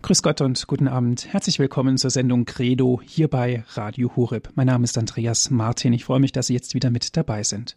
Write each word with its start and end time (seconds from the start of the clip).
Grüß 0.00 0.22
Gott 0.22 0.40
und 0.40 0.68
guten 0.68 0.86
Abend. 0.86 1.32
Herzlich 1.32 1.58
willkommen 1.58 1.98
zur 1.98 2.10
Sendung 2.10 2.44
Credo 2.44 3.02
hier 3.04 3.26
bei 3.28 3.64
Radio 3.74 4.14
Horeb. 4.14 4.50
Mein 4.54 4.68
Name 4.68 4.84
ist 4.84 4.96
Andreas 4.96 5.50
Martin. 5.50 5.92
Ich 5.92 6.04
freue 6.04 6.20
mich, 6.20 6.30
dass 6.30 6.46
Sie 6.46 6.54
jetzt 6.54 6.72
wieder 6.74 6.90
mit 6.90 7.16
dabei 7.16 7.42
sind. 7.42 7.76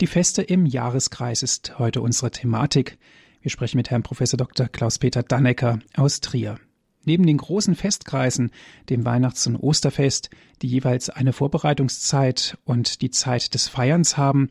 Die 0.00 0.06
Feste 0.06 0.40
im 0.42 0.64
Jahreskreis 0.64 1.42
ist 1.42 1.78
heute 1.78 2.00
unsere 2.00 2.30
Thematik. 2.30 2.98
Wir 3.42 3.50
sprechen 3.50 3.76
mit 3.76 3.90
Herrn 3.90 4.02
Prof. 4.02 4.18
Dr. 4.18 4.68
Klaus-Peter 4.68 5.22
Dannecker 5.22 5.80
aus 5.94 6.20
Trier. 6.20 6.58
Neben 7.04 7.26
den 7.26 7.36
großen 7.36 7.74
Festkreisen, 7.74 8.50
dem 8.88 9.04
Weihnachts- 9.04 9.46
und 9.46 9.56
Osterfest, 9.56 10.30
die 10.62 10.68
jeweils 10.68 11.10
eine 11.10 11.34
Vorbereitungszeit 11.34 12.56
und 12.64 13.02
die 13.02 13.10
Zeit 13.10 13.52
des 13.52 13.68
Feierns 13.68 14.16
haben, 14.16 14.48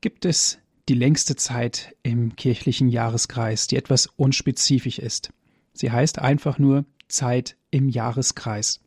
gibt 0.00 0.24
es 0.24 0.58
die 0.88 0.94
längste 0.94 1.36
Zeit 1.36 1.94
im 2.02 2.34
kirchlichen 2.34 2.88
Jahreskreis, 2.88 3.68
die 3.68 3.76
etwas 3.76 4.08
unspezifisch 4.16 4.98
ist. 4.98 5.30
Sie 5.78 5.92
heißt 5.92 6.18
einfach 6.18 6.58
nur 6.58 6.86
Zeit 7.06 7.56
im 7.70 7.88
Jahreskreis. 7.88 8.80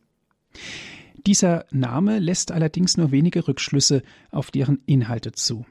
Dieser 1.26 1.64
Name 1.70 2.18
lässt 2.18 2.52
allerdings 2.52 2.98
nur 2.98 3.12
wenige 3.12 3.48
Rückschlüsse 3.48 4.02
auf 4.30 4.50
deren 4.50 4.82
Inhalte 4.84 5.32
zu. 5.32 5.64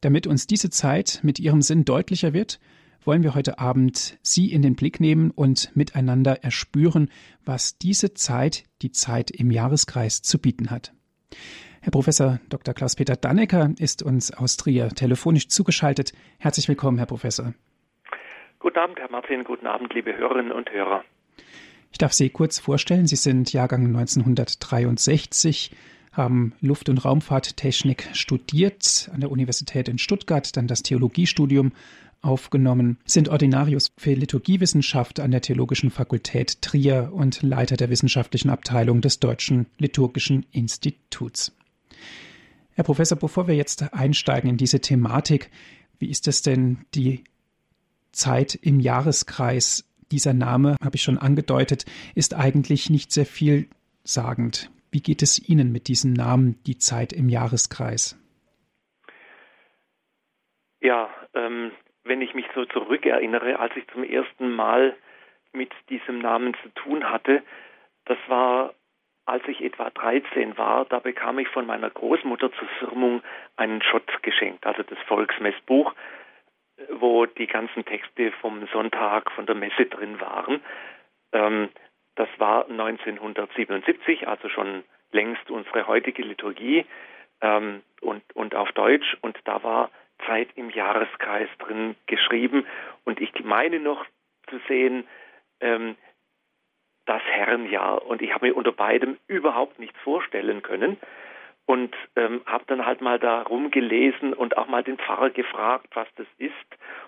Damit 0.00 0.26
uns 0.26 0.46
diese 0.46 0.70
Zeit 0.70 1.20
mit 1.22 1.38
ihrem 1.38 1.60
Sinn 1.60 1.84
deutlicher 1.84 2.32
wird, 2.32 2.60
wollen 3.04 3.22
wir 3.22 3.34
heute 3.34 3.58
Abend 3.58 4.16
Sie 4.22 4.50
in 4.50 4.62
den 4.62 4.74
Blick 4.74 5.00
nehmen 5.00 5.30
und 5.32 5.70
miteinander 5.74 6.42
erspüren, 6.42 7.10
was 7.44 7.76
diese 7.76 8.14
Zeit, 8.14 8.64
die 8.80 8.92
Zeit 8.92 9.30
im 9.30 9.50
Jahreskreis, 9.50 10.22
zu 10.22 10.38
bieten 10.38 10.70
hat. 10.70 10.94
Herr 11.82 11.90
Professor 11.90 12.40
Dr. 12.48 12.72
Klaus-Peter 12.72 13.16
Dannecker 13.16 13.74
ist 13.78 14.02
uns 14.02 14.30
aus 14.30 14.56
Trier 14.56 14.88
telefonisch 14.88 15.48
zugeschaltet. 15.48 16.12
Herzlich 16.38 16.68
willkommen, 16.68 16.96
Herr 16.96 17.06
Professor. 17.06 17.52
Guten 18.60 18.78
Abend, 18.78 18.98
Herr 18.98 19.10
Martin. 19.10 19.44
Guten 19.44 19.66
Abend, 19.68 19.94
liebe 19.94 20.16
Hörerinnen 20.16 20.50
und 20.50 20.72
Hörer. 20.72 21.04
Ich 21.92 21.98
darf 21.98 22.12
Sie 22.12 22.28
kurz 22.28 22.58
vorstellen. 22.58 23.06
Sie 23.06 23.16
sind 23.16 23.52
Jahrgang 23.52 23.86
1963, 23.86 25.70
haben 26.12 26.54
Luft- 26.60 26.88
und 26.88 27.04
Raumfahrttechnik 27.04 28.08
studiert 28.14 29.10
an 29.14 29.20
der 29.20 29.30
Universität 29.30 29.88
in 29.88 29.98
Stuttgart, 29.98 30.56
dann 30.56 30.66
das 30.66 30.82
Theologiestudium 30.82 31.72
aufgenommen, 32.20 32.98
sind 33.04 33.28
Ordinarius 33.28 33.92
für 33.96 34.14
Liturgiewissenschaft 34.14 35.20
an 35.20 35.30
der 35.30 35.40
Theologischen 35.40 35.90
Fakultät 35.90 36.60
Trier 36.60 37.10
und 37.12 37.42
Leiter 37.42 37.76
der 37.76 37.90
wissenschaftlichen 37.90 38.50
Abteilung 38.50 39.00
des 39.00 39.20
Deutschen 39.20 39.66
Liturgischen 39.78 40.46
Instituts. 40.50 41.56
Herr 42.74 42.82
Professor, 42.84 43.16
bevor 43.16 43.46
wir 43.46 43.54
jetzt 43.54 43.94
einsteigen 43.94 44.50
in 44.50 44.56
diese 44.56 44.80
Thematik, 44.80 45.50
wie 46.00 46.10
ist 46.10 46.26
es 46.26 46.42
denn 46.42 46.78
die 46.94 47.22
Zeit 48.18 48.54
im 48.54 48.80
Jahreskreis. 48.80 49.84
Dieser 50.10 50.34
Name, 50.34 50.76
habe 50.82 50.96
ich 50.96 51.02
schon 51.02 51.18
angedeutet, 51.18 51.84
ist 52.14 52.34
eigentlich 52.34 52.90
nicht 52.90 53.12
sehr 53.12 53.26
vielsagend. 53.26 54.70
Wie 54.90 55.00
geht 55.00 55.22
es 55.22 55.48
Ihnen 55.48 55.70
mit 55.70 55.88
diesem 55.88 56.12
Namen, 56.12 56.58
die 56.66 56.78
Zeit 56.78 57.12
im 57.12 57.28
Jahreskreis? 57.28 58.16
Ja, 60.80 61.10
ähm, 61.34 61.72
wenn 62.04 62.22
ich 62.22 62.34
mich 62.34 62.46
so 62.54 62.64
zurückerinnere, 62.64 63.58
als 63.58 63.76
ich 63.76 63.86
zum 63.88 64.02
ersten 64.02 64.50
Mal 64.50 64.96
mit 65.52 65.72
diesem 65.90 66.20
Namen 66.20 66.54
zu 66.62 66.68
tun 66.70 67.10
hatte, 67.10 67.42
das 68.06 68.18
war, 68.28 68.74
als 69.26 69.46
ich 69.46 69.62
etwa 69.62 69.90
13 69.90 70.56
war, 70.56 70.86
da 70.86 71.00
bekam 71.00 71.38
ich 71.38 71.48
von 71.48 71.66
meiner 71.66 71.90
Großmutter 71.90 72.50
zur 72.52 72.68
Firmung 72.78 73.22
einen 73.56 73.82
Schott 73.82 74.10
geschenkt, 74.22 74.66
also 74.66 74.82
das 74.82 74.98
Volksmessbuch 75.06 75.94
wo 76.92 77.26
die 77.26 77.46
ganzen 77.46 77.84
Texte 77.84 78.32
vom 78.40 78.66
Sonntag 78.72 79.30
von 79.32 79.46
der 79.46 79.54
Messe 79.54 79.86
drin 79.86 80.20
waren. 80.20 80.62
Ähm, 81.32 81.68
das 82.14 82.28
war 82.38 82.68
1977, 82.68 84.26
also 84.26 84.48
schon 84.48 84.84
längst 85.12 85.50
unsere 85.50 85.86
heutige 85.86 86.22
Liturgie 86.22 86.84
ähm, 87.40 87.82
und, 88.00 88.22
und 88.34 88.54
auf 88.54 88.72
Deutsch. 88.72 89.16
Und 89.20 89.38
da 89.44 89.62
war 89.62 89.90
Zeit 90.26 90.48
im 90.56 90.70
Jahreskreis 90.70 91.48
drin 91.58 91.94
geschrieben. 92.06 92.66
Und 93.04 93.20
ich 93.20 93.32
meine 93.44 93.80
noch 93.80 94.04
zu 94.48 94.58
sehen, 94.68 95.06
ähm, 95.60 95.96
das 97.06 97.22
Herrenjahr. 97.22 98.04
Und 98.06 98.20
ich 98.20 98.34
habe 98.34 98.46
mir 98.46 98.56
unter 98.56 98.72
beidem 98.72 99.16
überhaupt 99.28 99.78
nichts 99.78 99.98
vorstellen 100.00 100.62
können 100.62 100.98
und 101.68 101.94
ähm, 102.16 102.40
habe 102.46 102.64
dann 102.66 102.86
halt 102.86 103.02
mal 103.02 103.18
da 103.18 103.42
rumgelesen 103.42 104.32
und 104.32 104.56
auch 104.56 104.68
mal 104.68 104.82
den 104.82 104.96
Pfarrer 104.96 105.28
gefragt, 105.28 105.88
was 105.92 106.08
das 106.16 106.26
ist 106.38 106.54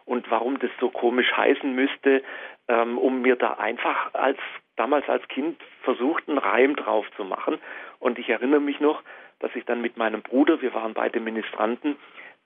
und 0.04 0.30
warum 0.30 0.58
das 0.58 0.70
so 0.78 0.90
komisch 0.90 1.32
heißen 1.34 1.74
müsste, 1.74 2.22
ähm, 2.68 2.98
um 2.98 3.22
mir 3.22 3.36
da 3.36 3.54
einfach 3.54 4.12
als 4.12 4.36
damals 4.76 5.08
als 5.08 5.26
Kind 5.28 5.58
versucht, 5.82 6.28
einen 6.28 6.36
Reim 6.36 6.76
drauf 6.76 7.06
zu 7.16 7.24
machen. 7.24 7.58
Und 8.00 8.18
ich 8.18 8.28
erinnere 8.28 8.60
mich 8.60 8.80
noch, 8.80 9.02
dass 9.38 9.50
ich 9.54 9.64
dann 9.64 9.80
mit 9.80 9.96
meinem 9.96 10.20
Bruder, 10.20 10.60
wir 10.60 10.74
waren 10.74 10.92
beide 10.92 11.20
Ministranten, 11.20 11.96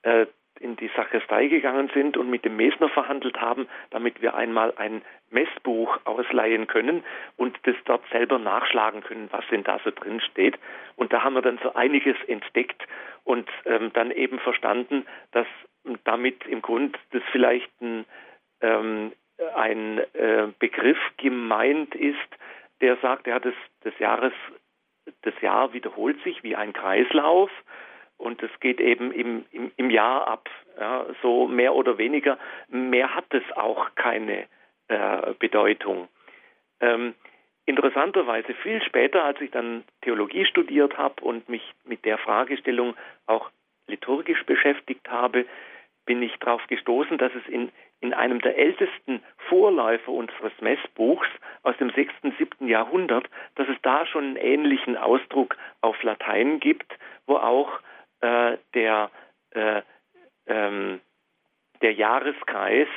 äh, 0.03 0.25
in 0.59 0.75
die 0.75 0.89
Sakristei 0.95 1.47
gegangen 1.47 1.89
sind 1.93 2.17
und 2.17 2.29
mit 2.29 2.45
dem 2.45 2.55
Mesner 2.55 2.89
verhandelt 2.89 3.39
haben, 3.39 3.67
damit 3.89 4.21
wir 4.21 4.35
einmal 4.35 4.73
ein 4.77 5.01
Messbuch 5.29 5.99
ausleihen 6.05 6.67
können 6.67 7.03
und 7.37 7.57
das 7.63 7.75
dort 7.85 8.03
selber 8.11 8.39
nachschlagen 8.39 9.01
können, 9.01 9.27
was 9.31 9.45
denn 9.51 9.63
da 9.63 9.79
so 9.83 9.91
drin 9.91 10.21
steht. 10.21 10.57
Und 10.95 11.11
da 11.11 11.23
haben 11.23 11.35
wir 11.35 11.41
dann 11.41 11.59
so 11.61 11.73
einiges 11.73 12.15
entdeckt 12.27 12.81
und 13.23 13.49
ähm, 13.65 13.91
dann 13.93 14.11
eben 14.11 14.39
verstanden, 14.39 15.05
dass 15.31 15.47
damit 16.03 16.45
im 16.45 16.61
Grund 16.61 16.97
das 17.11 17.21
vielleicht 17.31 17.69
ein, 17.81 18.05
ähm, 18.61 19.11
ein 19.55 19.99
äh, 20.13 20.47
Begriff 20.59 20.97
gemeint 21.17 21.93
ist, 21.95 22.17
der 22.81 22.97
sagt, 22.97 23.27
ja, 23.27 23.39
das, 23.39 23.53
das 23.81 23.97
Jahres, 23.99 24.33
das 25.21 25.33
Jahr 25.41 25.73
wiederholt 25.73 26.21
sich 26.23 26.43
wie 26.43 26.55
ein 26.55 26.73
Kreislauf 26.73 27.51
und 28.17 28.41
es 28.43 28.51
geht 28.59 28.79
eben 28.79 29.11
im, 29.11 29.45
im, 29.51 29.71
im 29.77 29.89
Jahr 29.89 30.27
ab. 30.27 30.49
Ja, 30.79 31.05
so 31.21 31.47
mehr 31.47 31.73
oder 31.73 31.97
weniger. 31.97 32.37
Mehr 32.69 33.15
hat 33.15 33.25
es 33.29 33.43
auch 33.55 33.95
keine 33.95 34.45
äh, 34.87 35.33
Bedeutung. 35.39 36.07
Ähm, 36.81 37.15
interessanterweise 37.65 38.53
viel 38.55 38.81
später, 38.83 39.23
als 39.23 39.39
ich 39.41 39.51
dann 39.51 39.83
Theologie 40.01 40.45
studiert 40.45 40.97
habe 40.97 41.23
und 41.23 41.49
mich 41.49 41.63
mit 41.85 42.05
der 42.05 42.17
Fragestellung 42.17 42.95
auch 43.25 43.49
liturgisch 43.87 44.43
beschäftigt 44.45 45.09
habe, 45.09 45.45
bin 46.05 46.21
ich 46.21 46.35
darauf 46.39 46.65
gestoßen, 46.67 47.17
dass 47.17 47.33
es 47.33 47.47
in, 47.51 47.71
in 47.99 48.13
einem 48.13 48.39
der 48.41 48.57
ältesten 48.57 49.23
Vorläufer 49.49 50.11
unseres 50.11 50.53
Messbuchs 50.61 51.27
aus 51.63 51.75
dem 51.77 51.89
6., 51.89 52.13
7. 52.37 52.67
Jahrhundert, 52.67 53.27
dass 53.55 53.67
es 53.67 53.77
da 53.81 54.05
schon 54.05 54.23
einen 54.23 54.35
ähnlichen 54.35 54.97
Ausdruck 54.97 55.57
auf 55.81 56.01
Latein 56.03 56.59
gibt, 56.59 56.93
wo 57.25 57.37
auch 57.37 57.79
äh, 58.21 58.57
der, 58.73 59.09
äh, 59.51 59.81
ähm, 60.47 61.01
der 61.81 61.93
Jahreskreis 61.93 62.87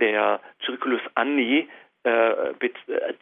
der 0.00 0.40
Circulus 0.64 1.00
Anni 1.14 1.68
äh, 2.04 2.52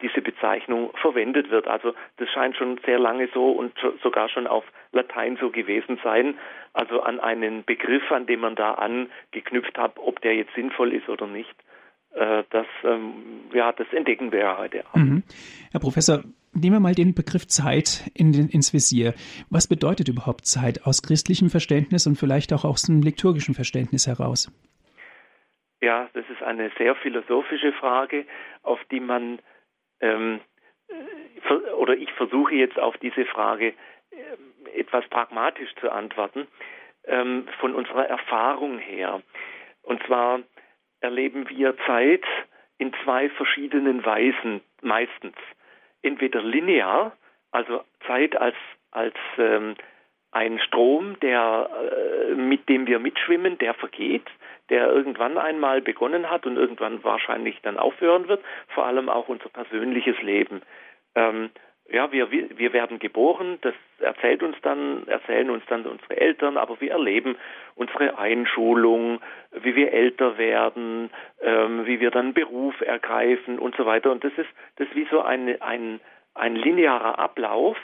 diese 0.01 0.21
Bezeichnung 0.21 0.91
verwendet 1.01 1.49
wird. 1.49 1.67
Also 1.67 1.93
das 2.17 2.29
scheint 2.29 2.57
schon 2.57 2.79
sehr 2.85 2.99
lange 2.99 3.29
so 3.33 3.51
und 3.51 3.73
sogar 4.01 4.27
schon 4.27 4.45
auf 4.45 4.65
Latein 4.91 5.37
so 5.39 5.51
gewesen 5.51 5.99
sein. 6.03 6.35
Also 6.73 7.01
an 7.01 7.19
einen 7.19 7.63
Begriff, 7.63 8.11
an 8.11 8.25
dem 8.25 8.41
man 8.41 8.55
da 8.55 8.73
angeknüpft 8.73 9.77
hat, 9.77 9.93
ob 9.97 10.19
der 10.21 10.35
jetzt 10.35 10.53
sinnvoll 10.55 10.93
ist 10.93 11.07
oder 11.07 11.27
nicht. 11.27 11.55
Äh, 12.13 12.43
das, 12.49 12.67
ähm, 12.83 13.45
ja, 13.53 13.71
das 13.71 13.87
entdecken 13.93 14.31
wir 14.31 14.39
ja 14.39 14.57
heute. 14.57 14.83
Mhm. 14.93 15.23
Herr 15.71 15.79
Professor, 15.79 16.19
Nehmen 16.55 16.75
wir 16.75 16.79
mal 16.79 16.93
den 16.93 17.15
Begriff 17.15 17.47
Zeit 17.47 18.11
in 18.13 18.31
den, 18.31 18.47
ins 18.47 18.73
Visier. 18.73 19.13
Was 19.49 19.67
bedeutet 19.67 20.07
überhaupt 20.07 20.45
Zeit 20.45 20.85
aus 20.85 21.01
christlichem 21.01 21.49
Verständnis 21.49 22.05
und 22.05 22.15
vielleicht 22.15 22.53
auch 22.53 22.63
aus 22.63 22.83
dem 22.83 23.01
liturgischen 23.01 23.55
Verständnis 23.55 24.05
heraus? 24.05 24.51
Ja, 25.81 26.09
das 26.13 26.25
ist 26.29 26.43
eine 26.43 26.71
sehr 26.77 26.95
philosophische 26.95 27.73
Frage, 27.73 28.25
auf 28.61 28.79
die 28.91 28.99
man, 28.99 29.39
ähm, 29.99 30.41
oder 31.77 31.97
ich 31.97 32.11
versuche 32.13 32.53
jetzt 32.53 32.77
auf 32.77 32.95
diese 32.97 33.25
Frage 33.25 33.73
äh, 34.11 34.79
etwas 34.79 35.07
pragmatisch 35.09 35.73
zu 35.81 35.91
antworten, 35.91 36.47
ähm, 37.05 37.47
von 37.59 37.73
unserer 37.73 38.05
Erfahrung 38.05 38.77
her. 38.77 39.23
Und 39.81 40.03
zwar 40.03 40.41
erleben 41.01 41.49
wir 41.49 41.75
Zeit 41.87 42.23
in 42.77 42.93
zwei 43.03 43.29
verschiedenen 43.29 44.05
Weisen 44.05 44.61
meistens 44.81 45.35
entweder 46.03 46.41
linear, 46.41 47.13
also 47.51 47.83
Zeit 48.05 48.35
als, 48.35 48.55
als 48.91 49.15
ähm, 49.37 49.75
ein 50.31 50.59
Strom, 50.59 51.19
der, 51.21 51.69
äh, 52.29 52.35
mit 52.35 52.67
dem 52.69 52.87
wir 52.87 52.99
mitschwimmen, 52.99 53.57
der 53.57 53.73
vergeht, 53.73 54.25
der 54.69 54.87
irgendwann 54.91 55.37
einmal 55.37 55.81
begonnen 55.81 56.29
hat 56.29 56.45
und 56.45 56.57
irgendwann 56.57 57.03
wahrscheinlich 57.03 57.59
dann 57.61 57.77
aufhören 57.77 58.27
wird, 58.27 58.43
vor 58.69 58.85
allem 58.85 59.09
auch 59.09 59.27
unser 59.27 59.49
persönliches 59.49 60.19
Leben. 60.21 60.61
Ähm, 61.15 61.51
ja, 61.91 62.11
wir, 62.11 62.31
wir 62.31 62.73
werden 62.73 62.99
geboren, 62.99 63.57
das 63.61 63.73
erzählt 63.99 64.41
uns 64.41 64.55
dann, 64.61 65.07
erzählen 65.07 65.49
uns 65.49 65.63
dann 65.67 65.85
unsere 65.85 66.17
Eltern, 66.17 66.57
aber 66.57 66.79
wir 66.79 66.91
erleben 66.91 67.35
unsere 67.75 68.17
Einschulung, 68.17 69.21
wie 69.51 69.75
wir 69.75 69.91
älter 69.91 70.37
werden, 70.37 71.09
ähm, 71.41 71.85
wie 71.85 71.99
wir 71.99 72.09
dann 72.09 72.33
Beruf 72.33 72.79
ergreifen 72.81 73.59
und 73.59 73.75
so 73.75 73.85
weiter. 73.85 74.11
Und 74.11 74.23
das 74.23 74.31
ist, 74.37 74.49
das 74.77 74.87
ist 74.87 74.95
wie 74.95 75.07
so 75.11 75.21
ein, 75.21 75.61
ein, 75.61 75.99
ein 76.33 76.55
linearer 76.55 77.19
Ablauf, 77.19 77.77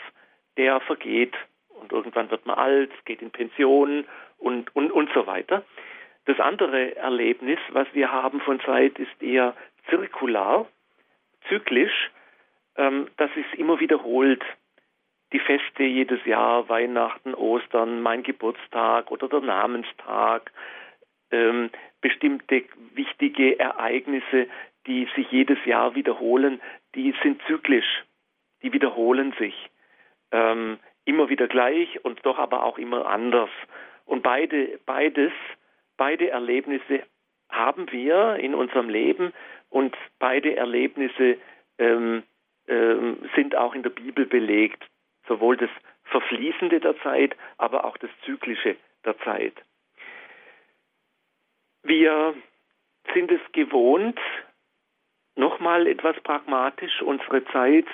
der 0.57 0.79
vergeht. 0.81 1.35
Und 1.69 1.91
irgendwann 1.91 2.31
wird 2.31 2.45
man 2.45 2.57
alt, 2.57 2.91
geht 3.05 3.21
in 3.21 3.31
Pension 3.31 4.05
und, 4.37 4.73
und, 4.75 4.91
und 4.91 5.09
so 5.13 5.27
weiter. 5.27 5.63
Das 6.25 6.39
andere 6.39 6.95
Erlebnis, 6.95 7.59
was 7.69 7.87
wir 7.93 8.11
haben 8.11 8.39
von 8.41 8.59
Zeit, 8.61 8.97
ist 8.97 9.21
eher 9.21 9.55
zirkular, 9.89 10.67
zyklisch 11.47 12.11
ähm, 12.79 13.09
dass 13.17 13.29
es 13.35 13.59
immer 13.59 13.79
wiederholt. 13.79 14.43
Die 15.31 15.39
Feste 15.39 15.83
jedes 15.83 16.25
Jahr, 16.25 16.69
Weihnachten, 16.69 17.35
Ostern, 17.35 18.01
mein 18.01 18.23
Geburtstag 18.23 19.11
oder 19.11 19.27
der 19.27 19.41
Namenstag, 19.41 20.51
ähm, 21.29 21.69
bestimmte 22.01 22.63
wichtige 22.95 23.59
Ereignisse, 23.59 24.47
die 24.87 25.07
sich 25.15 25.29
jedes 25.29 25.63
Jahr 25.65 25.93
wiederholen, 25.93 26.59
die 26.95 27.13
sind 27.21 27.41
zyklisch, 27.45 28.05
die 28.63 28.73
wiederholen 28.73 29.35
sich. 29.37 29.69
Ähm, 30.31 30.79
immer 31.05 31.29
wieder 31.29 31.47
gleich 31.47 32.03
und 32.03 32.25
doch 32.25 32.39
aber 32.39 32.63
auch 32.63 32.77
immer 32.77 33.05
anders. 33.07 33.49
Und 34.05 34.23
beide, 34.23 34.79
beides, 34.85 35.33
beide 35.97 36.29
Erlebnisse 36.29 37.03
haben 37.49 37.91
wir 37.91 38.37
in 38.37 38.55
unserem 38.55 38.89
Leben 38.89 39.33
und 39.69 39.95
beide 40.17 40.55
Erlebnisse 40.55 41.37
ähm, 41.77 42.23
sind 43.35 43.55
auch 43.55 43.73
in 43.73 43.83
der 43.83 43.89
Bibel 43.89 44.25
belegt, 44.25 44.83
sowohl 45.27 45.57
das 45.57 45.69
Verfließende 46.05 46.79
der 46.79 46.97
Zeit, 47.01 47.35
aber 47.57 47.85
auch 47.85 47.97
das 47.97 48.09
Zyklische 48.25 48.75
der 49.05 49.17
Zeit. 49.19 49.53
Wir 51.83 52.35
sind 53.13 53.31
es 53.31 53.41
gewohnt, 53.53 54.19
nochmal 55.35 55.87
etwas 55.87 56.19
pragmatisch 56.21 57.01
unsere 57.01 57.43
Zeit 57.45 57.87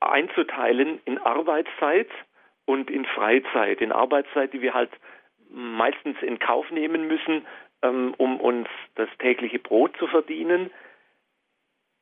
einzuteilen 0.00 1.00
in 1.04 1.18
Arbeitszeit 1.18 2.08
und 2.64 2.90
in 2.90 3.06
Freizeit. 3.06 3.80
In 3.80 3.92
Arbeitszeit, 3.92 4.52
die 4.52 4.60
wir 4.60 4.74
halt 4.74 4.90
meistens 5.50 6.20
in 6.22 6.38
Kauf 6.38 6.70
nehmen 6.70 7.08
müssen, 7.08 7.46
ähm, 7.82 8.14
um 8.18 8.38
uns 8.40 8.68
das 8.94 9.08
tägliche 9.18 9.58
Brot 9.58 9.96
zu 9.96 10.06
verdienen 10.06 10.70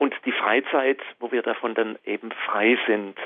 und 0.05 0.15
die 0.27 0.33
Freizeit, 0.33 1.01
wo 1.19 1.33
wir 1.33 1.41
davon 1.41 1.75
dann 1.75 1.99
eben 2.05 2.31
frei 2.31 2.79
sind. 2.87 3.17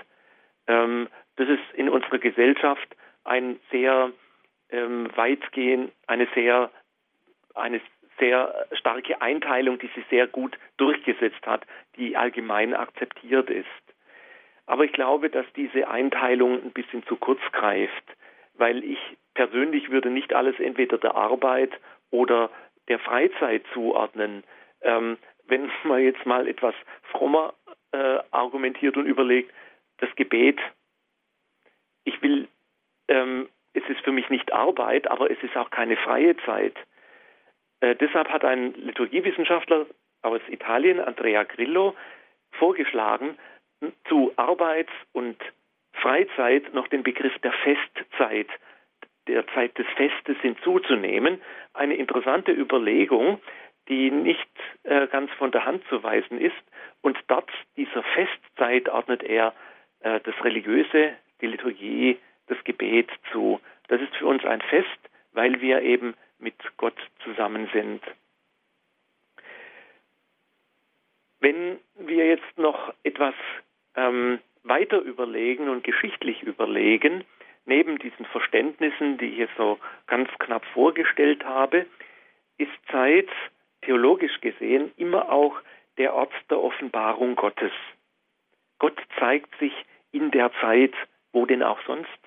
Ähm, 0.69 1.09
das 1.35 1.49
ist 1.49 1.75
in 1.75 1.89
unserer 1.89 2.19
Gesellschaft 2.19 2.95
ein 3.25 3.59
sehr 3.73 4.13
ähm, 4.71 5.11
weitgehend, 5.17 5.93
eine 6.07 6.29
sehr, 6.37 6.71
eine 7.57 7.81
sehr 8.21 8.67
starke 8.75 9.21
Einteilung, 9.21 9.81
die 9.81 9.89
sich 9.89 10.05
sehr 10.09 10.29
gut 10.29 10.57
durchgesetzt 10.77 11.45
hat, 11.47 11.67
die 11.97 12.17
allgemein 12.17 12.75
akzeptiert 12.75 13.51
ist. 13.51 13.67
Aber 14.67 14.85
ich 14.85 14.93
glaube, 14.93 15.31
dass 15.31 15.47
diese 15.57 15.89
Einteilung 15.89 16.63
ein 16.63 16.71
bisschen 16.71 17.05
zu 17.07 17.17
kurz 17.17 17.41
greift, 17.51 18.05
weil 18.55 18.85
ich 18.85 19.01
persönlich 19.35 19.91
würde 19.91 20.11
nicht 20.11 20.33
alles 20.33 20.61
entweder 20.61 20.99
der 20.99 21.17
Arbeit 21.17 21.73
oder 22.13 22.51
der 22.87 23.01
Freizeit 23.01 23.65
zuordnen. 23.73 24.45
Ähm, 24.83 25.19
wenn 25.49 25.71
man 25.85 26.03
jetzt 26.03 26.25
mal 26.27 26.47
etwas 26.47 26.75
frommer 27.11 27.55
äh, 27.93 28.19
argumentiert 28.31 28.97
und 28.97 29.07
überlegt, 29.07 29.53
das 29.99 30.15
Gebet, 30.17 30.61
ich 32.05 32.21
will, 32.23 32.49
ähm, 33.09 33.49
es 33.75 33.83
ist 33.89 34.01
für 34.01 34.13
mich 34.13 34.29
nicht 34.31 34.53
Arbeit, 34.53 35.11
aber 35.11 35.31
es 35.31 35.43
ist 35.43 35.57
auch 35.57 35.71
keine 35.71 35.97
freie 35.97 36.37
Zeit. 36.39 36.75
Äh, 37.81 37.97
deshalb 37.97 38.29
hat 38.29 38.45
ein 38.45 38.75
Liturgiewissenschaftler 38.75 39.87
aus 40.23 40.41
Italien, 40.49 41.01
Andrea 41.01 41.45
Grillo, 41.45 41.95
vorgeschlagen, 42.53 43.39
zu 44.09 44.33
Arbeits- 44.37 44.93
und 45.13 45.37
Freizeit 45.93 46.73
noch 46.75 46.89
den 46.89 47.03
Begriff 47.03 47.37
der 47.41 47.53
Festzeit, 47.53 48.49
der 49.29 49.47
Zeit 49.49 49.77
des 49.79 49.87
Festes 49.97 50.37
hinzuzunehmen. 50.41 51.41
Eine 51.75 51.95
interessante 51.95 52.53
Überlegung, 52.53 53.41
die 53.89 54.11
nicht 54.11 54.49
äh, 54.85 55.07
ganz 55.09 55.31
von 55.33 55.51
der 55.51 55.65
Hand 55.65 55.83
zu 55.89 56.03
weisen 56.03 56.41
ist. 56.41 56.57
Und 57.01 57.19
dort 57.29 57.51
dieser 57.77 58.03
Festzeit 58.03 58.89
ordnet 58.89 59.23
er 59.23 59.55
äh, 60.01 60.21
das 60.21 60.35
Religiöse, 60.45 61.15
die 61.41 61.47
Liturgie, 61.47 62.19
das 62.49 62.63
Gebet 62.65 63.11
zu. 63.33 63.61
Das 63.89 64.01
ist 64.01 64.15
für 64.17 64.27
uns 64.27 64.45
ein 64.45 64.61
Fest, 64.63 64.99
weil 65.33 65.61
wir 65.61 65.83
eben 65.83 66.15
mit 66.39 66.55
Gott 66.77 66.97
zusammen 67.25 67.69
sind. 67.73 68.03
Wenn 71.41 71.79
wir 71.97 72.27
jetzt 72.27 72.59
noch 72.59 72.93
etwas 73.05 73.35
ähm, 73.95 74.41
weiter 74.65 75.01
überlegen 75.01 75.69
und 75.69 75.85
geschichtlich 75.85 76.43
überlegen, 76.43 77.25
neben 77.65 77.99
diesen 77.99 78.27
Verständnissen, 78.27 79.19
die 79.19 79.27
ich 79.27 79.39
jetzt 79.39 79.57
so 79.57 79.79
ganz 80.07 80.29
knapp 80.39 80.65
vorgestellt 80.67 81.45
habe, 81.45 81.87
ist 82.57 82.73
Zeit 82.91 83.29
theologisch 83.89 84.43
gesehen 84.43 84.93
immer 84.99 85.33
auch 85.33 85.59
der 85.97 86.13
Ort 86.13 86.33
der 86.51 86.61
Offenbarung 86.61 87.37
Gottes. 87.37 87.73
Gott 88.79 89.01
zeigt 89.19 89.59
sich 89.59 89.73
in 90.13 90.31
der 90.31 90.53
Zeit, 90.61 90.93
wo 91.33 91.47
denn 91.47 91.63
auch 91.63 91.81
sonst. 91.87 92.19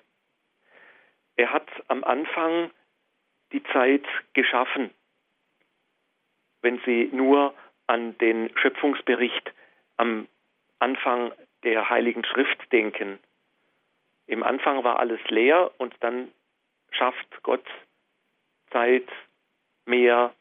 Er 1.35 1.53
hat 1.53 1.67
am 1.87 2.03
Anfang 2.03 2.71
die 3.51 3.63
Zeit 3.65 4.03
geschaffen. 4.33 4.89
Wenn 6.63 6.81
Sie 6.83 7.09
nur 7.13 7.53
an 7.85 8.17
den 8.17 8.49
Schöpfungsbericht 8.57 9.53
am 9.97 10.27
Anfang 10.79 11.31
der 11.63 11.91
Heiligen 11.91 12.25
Schrift 12.25 12.71
denken. 12.71 13.19
Im 14.25 14.41
Anfang 14.41 14.83
war 14.83 14.97
alles 14.97 15.19
leer 15.27 15.69
und 15.77 15.93
dann 15.99 16.31
schafft 16.89 17.43
Gott 17.43 17.65
Zeit, 18.71 19.07
Meer, 19.85 20.33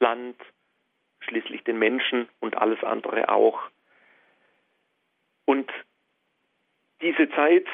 Land, 0.00 0.36
schließlich 1.20 1.64
den 1.64 1.78
Menschen 1.78 2.28
und 2.40 2.56
alles 2.56 2.82
andere 2.84 3.28
auch. 3.28 3.60
Und 5.44 5.70
diese 7.00 7.28
Zeit, 7.30 7.66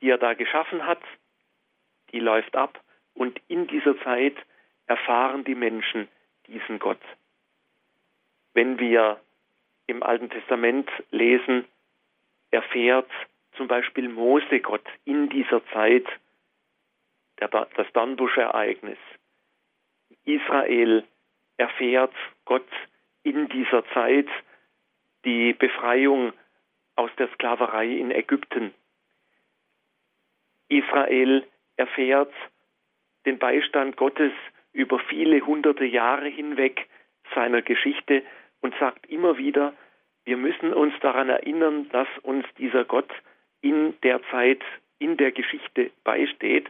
die 0.00 0.10
er 0.10 0.18
da 0.18 0.34
geschaffen 0.34 0.86
hat, 0.86 1.02
die 2.12 2.20
läuft 2.20 2.56
ab 2.56 2.82
und 3.14 3.40
in 3.48 3.66
dieser 3.66 3.98
Zeit 4.02 4.36
erfahren 4.86 5.44
die 5.44 5.54
Menschen 5.54 6.08
diesen 6.46 6.78
Gott. 6.78 7.00
Wenn 8.54 8.78
wir 8.78 9.20
im 9.86 10.02
Alten 10.02 10.30
Testament 10.30 10.90
lesen, 11.10 11.66
erfährt 12.50 13.10
zum 13.56 13.68
Beispiel 13.68 14.08
Mose 14.08 14.60
Gott 14.60 14.86
in 15.04 15.28
dieser 15.28 15.64
Zeit, 15.68 16.06
das 17.36 17.92
Dornbuschereignis. 17.92 18.98
Israel 20.28 21.04
erfährt 21.56 22.12
Gott 22.44 22.68
in 23.22 23.48
dieser 23.48 23.82
Zeit 23.94 24.28
die 25.24 25.54
Befreiung 25.54 26.34
aus 26.96 27.10
der 27.18 27.28
Sklaverei 27.32 27.86
in 27.86 28.10
Ägypten. 28.10 28.74
Israel 30.68 31.46
erfährt 31.76 32.32
den 33.24 33.38
Beistand 33.38 33.96
Gottes 33.96 34.32
über 34.72 34.98
viele 34.98 35.40
hunderte 35.46 35.86
Jahre 35.86 36.28
hinweg 36.28 36.86
seiner 37.34 37.62
Geschichte 37.62 38.22
und 38.60 38.74
sagt 38.78 39.06
immer 39.06 39.38
wieder, 39.38 39.72
wir 40.24 40.36
müssen 40.36 40.74
uns 40.74 40.92
daran 41.00 41.30
erinnern, 41.30 41.88
dass 41.88 42.08
uns 42.22 42.44
dieser 42.58 42.84
Gott 42.84 43.10
in 43.62 43.98
der 44.02 44.20
Zeit, 44.30 44.60
in 44.98 45.16
der 45.16 45.32
Geschichte 45.32 45.90
beisteht. 46.04 46.68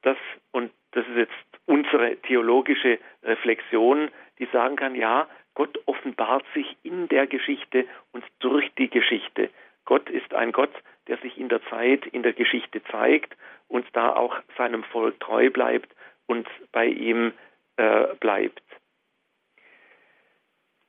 Das, 0.00 0.16
und 0.50 0.72
das 0.92 1.06
ist 1.08 1.16
jetzt 1.16 1.49
unsere 1.66 2.16
theologische 2.22 2.98
Reflexion, 3.22 4.10
die 4.38 4.46
sagen 4.52 4.76
kann, 4.76 4.94
ja, 4.94 5.28
Gott 5.54 5.78
offenbart 5.86 6.44
sich 6.54 6.76
in 6.82 7.08
der 7.08 7.26
Geschichte 7.26 7.86
und 8.12 8.24
durch 8.38 8.70
die 8.78 8.88
Geschichte. 8.88 9.50
Gott 9.84 10.08
ist 10.08 10.32
ein 10.34 10.52
Gott, 10.52 10.72
der 11.08 11.18
sich 11.18 11.36
in 11.38 11.48
der 11.48 11.62
Zeit, 11.64 12.06
in 12.06 12.22
der 12.22 12.32
Geschichte 12.32 12.82
zeigt 12.84 13.36
und 13.68 13.86
da 13.92 14.14
auch 14.14 14.36
seinem 14.56 14.84
Volk 14.84 15.18
treu 15.20 15.50
bleibt 15.50 15.94
und 16.26 16.48
bei 16.72 16.86
ihm 16.86 17.32
äh, 17.76 18.14
bleibt. 18.20 18.62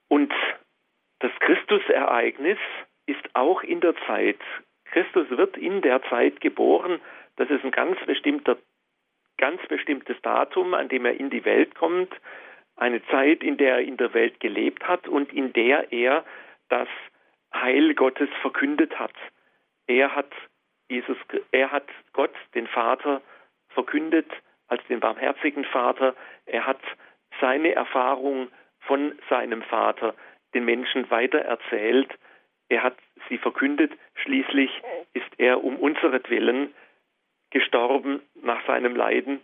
Und 0.08 0.34
das 1.20 1.32
Christusereignis 1.40 2.60
ist 3.06 3.24
auch 3.34 3.64
in 3.64 3.80
der 3.80 3.96
Zeit. 4.08 4.40
Christus 4.86 5.30
wird 5.30 5.58
in 5.58 5.82
der 5.82 6.02
Zeit 6.04 6.42
geboren. 6.42 7.00
Das 7.38 7.50
ist 7.50 7.64
ein 7.64 7.72
ganz 7.72 7.98
bestimmter 8.06 8.58
ganz 9.42 9.60
bestimmtes 9.68 10.16
Datum, 10.22 10.74
an 10.74 10.88
dem 10.88 11.06
er 11.06 11.20
in 11.20 11.30
die 11.30 11.44
Welt 11.44 11.76
kommt, 11.76 12.14
eine 12.78 13.04
Zeit, 13.08 13.44
in 13.44 13.58
der 13.58 13.76
er 13.76 13.82
in 13.82 13.98
der 13.98 14.14
Welt 14.14 14.40
gelebt 14.40 14.88
hat 14.88 15.08
und 15.08 15.34
in 15.34 15.52
der 15.52 15.92
er 15.92 16.24
das 16.70 16.88
Heil 17.54 17.94
Gottes 17.96 18.30
verkündet 18.42 18.98
hat. 18.98 19.16
Er 19.88 20.16
hat 20.16 20.32
Jesus, 20.90 21.18
er 21.52 21.72
hat 21.72 21.88
Gott, 22.14 22.34
den 22.54 22.68
Vater, 22.68 23.22
verkündet 23.70 24.30
als 24.68 24.86
den 24.88 25.00
barmherzigen 25.00 25.66
Vater. 25.66 26.16
Er 26.46 26.66
hat 26.66 26.82
seine 27.40 27.74
Erfahrung 27.74 28.50
von 28.82 29.14
seinem 29.30 29.64
Vater 29.64 30.14
den 30.54 30.66
Menschen 30.66 31.10
weitererzählt. 31.10 32.14
Er 32.70 32.84
hat 32.84 32.98
sie 33.28 33.38
verkündet. 33.38 33.92
Schließlich 34.16 34.70
ist 35.14 35.32
er 35.38 35.64
um 35.64 35.78
unseretwillen 35.78 36.74
gestorben 37.52 38.22
nach 38.42 38.66
seinem 38.66 38.96
Leiden, 38.96 39.42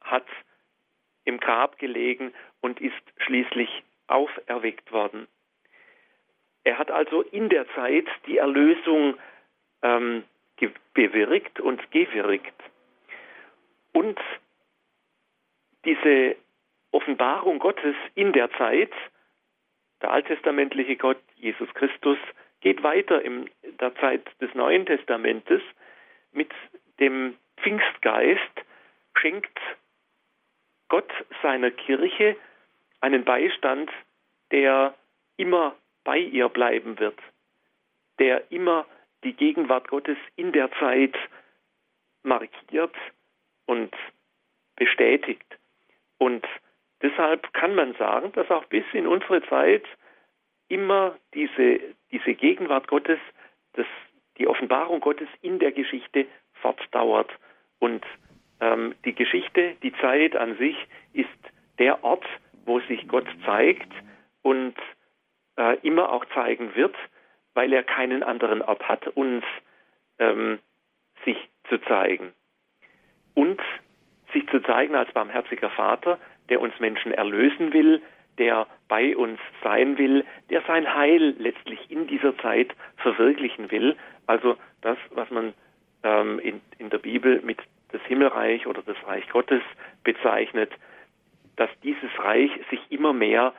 hat 0.00 0.26
im 1.24 1.38
Grab 1.38 1.78
gelegen 1.78 2.32
und 2.60 2.80
ist 2.80 3.02
schließlich 3.18 3.82
auferweckt 4.06 4.92
worden. 4.92 5.26
Er 6.64 6.78
hat 6.78 6.90
also 6.90 7.22
in 7.22 7.48
der 7.48 7.68
Zeit 7.74 8.06
die 8.26 8.38
Erlösung 8.38 9.16
ähm, 9.82 10.24
bewirkt 10.94 11.58
und 11.60 11.90
gewirkt. 11.90 12.54
Und 13.92 14.18
diese 15.84 16.36
Offenbarung 16.92 17.58
Gottes 17.58 17.96
in 18.14 18.32
der 18.32 18.50
Zeit, 18.52 18.92
der 20.02 20.12
alttestamentliche 20.12 20.96
Gott, 20.96 21.20
Jesus 21.36 21.72
Christus, 21.74 22.18
geht 22.60 22.82
weiter 22.82 23.22
in 23.22 23.50
der 23.80 23.94
Zeit 23.96 24.22
des 24.40 24.54
Neuen 24.54 24.86
Testamentes 24.86 25.62
mit 26.32 26.50
dem 27.00 27.36
Pfingstgeist, 27.58 28.64
schenkt 29.14 29.58
Gott 30.88 31.10
seiner 31.42 31.70
Kirche 31.70 32.36
einen 33.00 33.24
Beistand, 33.24 33.90
der 34.50 34.94
immer 35.36 35.76
bei 36.04 36.18
ihr 36.18 36.48
bleiben 36.48 36.98
wird, 36.98 37.18
der 38.18 38.50
immer 38.50 38.86
die 39.24 39.32
Gegenwart 39.32 39.88
Gottes 39.88 40.18
in 40.36 40.52
der 40.52 40.70
Zeit 40.72 41.16
markiert 42.22 42.94
und 43.66 43.94
bestätigt. 44.76 45.46
Und 46.18 46.46
deshalb 47.02 47.52
kann 47.52 47.74
man 47.74 47.94
sagen, 47.94 48.32
dass 48.32 48.50
auch 48.50 48.64
bis 48.66 48.84
in 48.92 49.06
unsere 49.06 49.42
Zeit 49.48 49.84
immer 50.68 51.16
diese, 51.34 51.80
diese 52.10 52.34
Gegenwart 52.34 52.88
Gottes, 52.88 53.18
das, 53.74 53.86
die 54.38 54.46
Offenbarung 54.46 55.00
Gottes 55.00 55.28
in 55.40 55.58
der 55.58 55.72
Geschichte 55.72 56.26
fortdauert. 56.62 57.30
Und 57.78 58.04
ähm, 58.60 58.94
die 59.04 59.14
Geschichte, 59.14 59.76
die 59.82 59.92
Zeit 60.00 60.36
an 60.36 60.56
sich 60.56 60.76
ist 61.12 61.28
der 61.78 62.02
Ort, 62.04 62.24
wo 62.64 62.80
sich 62.80 63.06
Gott 63.08 63.26
zeigt 63.44 63.92
und 64.42 64.74
äh, 65.56 65.76
immer 65.82 66.10
auch 66.12 66.24
zeigen 66.34 66.74
wird, 66.74 66.94
weil 67.54 67.72
er 67.72 67.82
keinen 67.82 68.22
anderen 68.22 68.62
Ort 68.62 68.88
hat, 68.88 69.06
uns 69.08 69.44
ähm, 70.18 70.58
sich 71.24 71.36
zu 71.68 71.78
zeigen. 71.78 72.32
Und 73.34 73.60
sich 74.32 74.46
zu 74.48 74.60
zeigen 74.60 74.94
als 74.94 75.12
barmherziger 75.12 75.70
Vater, 75.70 76.18
der 76.48 76.60
uns 76.60 76.78
Menschen 76.80 77.12
erlösen 77.12 77.72
will, 77.72 78.02
der 78.38 78.66
bei 78.88 79.16
uns 79.16 79.38
sein 79.62 79.98
will, 79.98 80.24
der 80.50 80.62
sein 80.62 80.94
Heil 80.94 81.34
letztlich 81.38 81.90
in 81.90 82.06
dieser 82.06 82.36
Zeit 82.38 82.74
verwirklichen 82.96 83.70
will. 83.70 83.96
Also 84.26 84.56
das, 84.80 84.96
was 85.10 85.30
man 85.30 85.52
ähm, 86.02 86.38
in, 86.40 86.60
in 86.78 86.90
der 86.90 86.98
Bibel 86.98 87.40
mit 87.42 87.58
das 87.92 88.02
Himmelreich 88.02 88.66
oder 88.66 88.82
das 88.82 88.96
Reich 89.06 89.28
Gottes 89.28 89.62
bezeichnet, 90.02 90.72
dass 91.56 91.70
dieses 91.82 92.10
Reich 92.18 92.50
sich 92.70 92.80
immer 92.90 93.12
mehr 93.12 93.52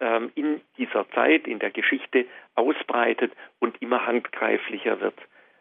ähm, 0.00 0.32
in 0.34 0.60
dieser 0.78 1.08
Zeit, 1.10 1.46
in 1.46 1.58
der 1.58 1.70
Geschichte 1.70 2.26
ausbreitet 2.54 3.32
und 3.58 3.80
immer 3.82 4.06
handgreiflicher 4.06 5.00
wird. 5.00 5.18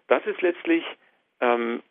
Das 0.08 0.25
ist 0.25 0.42
letztlich 0.42 0.84
ähm, 1.42 1.82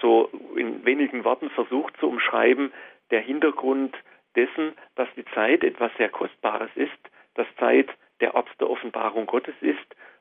so 0.00 0.30
in 0.56 0.84
wenigen 0.84 1.24
Worten 1.24 1.50
versucht 1.50 1.96
zu 1.98 2.08
umschreiben, 2.08 2.72
der 3.10 3.20
Hintergrund 3.20 3.96
dessen, 4.36 4.74
dass 4.94 5.08
die 5.16 5.24
Zeit 5.34 5.64
etwas 5.64 5.90
sehr 5.96 6.08
Kostbares 6.08 6.70
ist, 6.74 6.90
dass 7.34 7.46
Zeit 7.58 7.88
der 8.20 8.34
Ort 8.34 8.48
der 8.60 8.70
Offenbarung 8.70 9.26
Gottes 9.26 9.54
ist 9.60 9.78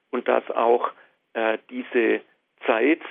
und 0.10 0.28
dass 0.28 0.50
auch 0.52 0.92
äh, 1.34 1.58
diese 1.70 2.22
Zeit 2.66 3.02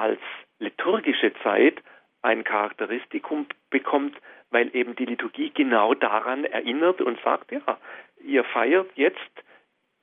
als 0.00 0.20
liturgische 0.58 1.32
Zeit 1.42 1.82
ein 2.22 2.44
Charakteristikum 2.44 3.46
bekommt, 3.70 4.16
weil 4.50 4.74
eben 4.74 4.96
die 4.96 5.04
Liturgie 5.04 5.50
genau 5.50 5.94
daran 5.94 6.44
erinnert 6.44 7.00
und 7.00 7.20
sagt, 7.22 7.52
ja, 7.52 7.78
ihr 8.24 8.44
feiert 8.44 8.90
jetzt 8.94 9.30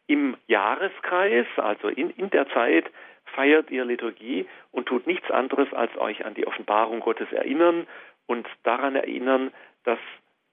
im 0.08 0.38
Jahreskreis, 0.48 1.48
also 1.58 1.90
in, 1.90 2.12
in 2.12 2.30
der 2.30 2.48
Zeit, 2.50 2.86
feiert 3.36 3.70
ihr 3.72 3.86
Liturgie 3.86 4.48
und 4.72 4.88
tut 4.88 5.06
nichts 5.06 5.30
anderes, 5.30 5.72
als 5.74 5.96
euch 5.98 6.26
an 6.26 6.34
die 6.34 6.48
Offenbarung 6.48 7.02
Gottes 7.02 7.32
erinnern 7.32 7.86
und 8.26 8.48
daran 8.64 8.96
erinnern, 8.96 9.52
dass 9.84 10.00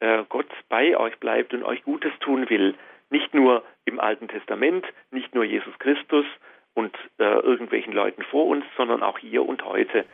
äh, 0.00 0.24
Gott 0.28 0.50
bei 0.68 0.96
euch 0.96 1.18
bleibt 1.18 1.54
und 1.54 1.62
euch 1.62 1.84
Gutes 1.84 2.12
tun 2.20 2.50
will. 2.50 2.74
Nicht 3.10 3.32
nur 3.32 3.62
im 3.84 4.00
Alten 4.00 4.26
Testament, 4.28 4.84
nicht 5.12 5.34
nur 5.34 5.44
Jesus 5.44 5.78
Christus 5.78 6.26
und 6.74 6.94
äh, 7.18 7.24
irgendwelchen 7.24 7.92
Leuten 7.92 8.22
vor 8.24 8.46
uns, 8.46 8.64
sondern 8.76 9.02
auch 9.02 9.18
hier 9.18 9.46
und 9.46 9.64
heute. 9.64 10.04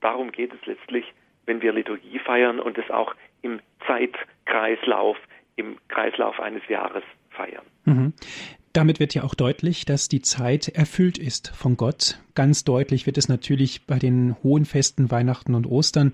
Darum 0.00 0.32
geht 0.32 0.52
es 0.52 0.66
letztlich 0.66 1.06
wenn 1.46 1.62
wir 1.62 1.72
Liturgie 1.72 2.18
feiern 2.18 2.60
und 2.60 2.78
es 2.78 2.90
auch 2.90 3.14
im 3.42 3.60
Zeitkreislauf, 3.86 5.16
im 5.56 5.78
Kreislauf 5.88 6.40
eines 6.40 6.66
Jahres 6.68 7.04
feiern. 7.30 7.64
Mhm. 7.84 8.12
Damit 8.72 8.98
wird 8.98 9.14
ja 9.14 9.22
auch 9.22 9.34
deutlich, 9.34 9.84
dass 9.84 10.08
die 10.08 10.22
Zeit 10.22 10.68
erfüllt 10.68 11.16
ist 11.16 11.54
von 11.54 11.76
Gott. 11.76 12.18
Ganz 12.34 12.64
deutlich 12.64 13.06
wird 13.06 13.18
es 13.18 13.28
natürlich 13.28 13.86
bei 13.86 13.98
den 13.98 14.36
hohen 14.42 14.64
Festen 14.64 15.10
Weihnachten 15.10 15.54
und 15.54 15.66
Ostern. 15.66 16.12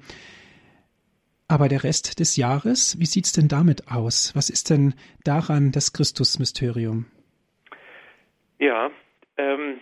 Aber 1.49 1.69
der 1.69 1.85
Rest 1.85 2.21
des 2.21 2.37
Jahres, 2.37 2.99
wie 3.01 3.07
sieht 3.07 3.25
es 3.25 3.33
denn 3.33 3.49
damit 3.49 3.91
aus? 3.91 4.37
Was 4.37 4.51
ist 4.51 4.71
denn 4.71 4.95
daran 5.25 5.73
das 5.73 5.93
Christusmysterium? 5.93 7.07
Ja, 8.59 8.91
ähm, 9.41 9.81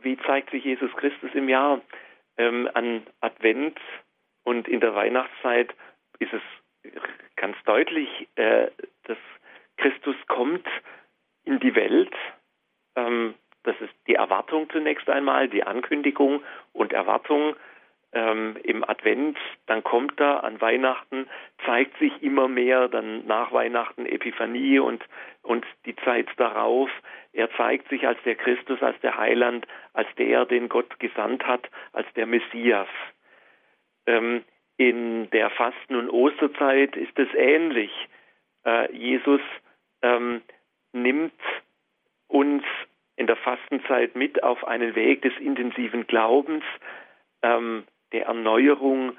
wie 0.00 0.16
zeigt 0.18 0.50
sich 0.50 0.64
Jesus 0.64 0.90
Christus 0.96 1.30
im 1.34 1.48
Jahr? 1.48 1.80
Ähm, 2.36 2.68
an 2.74 3.06
Advent 3.20 3.78
und 4.42 4.66
in 4.66 4.80
der 4.80 4.94
Weihnachtszeit 4.94 5.72
ist 6.18 6.32
es 6.32 6.42
ganz 7.36 7.56
deutlich, 7.64 8.08
äh, 8.34 8.68
dass 9.04 9.18
Christus 9.76 10.16
kommt 10.26 10.66
in 11.44 11.60
die 11.60 11.74
Welt. 11.74 12.14
Ähm, 12.96 13.34
das 13.62 13.76
ist 13.80 13.94
die 14.06 14.14
Erwartung 14.14 14.68
zunächst 14.70 15.08
einmal, 15.08 15.48
die 15.48 15.64
Ankündigung 15.64 16.42
und 16.72 16.92
Erwartung 16.92 17.56
ähm, 18.14 18.56
im 18.62 18.88
Advent. 18.88 19.36
Dann 19.66 19.84
kommt 19.84 20.18
er 20.20 20.44
an 20.44 20.60
Weihnachten, 20.60 21.28
zeigt 21.66 21.98
sich 21.98 22.22
immer 22.22 22.48
mehr, 22.48 22.88
dann 22.88 23.26
nach 23.26 23.52
Weihnachten 23.52 24.06
Epiphanie 24.06 24.78
und, 24.78 25.04
und 25.42 25.66
die 25.84 25.96
Zeit 25.96 26.28
darauf. 26.36 26.90
Er 27.32 27.50
zeigt 27.56 27.88
sich 27.88 28.06
als 28.06 28.18
der 28.24 28.36
Christus, 28.36 28.80
als 28.82 28.98
der 29.00 29.18
Heiland, 29.18 29.66
als 29.92 30.08
der, 30.16 30.46
den 30.46 30.68
Gott 30.68 30.98
gesandt 31.00 31.46
hat, 31.46 31.68
als 31.92 32.06
der 32.14 32.26
Messias. 32.26 32.88
Ähm, 34.06 34.44
in 34.76 35.30
der 35.30 35.50
Fasten- 35.50 35.96
und 35.96 36.10
Osterzeit 36.10 36.96
ist 36.96 37.18
es 37.18 37.28
ähnlich. 37.34 37.92
Äh, 38.64 38.92
Jesus 38.92 39.40
ähm, 40.02 40.42
nimmt 40.92 41.32
uns 42.28 42.64
in 43.16 43.26
der 43.26 43.36
Fastenzeit 43.36 44.16
mit 44.16 44.42
auf 44.42 44.66
einen 44.66 44.94
Weg 44.94 45.22
des 45.22 45.36
intensiven 45.38 46.06
Glaubens, 46.06 46.64
ähm, 47.42 47.84
der 48.14 48.26
Erneuerung 48.26 49.12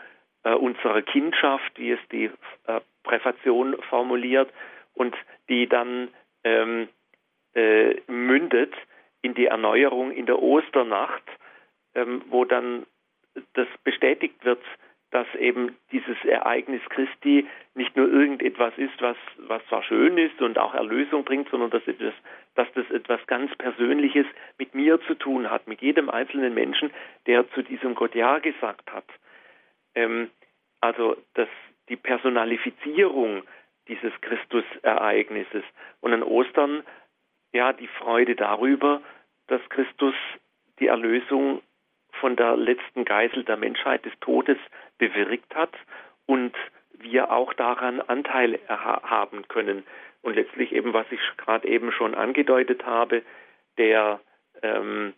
äh, 0.43 0.53
unserer 0.53 1.01
Kindschaft, 1.03 1.77
wie 1.77 1.91
es 1.91 1.99
die 2.11 2.31
äh, 2.65 2.81
Präfation 3.03 3.75
formuliert, 3.89 4.49
und 4.95 5.13
die 5.49 5.67
dann 5.67 6.07
ähm, 6.43 6.87
äh, 7.53 7.95
mündet 8.07 8.73
in 9.21 9.33
die 9.35 9.47
Erneuerung 9.47 10.11
in 10.11 10.25
der 10.25 10.41
Osternacht, 10.41 11.23
ähm, 11.93 12.23
wo 12.29 12.45
dann 12.45 12.85
das 13.53 13.67
bestätigt 13.83 14.45
wird, 14.45 14.61
dass 15.11 15.27
eben 15.35 15.75
dieses 15.91 16.17
Ereignis 16.25 16.81
Christi 16.89 17.47
nicht 17.73 17.95
nur 17.95 18.07
irgendetwas 18.07 18.73
ist, 18.77 19.01
was, 19.01 19.17
was 19.37 19.65
zwar 19.67 19.83
schön 19.83 20.17
ist 20.17 20.41
und 20.41 20.57
auch 20.57 20.73
Erlösung 20.73 21.23
bringt, 21.23 21.49
sondern 21.49 21.69
dass, 21.69 21.87
etwas, 21.87 22.13
dass 22.55 22.67
das 22.73 22.89
etwas 22.91 23.25
ganz 23.27 23.55
Persönliches 23.55 24.25
mit 24.57 24.73
mir 24.73 24.99
zu 25.01 25.15
tun 25.15 25.49
hat, 25.49 25.67
mit 25.67 25.81
jedem 25.81 26.09
einzelnen 26.09 26.53
Menschen, 26.53 26.91
der 27.27 27.49
zu 27.51 27.61
diesem 27.61 27.95
Gott 27.95 28.15
Ja 28.15 28.39
gesagt 28.39 28.91
hat. 28.91 29.05
Ähm, 29.93 30.29
also 30.81 31.17
dass 31.33 31.49
die 31.89 31.95
Personalifizierung 31.95 33.43
dieses 33.87 34.13
Christusereignisses 34.21 35.63
und 36.01 36.13
an 36.13 36.23
Ostern 36.23 36.83
ja 37.53 37.73
die 37.73 37.87
Freude 37.87 38.35
darüber, 38.35 39.01
dass 39.47 39.61
Christus 39.69 40.15
die 40.79 40.87
Erlösung 40.87 41.61
von 42.25 42.35
der 42.35 42.57
letzten 42.57 43.05
Geisel 43.05 43.43
der 43.43 43.55
Menschheit 43.55 44.03
des 44.03 44.13
Todes 44.19 44.57
bewirkt 44.97 45.53
hat 45.53 45.69
und 46.25 46.55
wir 46.93 47.29
auch 47.29 47.53
daran 47.53 48.01
Anteil 48.01 48.59
haben 48.67 49.47
können. 49.47 49.83
Und 50.23 50.33
letztlich 50.33 50.71
eben, 50.71 50.91
was 50.91 51.05
ich 51.11 51.19
gerade 51.37 51.67
eben 51.67 51.91
schon 51.91 52.15
angedeutet 52.15 52.83
habe, 52.83 53.21
der, 53.77 54.19
ähm, 54.63 55.13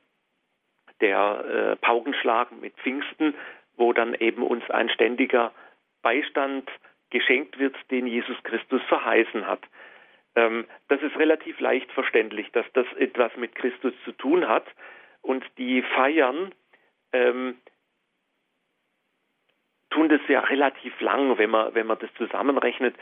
der 1.00 1.46
äh, 1.46 1.76
Paukenschlag 1.78 2.52
mit 2.52 2.76
Pfingsten, 2.76 3.36
wo 3.78 3.94
dann 3.94 4.14
eben 4.14 4.44
uns 4.44 4.70
ein 4.70 4.90
ständiger 4.90 5.54
Beistand 6.02 6.70
geschenkt 7.10 7.58
wird, 7.58 7.78
den 7.90 8.06
Jesus 8.06 8.36
Christus 8.44 8.82
verheißen 8.90 9.48
hat. 9.48 9.62
Ähm, 10.36 10.66
das 10.90 11.02
ist 11.02 11.16
relativ 11.16 11.58
leicht 11.62 11.90
verständlich, 11.94 12.52
dass 12.52 12.66
das 12.74 12.86
etwas 12.98 13.34
mit 13.38 13.56
Christus 13.56 13.94
zu 14.04 14.12
tun 14.12 14.50
hat. 14.50 14.66
Und 15.22 15.46
die 15.58 15.82
Feiern 15.84 16.52
ähm, 17.14 17.58
tun 19.90 20.10
das 20.10 20.22
ja 20.28 20.42
relativ 20.42 21.00
lang, 21.02 21.38
wenn 21.38 21.50
man, 21.50 21.74
wenn 21.74 21.88
man 21.88 22.00
das 22.00 22.14
zusammenrechnet. 22.16 22.96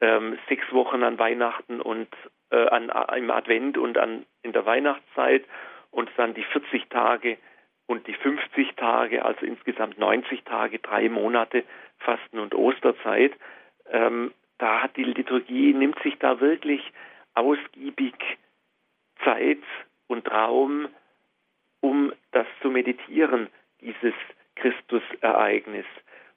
Ähm, 0.00 0.38
sechs 0.48 0.70
Wochen 0.72 1.02
an 1.04 1.18
Weihnachten 1.18 1.80
und 1.80 2.08
äh, 2.50 2.66
an, 2.68 2.90
im 3.16 3.30
Advent 3.30 3.78
und 3.78 3.98
an, 3.98 4.26
in 4.42 4.52
der 4.52 4.66
Weihnachtszeit 4.66 5.44
und 5.90 6.10
dann 6.16 6.34
die 6.34 6.42
40 6.42 6.88
Tage 6.88 7.38
und 7.86 8.06
die 8.06 8.14
50 8.14 8.74
Tage, 8.76 9.24
also 9.24 9.46
insgesamt 9.46 9.98
90 9.98 10.44
Tage, 10.44 10.78
drei 10.78 11.08
Monate 11.08 11.64
Fasten- 11.98 12.40
und 12.40 12.54
Osterzeit. 12.54 13.32
Ähm, 13.90 14.32
da 14.58 14.82
hat 14.82 14.96
die 14.96 15.04
Liturgie, 15.04 15.72
nimmt 15.72 16.00
sich 16.02 16.18
da 16.18 16.40
wirklich 16.40 16.92
ausgiebig 17.34 18.14
Zeit 19.24 19.62
und 20.08 20.30
Raum, 20.30 20.88
um 21.82 22.12
das 22.30 22.46
zu 22.62 22.70
meditieren, 22.70 23.48
dieses 23.82 24.14
Christusereignis 24.56 25.84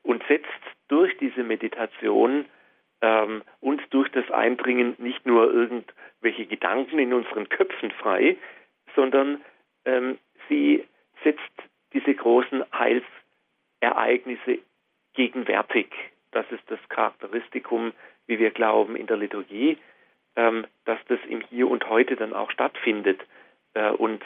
und 0.03 0.21
setzt 0.27 0.49
durch 0.89 1.15
diese 1.17 1.43
Meditation 1.43 2.45
ähm, 3.01 3.43
uns 3.61 3.81
durch 3.91 4.09
das 4.11 4.29
Eindringen 4.31 4.95
nicht 4.97 5.25
nur 5.25 5.51
irgendwelche 5.53 6.45
Gedanken 6.45 6.99
in 6.99 7.13
unseren 7.13 7.47
Köpfen 7.47 7.91
frei, 7.91 8.37
sondern 8.95 9.41
ähm, 9.85 10.17
sie 10.49 10.83
setzt 11.23 11.41
diese 11.93 12.13
großen 12.13 12.63
Heilsereignisse 12.73 14.59
gegenwärtig. 15.13 15.87
Das 16.31 16.45
ist 16.51 16.63
das 16.67 16.79
Charakteristikum, 16.89 17.93
wie 18.27 18.39
wir 18.39 18.51
glauben, 18.51 18.95
in 18.95 19.07
der 19.07 19.17
Liturgie, 19.17 19.77
ähm, 20.35 20.65
dass 20.85 20.99
das 21.07 21.19
im 21.29 21.41
Hier 21.41 21.69
und 21.69 21.87
Heute 21.89 22.15
dann 22.15 22.33
auch 22.33 22.51
stattfindet 22.51 23.21
äh, 23.73 23.91
und 23.91 24.23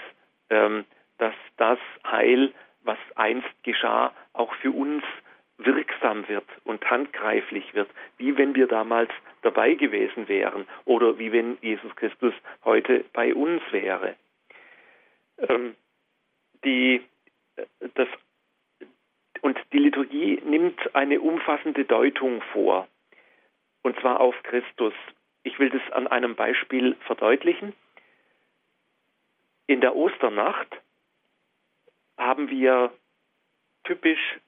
ähm, 0.49 0.85
dass 1.19 1.35
das 1.57 1.79
Heil, 2.05 2.53
was 2.83 2.97
einst 3.15 3.47
geschah, 3.63 4.13
auch 4.33 4.53
für 4.55 4.71
uns 4.71 5.03
wirksam 5.57 6.27
wird 6.27 6.45
und 6.63 6.89
handgreiflich 6.89 7.73
wird, 7.73 7.89
wie 8.17 8.37
wenn 8.37 8.55
wir 8.55 8.67
damals 8.67 9.11
dabei 9.41 9.73
gewesen 9.73 10.27
wären 10.27 10.65
oder 10.85 11.19
wie 11.19 11.31
wenn 11.31 11.57
Jesus 11.61 11.93
Christus 11.97 12.33
heute 12.63 13.03
bei 13.13 13.35
uns 13.35 13.61
wäre. 13.71 14.15
Ähm, 15.37 15.75
die, 16.63 17.01
äh, 17.57 17.65
das, 17.93 18.07
und 19.41 19.57
die 19.73 19.79
Liturgie 19.79 20.41
nimmt 20.45 20.95
eine 20.95 21.19
umfassende 21.19 21.85
Deutung 21.85 22.41
vor, 22.53 22.87
und 23.81 23.99
zwar 23.99 24.19
auf 24.21 24.35
Christus. 24.43 24.93
Ich 25.43 25.59
will 25.59 25.69
das 25.69 25.81
an 25.91 26.07
einem 26.07 26.35
Beispiel 26.35 26.95
verdeutlichen. 27.05 27.73
In 29.67 29.81
der 29.81 29.95
Osternacht 29.95 30.81
haben 32.19 32.49
wir 32.49 32.91
typisch 33.83 34.39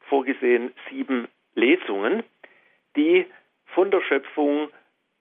vorgesehen 0.00 0.72
sieben 0.90 1.28
Lesungen, 1.54 2.22
die 2.96 3.26
von 3.74 3.90
der 3.90 4.02
Schöpfung 4.02 4.70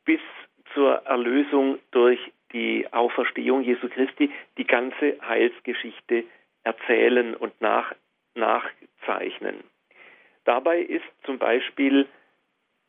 bis 0.06 0.20
zur 0.74 1.06
Erlösung 1.06 1.80
durch 1.92 2.20
die 2.52 2.92
Auferstehung 2.92 3.62
Jesu 3.62 3.90
Christi 3.90 4.32
die 4.58 4.66
ganze 4.66 5.18
Heilsgeschichte 5.22 6.24
erzählen 6.64 7.36
und 7.36 7.60
nach, 7.62 7.94
nachzeichnen. 8.36 9.64
Dabei 10.46 10.80
ist 10.80 11.06
zum 11.24 11.38
Beispiel 11.38 12.08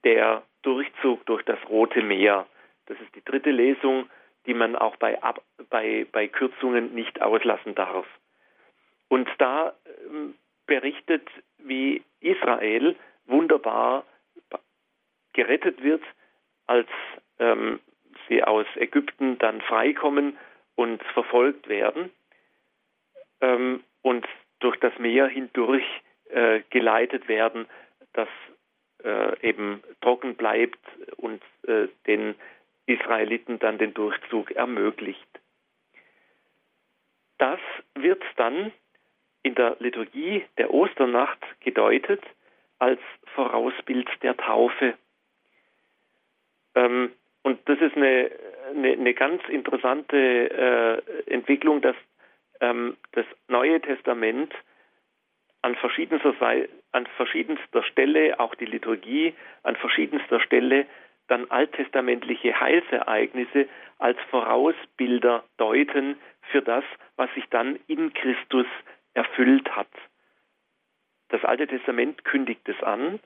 der 0.05 0.43
Durchzug 0.63 1.25
durch 1.27 1.43
das 1.45 1.59
Rote 1.69 2.03
Meer, 2.03 2.47
das 2.87 3.01
ist 3.01 3.15
die 3.15 3.25
dritte 3.25 3.51
Lesung, 3.51 4.09
die 4.47 4.55
man 4.55 4.75
auch 4.77 4.97
bei, 4.97 5.19
bei, 5.69 6.07
bei 6.11 6.27
Kürzungen 6.27 6.95
nicht 6.95 7.21
auslassen 7.23 7.75
darf. 7.75 8.07
Und 9.11 9.29
da 9.39 9.75
ähm, 10.07 10.35
berichtet, 10.67 11.29
wie 11.59 12.03
Israel 12.21 12.97
wunderbar 13.27 14.05
gerettet 15.33 15.83
wird, 15.83 16.03
als 16.67 16.89
ähm, 17.41 17.81
sie 18.29 18.43
aus 18.43 18.67
Ägypten 18.77 19.37
dann 19.39 19.61
freikommen 19.63 20.39
und 20.77 21.03
verfolgt 21.03 21.69
werden 21.69 22.11
ähm, 23.41 23.83
und 24.03 24.27
durch 24.61 24.79
das 24.79 24.97
Meer 24.99 25.27
hindurch 25.27 25.85
äh, 26.31 26.61
geleitet 26.71 27.27
werden, 27.27 27.67
das 28.13 28.29
äh, 29.03 29.49
eben 29.49 29.83
trocken 30.01 30.37
bleibt 30.37 30.79
und 31.17 31.43
äh, 31.67 31.89
den 32.07 32.37
Israeliten 32.87 33.59
dann 33.59 33.79
den 33.79 33.93
Durchzug 33.93 34.53
ermöglicht. 34.53 35.29
Das 37.39 37.61
wird 37.95 38.23
dann 38.37 38.73
in 39.43 39.55
der 39.55 39.77
Liturgie 39.79 40.45
der 40.59 40.73
Osternacht 40.73 41.39
gedeutet 41.61 42.23
als 42.79 43.01
Vorausbild 43.35 44.09
der 44.23 44.37
Taufe. 44.37 44.95
Ähm, 46.75 47.13
und 47.43 47.59
das 47.69 47.81
ist 47.81 47.97
eine, 47.97 48.31
eine, 48.75 48.93
eine 48.93 49.15
ganz 49.15 49.43
interessante 49.49 50.17
äh, 50.17 51.33
Entwicklung, 51.33 51.81
dass 51.81 51.97
ähm, 52.61 52.97
das 53.13 53.27
Neue 53.49 53.81
Testament 53.81 54.53
an 55.63 55.75
verschiedenster, 55.77 56.35
an 56.93 57.07
verschiedenster 57.17 57.83
Stelle, 57.85 58.39
auch 58.41 58.55
die 58.55 58.67
Liturgie, 58.67 59.35
an 59.63 59.77
verschiedenster 59.77 60.41
Stelle 60.41 60.87
dann 61.29 61.51
alttestamentliche 61.51 62.59
Heilsereignisse 62.59 63.69
als 63.99 64.19
Vorausbilder 64.31 65.45
deuten 65.59 66.19
für 66.51 66.61
das, 66.61 66.85
was 67.17 67.33
sich 67.35 67.45
dann 67.51 67.79
in 67.87 68.13
Christus 68.13 68.67
erfüllt 69.21 69.69
hat. 69.77 69.95
Das 71.29 71.45
Alte 71.45 71.67
Testament 71.67 72.25
kündigt 72.25 72.67
es 72.69 72.83
an, 72.83 73.21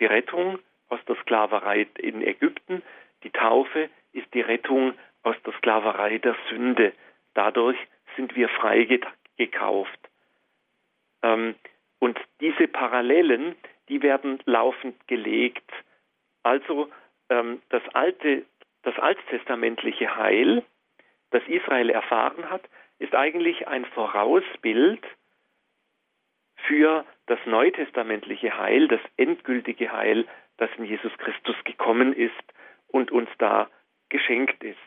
die 0.00 0.06
Rettung 0.06 0.58
aus 0.88 0.98
der 1.06 1.16
Sklaverei 1.22 1.86
in 1.98 2.22
Ägypten, 2.22 2.82
die 3.22 3.30
Taufe 3.30 3.88
ist 4.12 4.26
die 4.34 4.40
Rettung 4.40 4.94
aus 5.22 5.36
der 5.46 5.52
Sklaverei 5.58 6.18
der 6.18 6.36
Sünde. 6.48 6.92
Dadurch 7.34 7.78
sind 8.16 8.34
wir 8.34 8.48
frei 8.48 8.88
gekauft. 9.36 10.00
Ähm, 11.22 11.54
und 12.00 12.18
diese 12.40 12.66
Parallelen, 12.66 13.54
die 13.88 14.02
werden 14.02 14.40
laufend 14.44 15.06
gelegt. 15.06 15.70
Also 16.42 16.90
ähm, 17.28 17.62
das 17.68 17.82
alte, 17.94 18.44
das 18.82 18.98
alttestamentliche 18.98 20.16
Heil, 20.16 20.64
das 21.30 21.42
Israel 21.46 21.90
erfahren 21.90 22.50
hat, 22.50 22.68
ist 23.02 23.14
eigentlich 23.14 23.66
ein 23.66 23.84
Vorausbild 23.84 25.04
für 26.66 27.04
das 27.26 27.38
neutestamentliche 27.46 28.56
Heil, 28.56 28.88
das 28.88 29.00
endgültige 29.16 29.90
Heil, 29.90 30.26
das 30.56 30.70
in 30.78 30.84
Jesus 30.84 31.12
Christus 31.18 31.56
gekommen 31.64 32.12
ist 32.12 32.32
und 32.88 33.10
uns 33.10 33.28
da 33.38 33.68
geschenkt 34.08 34.62
ist. 34.62 34.78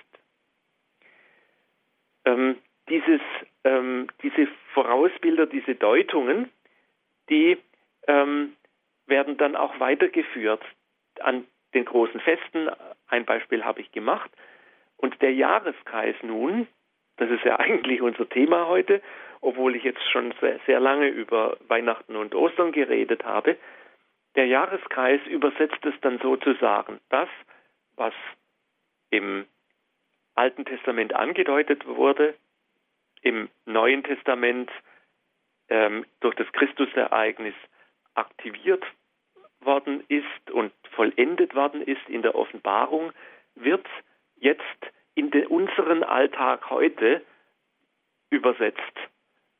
Ähm, 2.24 2.58
dieses, 2.88 3.22
ähm, 3.64 4.08
diese 4.24 4.48
Vorausbilder, 4.74 5.48
diese 5.48 5.76
Deutungen, 5.76 6.50
die 7.30 7.58
ähm, 8.08 8.56
werden 9.08 9.38
dann 9.38 9.56
auch 9.56 9.80
weitergeführt 9.80 10.64
an 11.20 11.46
den 11.74 11.86
großen 11.86 12.20
Festen. 12.22 12.70
Ein 13.08 13.26
Beispiel 13.26 13.66
habe 13.66 13.82
ich 13.82 13.92
gemacht. 13.92 14.32
Und 14.98 15.22
der 15.22 15.34
Jahreskreis 15.34 16.16
nun, 16.22 16.68
das 17.18 17.30
ist 17.30 17.44
ja 17.44 17.60
eigentlich 17.60 18.02
unser 18.02 18.28
Thema 18.28 18.68
heute, 18.68 19.02
obwohl 19.42 19.76
ich 19.76 19.84
jetzt 19.84 20.04
schon 20.12 20.34
sehr, 20.42 20.60
sehr 20.66 20.80
lange 20.80 21.08
über 21.08 21.58
Weihnachten 21.68 22.16
und 22.16 22.34
Ostern 22.36 22.72
geredet 22.72 23.24
habe. 23.24 23.58
Der 24.36 24.48
Jahreskreis 24.48 25.22
übersetzt 25.28 25.86
es 25.86 25.94
dann 26.02 26.20
sozusagen 26.20 27.00
das, 27.10 27.30
was 27.96 28.14
im 29.10 29.46
Alten 30.34 30.66
Testament 30.66 31.14
angedeutet 31.14 31.86
wurde, 31.88 32.36
im 33.22 33.50
Neuen 33.66 34.04
Testament 34.04 34.70
ähm, 35.70 36.06
durch 36.20 36.36
das 36.36 36.52
Christusereignis 36.52 37.56
aktiviert 38.14 38.84
worden 39.62 40.04
ist 40.10 40.52
und 40.52 40.74
vollendet 40.92 41.56
worden 41.56 41.82
ist 41.82 42.08
in 42.08 42.22
der 42.22 42.36
Offenbarung, 42.36 43.14
wird 43.56 43.88
jetzt 44.36 44.62
in 45.16 45.32
unseren 45.48 46.04
Alltag 46.04 46.70
heute 46.70 47.22
übersetzt. 48.30 48.82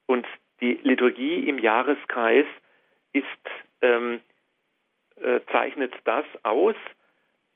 Und 0.06 0.28
die 0.62 0.80
Liturgie 0.84 1.48
im 1.48 1.60
Jahreskreis 1.60 2.46
ist, 3.14 3.26
ähm, 3.82 4.22
äh, 5.16 5.40
zeichnet 5.52 5.94
das 6.04 6.26
aus, 6.44 6.76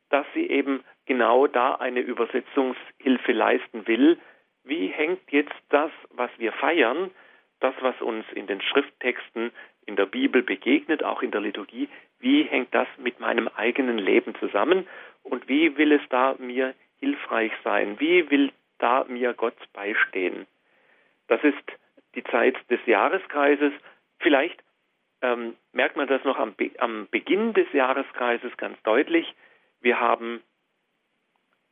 dass 0.09 0.25
sie 0.33 0.49
eben 0.49 0.83
genau 1.05 1.47
da 1.47 1.75
eine 1.75 1.99
Übersetzungshilfe 1.99 3.31
leisten 3.31 3.87
will. 3.87 4.17
Wie 4.63 4.87
hängt 4.87 5.31
jetzt 5.31 5.55
das, 5.69 5.91
was 6.11 6.31
wir 6.37 6.51
feiern, 6.53 7.11
das, 7.59 7.75
was 7.81 7.99
uns 8.01 8.25
in 8.33 8.47
den 8.47 8.61
Schrifttexten 8.61 9.51
in 9.85 9.95
der 9.95 10.05
Bibel 10.05 10.41
begegnet, 10.41 11.03
auch 11.03 11.21
in 11.21 11.31
der 11.31 11.41
Liturgie, 11.41 11.89
wie 12.19 12.43
hängt 12.43 12.73
das 12.73 12.87
mit 12.97 13.19
meinem 13.19 13.47
eigenen 13.49 13.97
Leben 13.97 14.35
zusammen 14.35 14.87
und 15.23 15.47
wie 15.47 15.77
will 15.77 15.91
es 15.91 16.01
da 16.09 16.35
mir 16.39 16.73
hilfreich 16.99 17.51
sein? 17.63 17.99
Wie 17.99 18.29
will 18.29 18.51
da 18.77 19.05
mir 19.07 19.33
Gott 19.33 19.57
beistehen? 19.73 20.47
Das 21.27 21.43
ist 21.43 21.63
die 22.15 22.23
Zeit 22.23 22.57
des 22.69 22.79
Jahreskreises. 22.85 23.73
Vielleicht 24.19 24.61
ähm, 25.21 25.55
merkt 25.73 25.95
man 25.95 26.07
das 26.07 26.23
noch 26.23 26.37
am, 26.37 26.53
Be 26.53 26.71
am, 26.79 27.07
Beginn 27.11 27.53
des 27.53 27.71
Jahreskreises 27.73 28.55
ganz 28.57 28.81
deutlich. 28.83 29.33
Wir 29.81 29.99
haben 29.99 30.41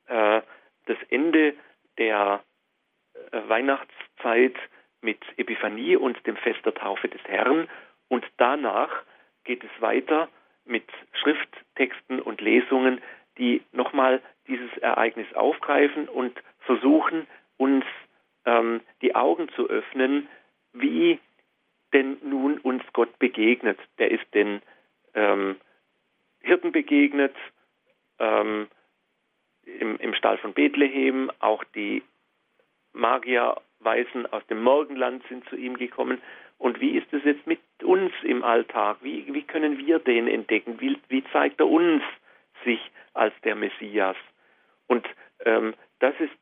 äh, 0.08 0.42
das 0.86 0.98
Ende 1.10 1.56
der 1.98 2.44
äh, 3.32 3.50
Weihnachtszeit 3.50 4.56
mit 5.02 5.20
Epiphanie 5.38 5.96
und 5.96 6.26
dem 6.26 6.38
Fest 6.38 6.66
der 6.66 6.74
Taufe 6.74 7.08
des 7.08 7.24
Herrn 7.26 7.70
und 8.08 8.26
danach 8.38 9.04
geht 9.44 9.63
es 9.63 9.82
weiter 9.82 10.30
mit 10.66 10.86
Schrifttexten 11.13 12.22
und 12.22 12.42
Lesungen, 12.42 13.02
die 13.38 13.63
nochmal 13.72 14.22
dieses 14.48 14.76
Ereignis 14.78 15.32
aufgreifen 15.34 16.08
und 16.08 16.38
versuchen, 16.60 17.28
uns 17.58 17.86
ähm, 18.46 18.82
die 19.02 19.16
Augen 19.16 19.50
zu 19.50 19.70
öffnen, 19.70 20.28
wie 20.74 21.20
denn 21.94 22.18
nun 22.24 22.58
uns 22.60 22.84
Gott 22.94 23.18
begegnet. 23.20 23.80
Der 23.98 24.12
ist 24.12 24.26
den 24.34 24.62
ähm, 25.14 25.58
Hirten 26.42 26.72
begegnet, 26.72 27.36
ähm, 28.20 28.68
im, 29.66 29.98
im 29.98 30.14
Stall 30.14 30.38
von 30.38 30.54
Bethlehem, 30.54 31.32
auch 31.40 31.64
die 31.76 32.04
Magierweisen 32.94 34.26
aus 34.32 34.46
dem 34.48 34.64
Morgenland 34.64 35.24
sind 35.28 35.48
zu 35.50 35.56
ihm 35.56 35.78
gekommen. 35.78 36.22
Und 36.58 36.80
wie 36.80 36.98
ist 36.98 37.12
es 37.14 37.24
jetzt 37.24 37.46
mit 37.46 37.60
uns 37.84 38.12
im 38.24 38.44
Alltag? 38.44 38.98
Wie, 39.02 39.32
wie 39.32 39.44
können 39.44 39.78
wir 39.78 40.00
den 40.00 40.28
entdecken? 40.28 40.80
Wie, 40.80 40.98
wie 41.10 41.24
zeigt 41.32 41.60
er 41.60 41.68
uns 41.68 42.02
sich 42.64 42.80
als 43.14 43.34
der 43.44 43.56
Messias? 43.56 44.16
Und 44.88 45.08
ähm, 45.45 45.73
das 46.00 46.13
ist 46.19 46.34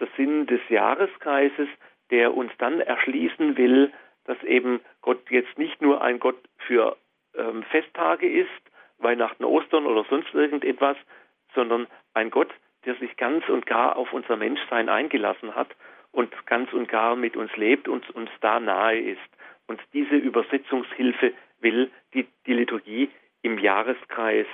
der 0.00 0.08
Sinn 0.16 0.46
des 0.46 0.60
Jahreskreises, 0.68 1.68
der 2.10 2.34
uns 2.34 2.52
dann 2.58 2.80
erschließen 2.80 3.56
will, 3.56 3.92
dass 4.24 4.42
eben 4.42 4.80
Gott 5.00 5.30
jetzt 5.30 5.58
nicht 5.58 5.80
nur 5.82 6.02
ein 6.02 6.20
Gott 6.20 6.38
für 6.66 6.96
ähm, 7.34 7.62
Festtage 7.64 8.30
ist, 8.30 8.50
Weihnachten, 8.98 9.44
Ostern 9.44 9.86
oder 9.86 10.04
sonst 10.04 10.32
irgendetwas, 10.34 10.96
sondern 11.54 11.86
ein 12.14 12.30
Gott, 12.30 12.52
der 12.84 12.94
sich 12.96 13.16
ganz 13.16 13.48
und 13.48 13.66
gar 13.66 13.96
auf 13.96 14.12
unser 14.12 14.36
Menschsein 14.36 14.88
eingelassen 14.88 15.54
hat 15.54 15.68
und 16.12 16.30
ganz 16.46 16.72
und 16.72 16.88
gar 16.88 17.16
mit 17.16 17.36
uns 17.36 17.54
lebt 17.56 17.88
und 17.88 18.08
uns 18.10 18.30
da 18.40 18.60
nahe 18.60 19.00
ist. 19.00 19.20
Und 19.66 19.80
diese 19.92 20.16
Übersetzungshilfe 20.16 21.32
will 21.60 21.90
die, 22.14 22.26
die 22.46 22.54
Liturgie 22.54 23.10
im 23.42 23.58
Jahreskreis 23.58 24.46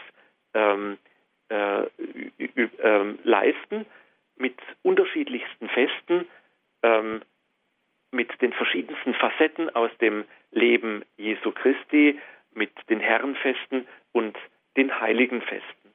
ähm, 0.55 0.99
äh, 1.49 1.83
äh, 1.83 3.15
leisten 3.25 3.87
mit 4.37 4.55
unterschiedlichsten 4.83 5.69
Festen, 5.69 6.27
ähm, 6.83 7.23
mit 8.11 8.29
den 8.41 8.53
verschiedensten 8.53 9.15
Facetten 9.15 9.69
aus 9.71 9.91
dem 10.01 10.25
Leben 10.51 11.05
Jesu 11.17 11.53
Christi, 11.53 12.19
mit 12.55 12.71
den 12.89 13.01
Herrenfesten 13.01 13.87
und 14.13 14.37
den 14.77 15.01
heiligen 15.01 15.43
Festen. 15.43 15.89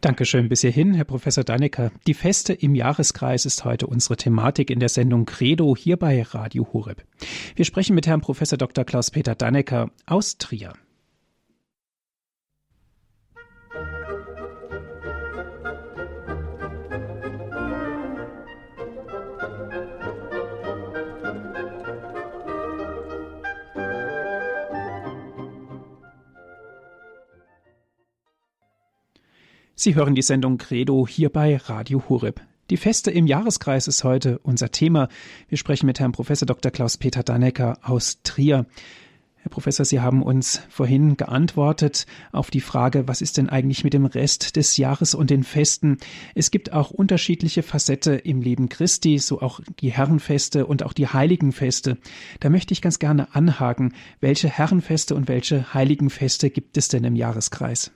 Dankeschön 0.00 0.48
bis 0.48 0.62
hierhin, 0.62 0.94
Herr 0.94 1.04
Professor 1.04 1.44
Dannecker. 1.44 1.90
Die 2.06 2.14
Feste 2.14 2.54
im 2.54 2.74
Jahreskreis 2.74 3.44
ist 3.44 3.66
heute 3.66 3.86
unsere 3.86 4.16
Thematik 4.16 4.70
in 4.70 4.80
der 4.80 4.88
Sendung 4.88 5.26
Credo 5.26 5.76
hier 5.76 5.98
bei 5.98 6.22
Radio 6.22 6.72
Horeb. 6.72 7.02
Wir 7.54 7.66
sprechen 7.66 7.94
mit 7.94 8.06
Herrn 8.06 8.22
Professor 8.22 8.56
Dr. 8.56 8.86
Klaus-Peter 8.86 9.34
Dannecker 9.34 9.90
aus 10.06 10.38
Trier. 10.38 10.72
Sie 29.82 29.94
hören 29.94 30.14
die 30.14 30.20
Sendung 30.20 30.58
Credo 30.58 31.06
hier 31.08 31.30
bei 31.30 31.56
Radio 31.56 32.02
Hureb. 32.06 32.42
Die 32.68 32.76
Feste 32.76 33.10
im 33.10 33.26
Jahreskreis 33.26 33.88
ist 33.88 34.04
heute 34.04 34.38
unser 34.40 34.70
Thema. 34.70 35.08
Wir 35.48 35.56
sprechen 35.56 35.86
mit 35.86 35.98
Herrn 35.98 36.12
Professor 36.12 36.44
Dr. 36.44 36.70
Klaus-Peter 36.70 37.22
Dannecker 37.22 37.78
aus 37.80 38.18
Trier. 38.22 38.66
Herr 39.36 39.50
Professor, 39.50 39.86
Sie 39.86 40.00
haben 40.00 40.22
uns 40.22 40.60
vorhin 40.68 41.16
geantwortet 41.16 42.04
auf 42.30 42.50
die 42.50 42.60
Frage, 42.60 43.08
was 43.08 43.22
ist 43.22 43.38
denn 43.38 43.48
eigentlich 43.48 43.82
mit 43.82 43.94
dem 43.94 44.04
Rest 44.04 44.56
des 44.56 44.76
Jahres 44.76 45.14
und 45.14 45.30
den 45.30 45.44
Festen? 45.44 45.96
Es 46.34 46.50
gibt 46.50 46.74
auch 46.74 46.90
unterschiedliche 46.90 47.62
Facette 47.62 48.16
im 48.16 48.42
Leben 48.42 48.68
Christi, 48.68 49.16
so 49.16 49.40
auch 49.40 49.60
die 49.80 49.92
Herrenfeste 49.92 50.66
und 50.66 50.82
auch 50.82 50.92
die 50.92 51.06
Heiligenfeste. 51.06 51.96
Da 52.40 52.50
möchte 52.50 52.74
ich 52.74 52.82
ganz 52.82 52.98
gerne 52.98 53.34
anhaken, 53.34 53.94
welche 54.20 54.50
Herrenfeste 54.50 55.14
und 55.14 55.26
welche 55.26 55.72
Heiligenfeste 55.72 56.50
gibt 56.50 56.76
es 56.76 56.88
denn 56.88 57.04
im 57.04 57.16
Jahreskreis? 57.16 57.92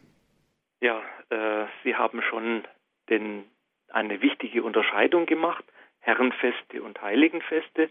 Haben 2.14 2.22
schon 2.22 2.62
den, 3.08 3.44
eine 3.88 4.22
wichtige 4.22 4.62
Unterscheidung 4.62 5.26
gemacht, 5.26 5.64
Herrenfeste 5.98 6.80
und 6.80 7.02
Heiligenfeste. 7.02 7.90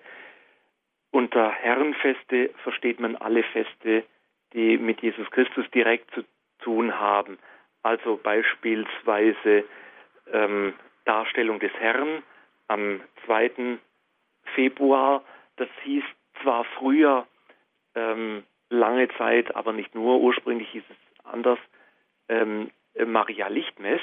Unter 1.11 1.51
Herrenfeste 1.51 2.51
versteht 2.63 3.01
man 3.01 3.17
alle 3.17 3.43
Feste, 3.43 4.05
die 4.53 4.77
mit 4.77 5.01
Jesus 5.01 5.29
Christus 5.31 5.69
direkt 5.71 6.09
zu 6.11 6.23
tun 6.59 6.97
haben. 6.97 7.37
Also 7.81 8.15
beispielsweise 8.15 9.65
ähm, 10.31 10.73
Darstellung 11.03 11.59
des 11.59 11.73
Herrn 11.73 12.23
am 12.69 13.01
2. 13.25 13.77
Februar. 14.55 15.21
Das 15.57 15.67
hieß 15.83 16.05
zwar 16.41 16.63
früher 16.79 17.27
ähm, 17.93 18.45
lange 18.69 19.09
Zeit, 19.17 19.53
aber 19.53 19.73
nicht 19.73 19.93
nur, 19.93 20.21
ursprünglich 20.21 20.69
hieß 20.69 20.83
es 20.89 21.25
anders, 21.25 21.59
ähm, 22.29 22.67
äh, 22.67 22.82
Maria 23.05 23.47
Lichtmess, 23.47 24.01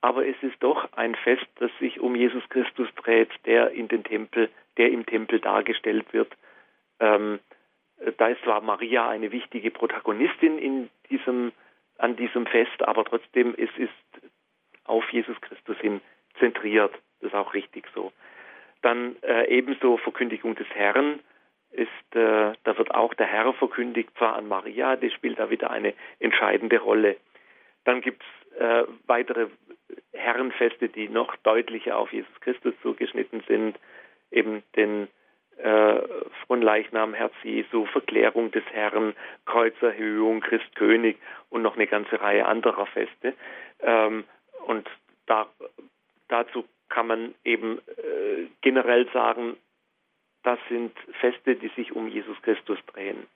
aber 0.00 0.26
es 0.26 0.36
ist 0.42 0.60
doch 0.60 0.92
ein 0.94 1.14
Fest, 1.14 1.46
das 1.56 1.70
sich 1.78 2.00
um 2.00 2.16
Jesus 2.16 2.42
Christus 2.48 2.88
dreht, 2.96 3.30
der 3.46 3.70
in 3.70 3.88
den 3.88 4.04
Tempel, 4.04 4.50
der 4.76 4.90
im 4.90 5.06
Tempel 5.06 5.40
dargestellt 5.40 6.12
wird. 6.12 6.32
Ähm, 6.98 7.38
da 8.18 8.28
ist 8.28 8.42
zwar 8.42 8.60
Maria 8.60 9.08
eine 9.08 9.30
wichtige 9.30 9.70
Protagonistin 9.70 10.58
in 10.58 10.90
diesem, 11.08 11.52
an 11.98 12.16
diesem 12.16 12.46
Fest, 12.46 12.82
aber 12.82 13.04
trotzdem 13.04 13.54
es 13.56 13.70
ist 13.76 14.30
auf 14.84 15.08
Jesus 15.12 15.40
Christus 15.40 15.78
hin 15.78 16.00
zentriert. 16.38 16.92
Das 17.20 17.28
ist 17.28 17.34
auch 17.34 17.54
richtig 17.54 17.86
so. 17.94 18.12
Dann 18.82 19.16
äh, 19.22 19.46
ebenso 19.48 19.96
Verkündigung 19.98 20.56
des 20.56 20.68
Herrn 20.70 21.20
ist, 21.70 22.16
äh, 22.16 22.52
da 22.64 22.78
wird 22.78 22.92
auch 22.92 23.14
der 23.14 23.26
Herr 23.26 23.52
verkündigt, 23.54 24.10
zwar 24.18 24.34
an 24.34 24.48
Maria, 24.48 24.96
das 24.96 25.12
spielt 25.12 25.38
da 25.38 25.48
wieder 25.48 25.70
eine 25.70 25.94
entscheidende 26.18 26.78
Rolle. 26.78 27.16
Dann 27.84 28.00
gibt 28.00 28.22
es 28.22 28.58
äh, 28.58 28.84
weitere 29.06 29.48
Herrenfeste, 30.12 30.88
die 30.88 31.08
noch 31.08 31.36
deutlicher 31.36 31.98
auf 31.98 32.12
Jesus 32.12 32.40
Christus 32.40 32.74
zugeschnitten 32.82 33.42
sind, 33.48 33.78
eben 34.30 34.62
den 34.76 35.08
äh, 35.58 36.00
Fronleichnam 36.46 37.14
Herz 37.14 37.34
Jesu, 37.42 37.86
Verklärung 37.86 38.50
des 38.50 38.64
Herrn, 38.72 39.14
Kreuzerhöhung, 39.46 40.40
Christkönig 40.40 41.16
und 41.50 41.62
noch 41.62 41.76
eine 41.76 41.86
ganze 41.86 42.20
Reihe 42.20 42.46
anderer 42.46 42.86
Feste. 42.86 43.34
Ähm, 43.80 44.24
und 44.66 44.88
da, 45.26 45.48
dazu 46.28 46.64
kann 46.88 47.06
man 47.06 47.34
eben 47.44 47.78
äh, 47.78 48.48
generell 48.60 49.08
sagen, 49.12 49.56
das 50.42 50.58
sind 50.68 50.96
Feste, 51.20 51.56
die 51.56 51.68
sich 51.68 51.92
um 51.92 52.08
Jesus 52.08 52.40
Christus 52.42 52.78
drehen. 52.92 53.26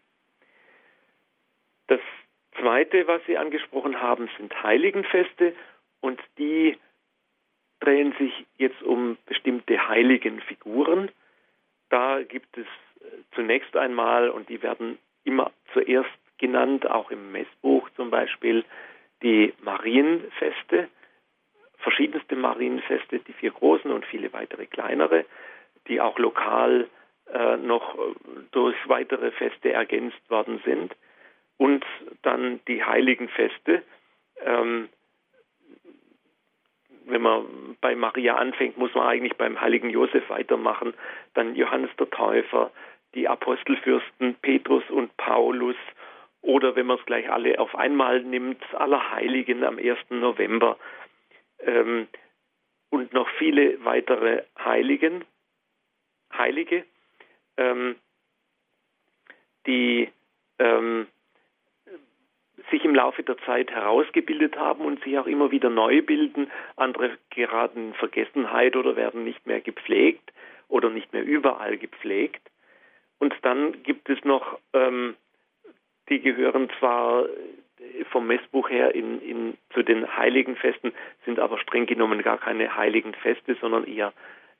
Zweite, 2.59 3.07
was 3.07 3.21
Sie 3.27 3.37
angesprochen 3.37 4.01
haben, 4.01 4.29
sind 4.37 4.63
Heiligenfeste. 4.63 5.55
Und 6.01 6.21
die 6.39 6.77
drehen 7.81 8.15
sich 8.19 8.47
jetzt 8.59 8.83
um 8.83 9.17
bestimmte 9.27 9.89
heiligen 9.89 10.41
Figuren. 10.41 11.11
Da 11.89 12.23
gibt 12.23 12.57
es 12.57 12.67
äh, 13.01 13.07
zunächst 13.35 13.77
einmal, 13.77 14.31
und 14.31 14.49
die 14.49 14.63
werden 14.63 14.99
immer 15.25 15.53
zuerst 15.73 16.11
genannt, 16.39 16.89
auch 16.89 17.11
im 17.11 17.33
Messbuch 17.33 17.89
zum 17.97 18.11
Beispiel, 18.11 18.65
die 19.23 19.55
Marienfeste, 19.63 20.89
verschiedenste 21.79 22.37
Marienfeste, 22.37 23.21
die 23.21 23.33
vier 23.33 23.51
großen 23.51 23.91
und 23.91 24.05
viele 24.07 24.33
weitere 24.33 24.67
kleinere, 24.67 25.25
die 25.89 26.01
auch 26.01 26.19
lokal 26.19 26.89
äh, 27.33 27.57
noch 27.57 27.95
äh, 27.95 27.99
durch 28.53 28.77
weitere 28.87 29.31
Feste 29.33 29.73
ergänzt 29.73 30.29
worden 30.29 30.61
sind 30.65 30.95
und 31.59 31.85
dann 32.23 32.61
die 32.69 32.85
heiligen 32.85 33.29
Feste, 33.29 33.83
ähm, 34.45 34.89
wenn 37.07 37.23
man 37.23 37.77
bei 37.81 37.95
Maria 37.95 38.37
anfängt, 38.37 38.77
muss 38.77 38.95
man 38.95 39.07
eigentlich 39.07 39.37
beim 39.37 39.61
heiligen 39.61 39.91
Josef 39.91 40.29
weitermachen, 40.29 40.93
dann 41.35 41.55
Johannes 41.55 41.91
der 41.99 42.11
Täufer, 42.11 42.73
die 43.15 43.29
Apostelfürsten 43.29 44.35
Petrus 44.43 44.83
und 44.91 45.17
Paulus. 45.17 45.77
Oder 46.43 46.77
wenn 46.77 46.87
man 46.87 46.99
es 46.99 47.07
gleich 47.07 47.31
alle 47.31 47.59
auf 47.59 47.75
einmal 47.75 48.23
nimmt, 48.23 48.63
aller 48.75 49.13
Heiligen 49.13 49.65
am 49.65 49.79
1. 49.79 49.99
November. 50.11 50.77
Ähm, 51.61 52.09
und 52.91 53.13
noch 53.13 53.29
viele 53.39 53.85
weitere 53.85 54.43
Heiligen, 54.59 55.25
Heilige, 56.33 56.85
ähm, 57.57 57.97
die 59.67 60.11
ähm, 60.59 61.07
sich 62.71 62.85
im 62.85 62.95
Laufe 62.95 63.23
der 63.23 63.39
Zeit 63.39 63.71
herausgebildet 63.71 64.57
haben 64.57 64.85
und 64.85 65.03
sich 65.05 65.19
auch 65.19 65.27
immer 65.27 65.51
wieder 65.51 65.71
neu 65.71 66.03
bilden. 66.03 66.51
Andere 66.77 67.17
geraten 67.31 67.89
in 67.89 67.95
Vergessenheit 67.95 68.77
oder 68.77 68.97
werden 68.97 69.25
nicht 69.25 69.47
mehr 69.47 69.61
gepflegt 69.61 70.33
oder 70.69 70.91
nicht 70.91 71.13
mehr 71.13 71.25
überall 71.25 71.77
gepflegt. 71.77 72.43
Und 73.19 73.35
dann 73.43 73.83
gibt 73.83 74.09
es 74.11 74.23
noch, 74.25 74.59
ähm, 74.73 75.15
die 76.09 76.21
gehören 76.21 76.69
zwar 76.79 77.27
vom 78.11 78.27
Messbuch 78.27 78.71
her 78.71 78.95
in, 78.95 79.21
in, 79.21 79.59
zu 79.73 79.83
den 79.83 80.17
heiligen 80.17 80.57
Festen, 80.57 80.93
sind 81.25 81.39
aber 81.39 81.59
streng 81.59 81.87
genommen 81.87 82.23
gar 82.23 82.39
keine 82.39 82.77
heiligen 82.77 83.15
Feste, 83.15 83.57
sondern 83.61 83.85
eher 83.85 84.13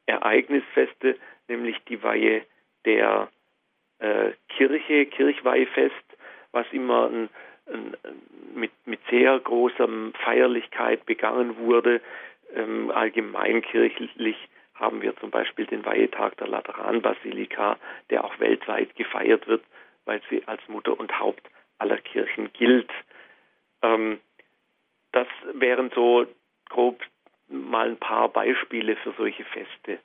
Ereignisfeste, 0.07 1.17
nämlich 1.49 1.77
die 1.89 2.03
Weihe 2.03 2.43
der 2.85 3.29
äh, 3.99 4.33
Kirche, 4.49 5.07
Kirchweihfest, 5.07 5.95
was 6.53 6.67
immer 6.73 7.11
ein, 7.11 7.29
mit, 8.55 8.71
mit 8.85 9.01
sehr 9.11 9.39
großer 9.39 9.89
Feierlichkeit 10.25 11.05
begangen 11.07 11.57
wurde. 11.59 12.01
Ähm, 12.55 12.91
allgemeinkirchlich 12.91 14.37
haben 14.75 15.03
wir 15.03 15.17
zum 15.17 15.31
Beispiel 15.31 15.67
den 15.67 15.85
Weihetag 15.85 16.37
der 16.37 16.49
Lateranbasilika, 16.49 17.79
der 18.11 18.25
auch 18.25 18.39
weltweit 18.39 18.95
gefeiert 18.95 19.47
wird, 19.47 19.65
weil 20.05 20.21
sie 20.31 20.43
als 20.47 20.61
Mutter 20.69 20.99
und 20.99 21.19
Haupt 21.19 21.49
aller 21.79 21.99
Kirchen 21.99 22.53
gilt. 22.53 22.91
Ähm, 23.83 24.21
das 25.13 25.29
wären 25.55 25.91
so 25.95 26.27
grob 26.69 27.01
mal 27.49 27.89
ein 27.89 27.97
paar 27.97 28.29
Beispiele 28.29 28.97
für 28.97 29.13
solche 29.17 29.45
Feste. 29.45 29.99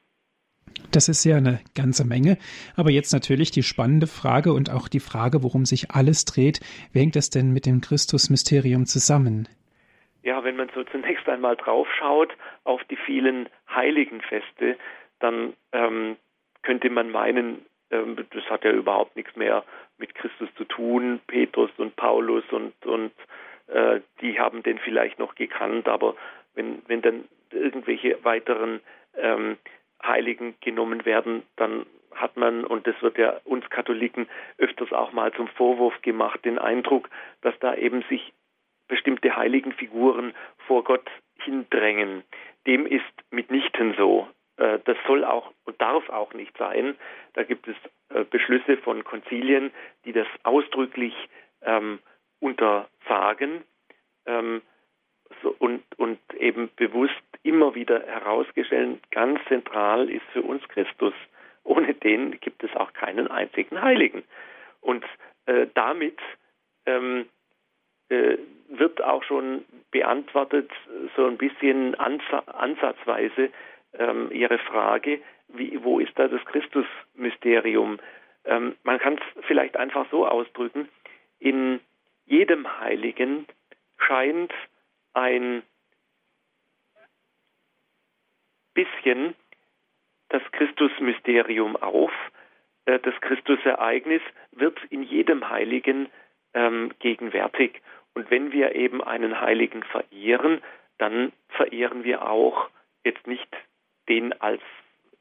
Das 0.91 1.09
ist 1.09 1.23
ja 1.23 1.37
eine 1.37 1.59
ganze 1.75 2.05
Menge. 2.05 2.37
Aber 2.75 2.91
jetzt 2.91 3.13
natürlich 3.13 3.51
die 3.51 3.63
spannende 3.63 4.07
Frage 4.07 4.53
und 4.53 4.69
auch 4.69 4.87
die 4.87 4.99
Frage, 4.99 5.43
worum 5.43 5.65
sich 5.65 5.91
alles 5.91 6.25
dreht. 6.25 6.59
Wie 6.91 6.99
hängt 6.99 7.15
das 7.15 7.29
denn 7.29 7.51
mit 7.51 7.65
dem 7.65 7.81
Christusmysterium 7.81 8.85
zusammen? 8.85 9.47
Ja, 10.23 10.43
wenn 10.43 10.55
man 10.55 10.69
so 10.75 10.83
zunächst 10.83 11.27
einmal 11.27 11.55
draufschaut 11.55 12.35
auf 12.63 12.83
die 12.85 12.97
vielen 12.97 13.49
heiligen 13.73 14.21
Feste, 14.21 14.77
dann 15.19 15.53
ähm, 15.71 16.17
könnte 16.61 16.89
man 16.89 17.09
meinen, 17.09 17.65
ähm, 17.89 18.17
das 18.31 18.43
hat 18.49 18.63
ja 18.63 18.71
überhaupt 18.71 19.15
nichts 19.15 19.35
mehr 19.35 19.63
mit 19.97 20.13
Christus 20.15 20.49
zu 20.57 20.65
tun. 20.65 21.21
Petrus 21.27 21.71
und 21.77 21.95
Paulus 21.95 22.43
und, 22.51 22.73
und 22.85 23.11
äh, 23.67 24.01
die 24.21 24.39
haben 24.39 24.61
den 24.63 24.77
vielleicht 24.79 25.17
noch 25.17 25.35
gekannt, 25.35 25.87
aber 25.87 26.15
wenn, 26.53 26.81
wenn 26.87 27.01
dann 27.01 27.25
irgendwelche 27.51 28.23
weiteren 28.23 28.81
ähm, 29.17 29.57
Heiligen 30.03 30.55
genommen 30.61 31.05
werden, 31.05 31.43
dann 31.55 31.85
hat 32.15 32.37
man, 32.37 32.65
und 32.65 32.87
das 32.87 32.95
wird 33.01 33.17
ja 33.17 33.39
uns 33.45 33.69
Katholiken 33.69 34.27
öfters 34.57 34.91
auch 34.91 35.11
mal 35.13 35.31
zum 35.33 35.47
Vorwurf 35.47 36.01
gemacht, 36.01 36.43
den 36.43 36.59
Eindruck, 36.59 37.09
dass 37.41 37.57
da 37.59 37.75
eben 37.75 38.03
sich 38.09 38.33
bestimmte 38.87 39.35
Heiligenfiguren 39.35 40.33
vor 40.67 40.83
Gott 40.83 41.09
hindrängen. 41.43 42.23
Dem 42.67 42.85
ist 42.85 43.05
mitnichten 43.31 43.95
so. 43.97 44.27
Äh, 44.57 44.79
das 44.85 44.97
soll 45.07 45.23
auch 45.23 45.51
und 45.65 45.81
darf 45.81 46.09
auch 46.09 46.33
nicht 46.33 46.55
sein. 46.57 46.95
Da 47.33 47.43
gibt 47.43 47.67
es 47.67 47.75
äh, 48.09 48.25
Beschlüsse 48.25 48.77
von 48.77 49.03
Konzilien, 49.03 49.71
die 50.05 50.11
das 50.11 50.27
ausdrücklich 50.43 51.15
ähm, 51.61 51.99
untersagen 52.39 53.63
ähm, 54.25 54.61
so, 55.41 55.55
und, 55.59 55.83
und 55.97 56.19
eben 56.37 56.69
bewusst 56.75 57.13
immer 57.43 57.75
wieder 57.75 58.01
herausgestellt, 58.05 58.99
ganz 59.11 59.39
zentral 59.47 60.09
ist 60.09 60.25
für 60.33 60.41
uns 60.41 60.67
Christus. 60.69 61.13
Ohne 61.63 61.93
den 61.93 62.39
gibt 62.39 62.63
es 62.63 62.75
auch 62.75 62.93
keinen 62.93 63.27
einzigen 63.29 63.81
Heiligen. 63.81 64.23
Und 64.81 65.05
äh, 65.45 65.67
damit 65.73 66.17
ähm, 66.85 67.27
äh, 68.09 68.37
wird 68.69 69.03
auch 69.03 69.23
schon 69.23 69.65
beantwortet, 69.91 70.71
so 71.15 71.25
ein 71.25 71.37
bisschen 71.37 71.95
ansatzweise 71.95 73.49
ähm, 73.93 74.29
Ihre 74.31 74.57
Frage, 74.59 75.19
wie, 75.49 75.83
wo 75.83 75.99
ist 75.99 76.17
da 76.17 76.27
das 76.27 76.43
Christusmysterium? 76.45 77.99
Ähm, 78.45 78.75
man 78.83 78.99
kann 78.99 79.15
es 79.15 79.45
vielleicht 79.45 79.77
einfach 79.77 80.05
so 80.09 80.25
ausdrücken, 80.25 80.87
in 81.39 81.79
jedem 82.25 82.79
Heiligen 82.79 83.45
scheint 83.97 84.53
ein 85.13 85.63
bisschen 88.73 89.35
das 90.29 90.41
Christusmysterium 90.51 91.75
auf. 91.75 92.11
Äh, 92.85 92.99
das 92.99 93.13
Christusereignis 93.21 94.21
wird 94.51 94.79
in 94.89 95.03
jedem 95.03 95.49
Heiligen 95.49 96.09
ähm, 96.53 96.93
gegenwärtig. 96.99 97.81
Und 98.13 98.29
wenn 98.29 98.51
wir 98.51 98.75
eben 98.75 99.03
einen 99.03 99.39
Heiligen 99.39 99.83
verehren, 99.83 100.61
dann 100.97 101.31
verehren 101.49 102.03
wir 102.03 102.27
auch 102.29 102.69
jetzt 103.03 103.25
nicht 103.27 103.49
den 104.09 104.33
als 104.41 104.61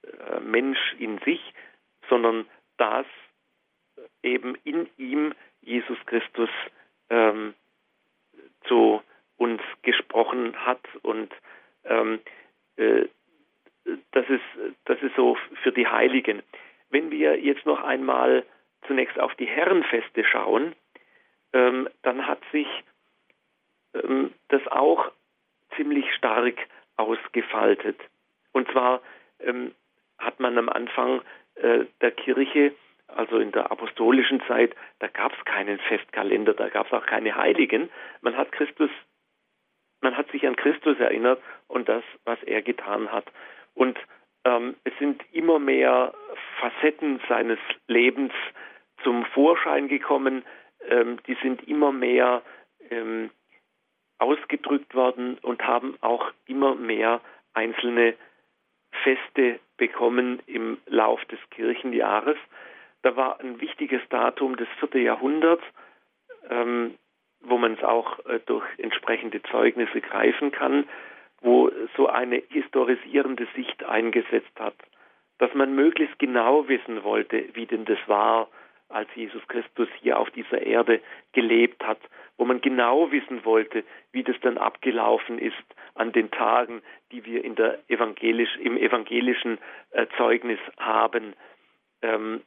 äh, 0.03 0.40
Mensch 0.40 0.94
in 0.98 1.18
sich, 1.18 1.40
sondern 2.09 2.46
das 2.76 3.07
eben 4.22 4.55
in 4.64 4.88
ihm 4.96 5.35
Jesus 5.61 5.98
Christus 6.07 6.50
ähm, 7.11 7.55
zu 8.64 9.03
uns 9.40 9.62
gesprochen 9.83 10.55
hat 10.66 10.83
und 11.00 11.33
ähm, 11.85 12.20
äh, 12.76 13.07
das 14.12 14.29
ist, 14.29 14.76
das 14.85 15.00
ist 15.00 15.16
so 15.16 15.38
für 15.62 15.72
die 15.72 15.87
Heiligen. 15.87 16.42
Wenn 16.90 17.11
wir 17.11 17.40
jetzt 17.40 17.64
noch 17.64 17.83
einmal 17.83 18.44
zunächst 18.87 19.18
auf 19.18 19.35
die 19.37 19.46
Herrenfeste 19.46 20.24
schauen, 20.24 20.74
ähm, 21.55 21.88
dann 22.03 22.26
hat 22.26 22.40
sich 22.53 22.66
ähm, 23.94 24.33
das 24.48 24.66
auch 24.68 25.11
ziemlich 25.74 26.12
stark 26.14 26.57
ausgefaltet. 26.96 27.98
Und 28.53 28.70
zwar 28.70 29.00
ähm, 29.40 29.74
hat 30.18 30.38
man 30.38 30.59
am 30.59 30.68
Anfang 30.68 31.22
äh, 31.55 31.87
der 32.03 32.11
Kirche, 32.11 32.74
also 33.07 33.38
in 33.38 33.53
der 33.53 33.72
apostolischen 33.72 34.42
Zeit, 34.46 34.76
da 34.98 35.09
gab 35.09 35.33
es 35.33 35.44
keinen 35.46 35.79
Festkalender, 35.79 36.53
da 36.53 36.68
gab 36.68 36.87
es 36.88 36.92
auch 36.92 37.07
keine 37.07 37.35
Heiligen. 37.35 37.88
Man 38.20 38.37
hat 38.37 38.53
Christus, 38.53 38.90
man 40.00 40.16
hat 40.16 40.30
sich 40.30 40.46
an 40.46 40.56
Christus 40.56 40.98
erinnert 40.98 41.40
und 41.68 41.88
das, 41.88 42.02
was 42.24 42.42
er 42.44 42.62
getan 42.62 43.10
hat. 43.12 43.26
Und 43.74 43.98
ähm, 44.44 44.76
es 44.84 44.92
sind 44.98 45.22
immer 45.32 45.58
mehr 45.58 46.14
Facetten 46.58 47.20
seines 47.28 47.58
Lebens 47.86 48.32
zum 49.02 49.24
Vorschein 49.26 49.88
gekommen. 49.88 50.44
Ähm, 50.88 51.18
die 51.26 51.36
sind 51.42 51.66
immer 51.68 51.92
mehr 51.92 52.42
ähm, 52.90 53.30
ausgedrückt 54.18 54.94
worden 54.94 55.38
und 55.42 55.62
haben 55.66 55.96
auch 56.00 56.30
immer 56.46 56.74
mehr 56.74 57.20
einzelne 57.54 58.14
Feste 59.02 59.60
bekommen 59.76 60.40
im 60.46 60.78
Lauf 60.86 61.24
des 61.26 61.38
Kirchenjahres. 61.50 62.36
Da 63.02 63.16
war 63.16 63.40
ein 63.40 63.60
wichtiges 63.60 64.02
Datum 64.10 64.56
des 64.56 64.68
vierten 64.78 65.02
Jahrhunderts, 65.02 65.64
ähm, 66.50 66.98
wo 67.50 67.58
man 67.58 67.74
es 67.74 67.84
auch 67.84 68.24
äh, 68.26 68.40
durch 68.46 68.64
entsprechende 68.78 69.42
Zeugnisse 69.42 70.00
greifen 70.00 70.52
kann 70.52 70.86
wo 71.40 71.70
so 71.96 72.06
eine 72.08 72.42
historisierende 72.50 73.46
Sicht 73.54 73.84
eingesetzt 73.84 74.58
hat, 74.58 74.74
dass 75.38 75.52
man 75.54 75.74
möglichst 75.74 76.18
genau 76.18 76.68
wissen 76.68 77.02
wollte, 77.02 77.44
wie 77.54 77.66
denn 77.66 77.84
das 77.86 77.98
war, 78.06 78.48
als 78.88 79.08
Jesus 79.14 79.46
Christus 79.48 79.88
hier 80.00 80.18
auf 80.18 80.30
dieser 80.30 80.62
Erde 80.62 81.00
gelebt 81.32 81.86
hat, 81.86 82.00
wo 82.36 82.44
man 82.44 82.60
genau 82.60 83.10
wissen 83.12 83.44
wollte, 83.44 83.84
wie 84.12 84.22
das 84.22 84.36
dann 84.42 84.58
abgelaufen 84.58 85.38
ist 85.38 85.54
an 85.94 86.12
den 86.12 86.30
Tagen, 86.30 86.82
die 87.12 87.24
wir 87.24 87.44
in 87.44 87.54
der 87.54 87.78
evangelisch, 87.88 88.56
im 88.56 88.76
evangelischen 88.76 89.58
äh, 89.92 90.06
Zeugnis 90.16 90.58
haben. 90.78 91.34
Ähm, 92.02 92.42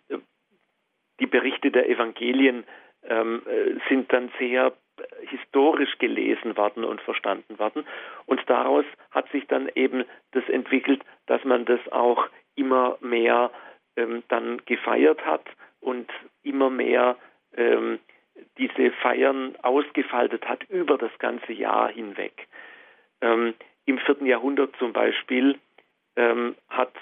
die 1.20 1.28
Berichte 1.28 1.72
der 1.72 1.90
Evangelien 1.90 2.66
ähm, 3.08 3.44
äh, 3.46 3.80
sind 3.88 4.12
dann 4.12 4.30
sehr 4.38 4.74
historisch 5.22 5.98
gelesen 5.98 6.56
worden 6.58 6.84
und 6.84 7.02
verstanden 7.02 7.58
worden. 7.60 7.86
Und 8.26 8.42
daraus 8.48 8.86
hat 9.12 9.30
sich 9.32 9.48
dann 9.48 9.70
eben 9.76 10.06
das 10.32 10.48
entwickelt, 10.50 11.02
dass 11.26 11.44
man 11.44 11.66
das 11.66 11.80
auch 11.92 12.28
immer 12.56 12.98
mehr 13.02 13.52
ähm, 13.96 14.24
dann 14.28 14.62
gefeiert 14.66 15.26
hat 15.26 15.46
und 15.82 16.10
immer 16.44 16.70
mehr 16.70 17.18
ähm, 17.56 18.00
diese 18.58 18.92
Feiern 19.02 19.56
ausgefaltet 19.62 20.48
hat 20.48 20.64
über 20.70 20.98
das 20.98 21.12
ganze 21.20 21.54
Jahr 21.54 21.90
hinweg. 21.90 22.48
Ähm, 23.22 23.54
Im 23.86 24.00
vierten 24.00 24.26
Jahrhundert 24.26 24.76
zum 24.78 24.94
Beispiel 24.94 25.60
ähm, 26.16 26.56
hat 26.70 26.94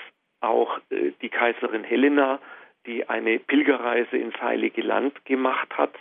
auch 0.42 0.80
äh, 0.90 1.12
die 1.22 1.30
Kaiserin 1.30 1.84
Helena, 1.84 2.40
die 2.86 3.08
eine 3.08 3.40
Pilgerreise 3.40 4.18
ins 4.18 4.40
Heilige 4.42 4.82
Land 4.82 5.24
gemacht 5.26 5.78
hat, 5.78 5.94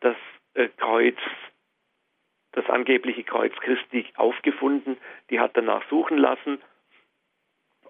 das 0.00 0.16
äh, 0.54 0.68
Kreuz, 0.76 1.16
das 2.52 2.68
angebliche 2.70 3.24
Kreuz 3.24 3.52
Christi 3.60 4.06
aufgefunden. 4.16 4.96
Die 5.30 5.40
hat 5.40 5.56
danach 5.56 5.88
suchen 5.88 6.18
lassen 6.18 6.60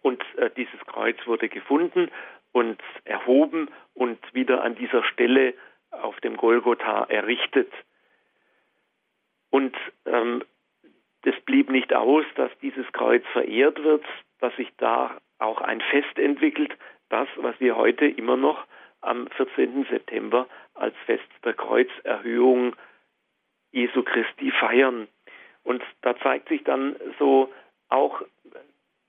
und 0.03 0.23
äh, 0.37 0.51
dieses 0.57 0.81
Kreuz 0.87 1.17
wurde 1.27 1.49
gefunden 1.49 2.11
und 2.53 2.81
erhoben 3.05 3.69
und 3.95 4.19
wieder 4.35 4.63
an 4.63 4.75
dieser 4.75 5.03
Stelle 5.05 5.55
auf 5.91 6.19
dem 6.21 6.37
Golgotha 6.37 7.05
errichtet. 7.05 7.73
Und 9.51 9.77
ähm, 10.07 10.43
es 11.23 11.41
blieb 11.43 11.71
nicht 11.71 11.95
aus, 11.95 12.25
dass 12.37 12.51
dieses 12.61 12.91
Kreuz 12.93 13.25
verehrt 13.33 13.83
wird, 13.83 14.05
dass 14.41 14.55
sich 14.57 14.71
da 14.77 15.21
auch 15.39 15.61
ein 15.61 15.81
Fest 15.81 16.19
entwickelt, 16.19 16.77
das, 17.09 17.29
was 17.37 17.59
wir 17.61 17.77
heute 17.77 18.07
immer 18.07 18.37
noch 18.37 18.65
am 19.05 19.29
14. 19.29 19.87
September 19.91 20.49
als 20.75 20.95
Fest 21.07 21.29
der 21.45 21.55
Kreuzerhöhung 21.55 22.75
Jesu 23.73 24.03
Christi 24.03 24.51
feiern. 24.53 25.09
Und 25.63 25.83
da 26.03 26.17
zeigt 26.19 26.49
sich 26.49 26.63
dann 26.65 26.97
so 27.19 27.53
auch 27.89 28.23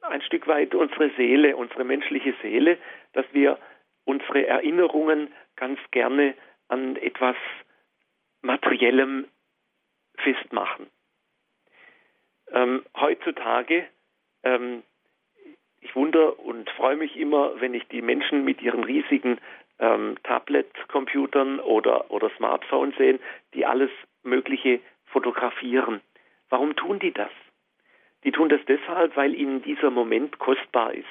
ein 0.01 0.21
Stück 0.21 0.47
weit 0.47 0.75
unsere 0.75 1.09
Seele, 1.11 1.55
unsere 1.55 1.83
menschliche 1.83 2.33
Seele, 2.41 2.77
dass 3.13 3.25
wir 3.33 3.57
unsere 4.05 4.45
Erinnerungen 4.45 5.33
ganz 5.55 5.79
gerne 5.91 6.35
an 6.67 6.95
etwas 6.95 7.35
Materiellem 8.41 9.27
festmachen. 10.17 10.87
Ähm, 12.51 12.85
heutzutage, 12.95 13.87
ähm, 14.43 14.83
ich 15.81 15.95
wundere 15.95 16.33
und 16.33 16.69
freue 16.71 16.95
mich 16.95 17.15
immer, 17.17 17.59
wenn 17.59 17.73
ich 17.73 17.87
die 17.87 18.01
Menschen 18.01 18.45
mit 18.45 18.61
ihren 18.61 18.83
riesigen 18.83 19.39
ähm, 19.79 20.17
Tablet-Computern 20.23 21.59
oder, 21.59 22.09
oder 22.11 22.29
Smartphones 22.37 22.95
sehe, 22.97 23.19
die 23.53 23.65
alles 23.65 23.89
Mögliche 24.23 24.79
fotografieren. 25.05 26.01
Warum 26.49 26.75
tun 26.75 26.99
die 26.99 27.11
das? 27.11 27.31
Die 28.23 28.31
tun 28.31 28.49
das 28.49 28.61
deshalb, 28.67 29.15
weil 29.15 29.35
ihnen 29.35 29.61
dieser 29.61 29.91
Moment 29.91 30.39
kostbar 30.39 30.93
ist. 30.93 31.05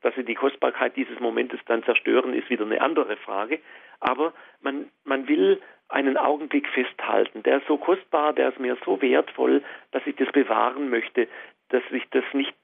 Dass 0.00 0.14
sie 0.14 0.24
die 0.24 0.34
Kostbarkeit 0.34 0.96
dieses 0.96 1.18
Momentes 1.20 1.60
dann 1.66 1.82
zerstören, 1.84 2.34
ist 2.34 2.50
wieder 2.50 2.64
eine 2.64 2.80
andere 2.80 3.16
Frage. 3.16 3.60
Aber 4.00 4.32
man, 4.60 4.90
man 5.04 5.28
will 5.28 5.60
einen 5.88 6.16
Augenblick 6.16 6.68
festhalten. 6.68 7.42
Der 7.42 7.58
ist 7.58 7.66
so 7.66 7.78
kostbar, 7.78 8.32
der 8.32 8.50
ist 8.50 8.60
mir 8.60 8.76
so 8.84 9.00
wertvoll, 9.00 9.62
dass 9.92 10.06
ich 10.06 10.16
das 10.16 10.30
bewahren 10.32 10.90
möchte, 10.90 11.28
dass 11.70 11.82
ich 11.90 12.04
das 12.10 12.24
nicht 12.32 12.56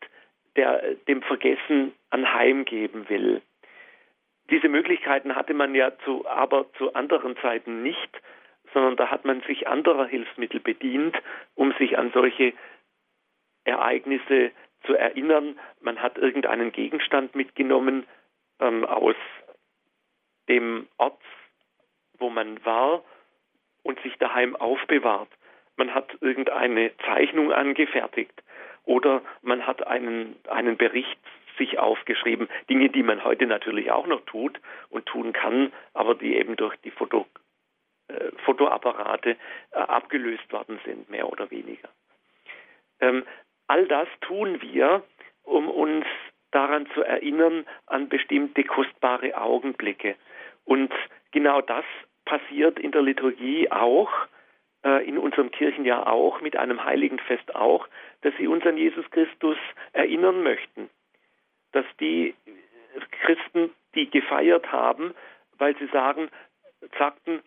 der, 0.57 0.95
dem 1.09 1.23
Vergessen 1.23 1.93
anheimgeben 2.11 3.09
will. 3.09 3.43
Diese 4.51 4.69
Möglichkeiten 4.69 5.37
hatte 5.37 5.55
man 5.55 5.75
ja 5.75 5.93
zu, 6.05 6.27
aber 6.27 6.71
zu 6.75 6.95
anderen 6.95 7.37
Zeiten 7.39 7.83
nicht, 7.83 8.21
sondern 8.73 8.97
da 8.97 9.11
hat 9.11 9.25
man 9.25 9.41
sich 9.43 9.69
anderer 9.69 10.07
Hilfsmittel 10.07 10.61
bedient, 10.61 11.17
um 11.55 11.73
sich 11.79 11.97
an 11.97 12.11
solche 12.13 12.53
Ereignisse 13.65 14.51
zu 14.85 14.95
erinnern. 14.95 15.59
Man 15.81 16.03
hat 16.03 16.19
irgendeinen 16.19 16.73
Gegenstand 16.73 17.35
mitgenommen 17.35 18.07
ähm, 18.61 18.85
aus 18.85 19.17
dem 20.49 20.89
Ort, 20.99 21.23
wo 22.19 22.29
man 22.29 22.63
war 22.65 23.03
und 23.83 24.01
sich 24.01 24.17
daheim 24.19 24.57
aufbewahrt. 24.57 25.31
Man 25.77 25.95
hat 25.95 26.17
irgendeine 26.21 26.93
Zeichnung 27.07 27.53
angefertigt 27.53 28.43
oder 28.85 29.23
man 29.43 29.67
hat 29.67 29.87
einen, 29.87 30.37
einen 30.49 30.77
Bericht 30.77 31.19
sich 31.57 31.79
aufgeschrieben. 31.79 32.49
Dinge, 32.69 32.89
die 32.89 33.03
man 33.03 33.25
heute 33.25 33.47
natürlich 33.47 33.91
auch 33.91 34.07
noch 34.07 34.23
tut 34.23 34.61
und 34.91 35.07
tun 35.07 35.33
kann, 35.33 35.73
aber 35.93 36.15
die 36.15 36.37
eben 36.37 36.57
durch 36.57 36.77
die 36.79 36.91
Foto, 36.91 37.27
äh, 38.09 38.31
Fotoapparate 38.45 39.37
äh, 39.73 39.79
abgelöst 39.79 40.53
worden 40.53 40.79
sind, 40.85 41.09
mehr 41.11 41.31
oder 41.31 41.51
weniger. 41.51 41.89
Ähm, 43.01 43.25
all 43.67 43.87
das 43.87 44.09
tun 44.21 44.61
wir, 44.63 45.03
um 45.43 45.69
uns 45.69 46.07
daran 46.51 46.87
zu 46.95 47.03
erinnern 47.03 47.67
an 47.87 48.09
bestimmte 48.09 48.65
kostbare 48.65 49.37
Augenblicke. 49.37 50.17
Und 50.65 50.93
genau 51.33 51.61
das 51.61 51.85
passiert 52.25 52.79
in 52.79 52.93
der 52.93 53.03
Liturgie 53.03 53.71
auch, 53.71 54.11
äh, 54.85 55.07
in 55.07 55.19
unserem 55.19 55.51
Kirchenjahr 55.51 56.07
auch, 56.11 56.41
mit 56.41 56.57
einem 56.57 56.85
heiligen 56.85 57.19
Fest 57.19 57.55
auch, 57.55 57.89
dass 58.23 58.35
sie 58.39 58.47
uns 58.47 58.65
an 58.65 58.77
Jesus 58.77 59.11
Christus 59.11 59.57
erinnern 59.93 60.43
möchten. 60.43 60.89
Dass 61.75 61.85
die 62.01 62.35
Christen, 63.23 63.71
die 63.95 64.09
gefeiert 64.09 64.73
haben, 64.73 65.15
weil 65.59 65.77
sie 65.77 65.87
sagen, 65.87 66.31
sagten, 66.99 67.43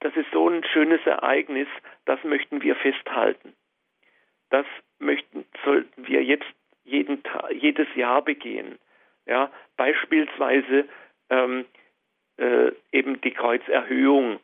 das 0.00 0.14
ist 0.16 0.30
so 0.32 0.48
ein 0.48 0.64
schönes 0.64 1.04
Ereignis, 1.06 1.68
das 2.04 2.22
möchten 2.24 2.62
wir 2.62 2.76
festhalten. 2.76 3.54
Das 4.50 4.66
möchten, 4.98 5.44
sollten 5.64 6.06
wir 6.06 6.22
jetzt 6.22 6.46
jeden 6.84 7.22
jedes 7.50 7.88
Jahr 7.96 8.22
begehen. 8.22 8.78
Ja, 9.26 9.50
beispielsweise 9.76 10.88
ähm, 11.28 11.66
äh, 12.38 12.72
eben 12.92 13.20
die 13.20 13.32
Kreuzerhöhung, 13.32 14.40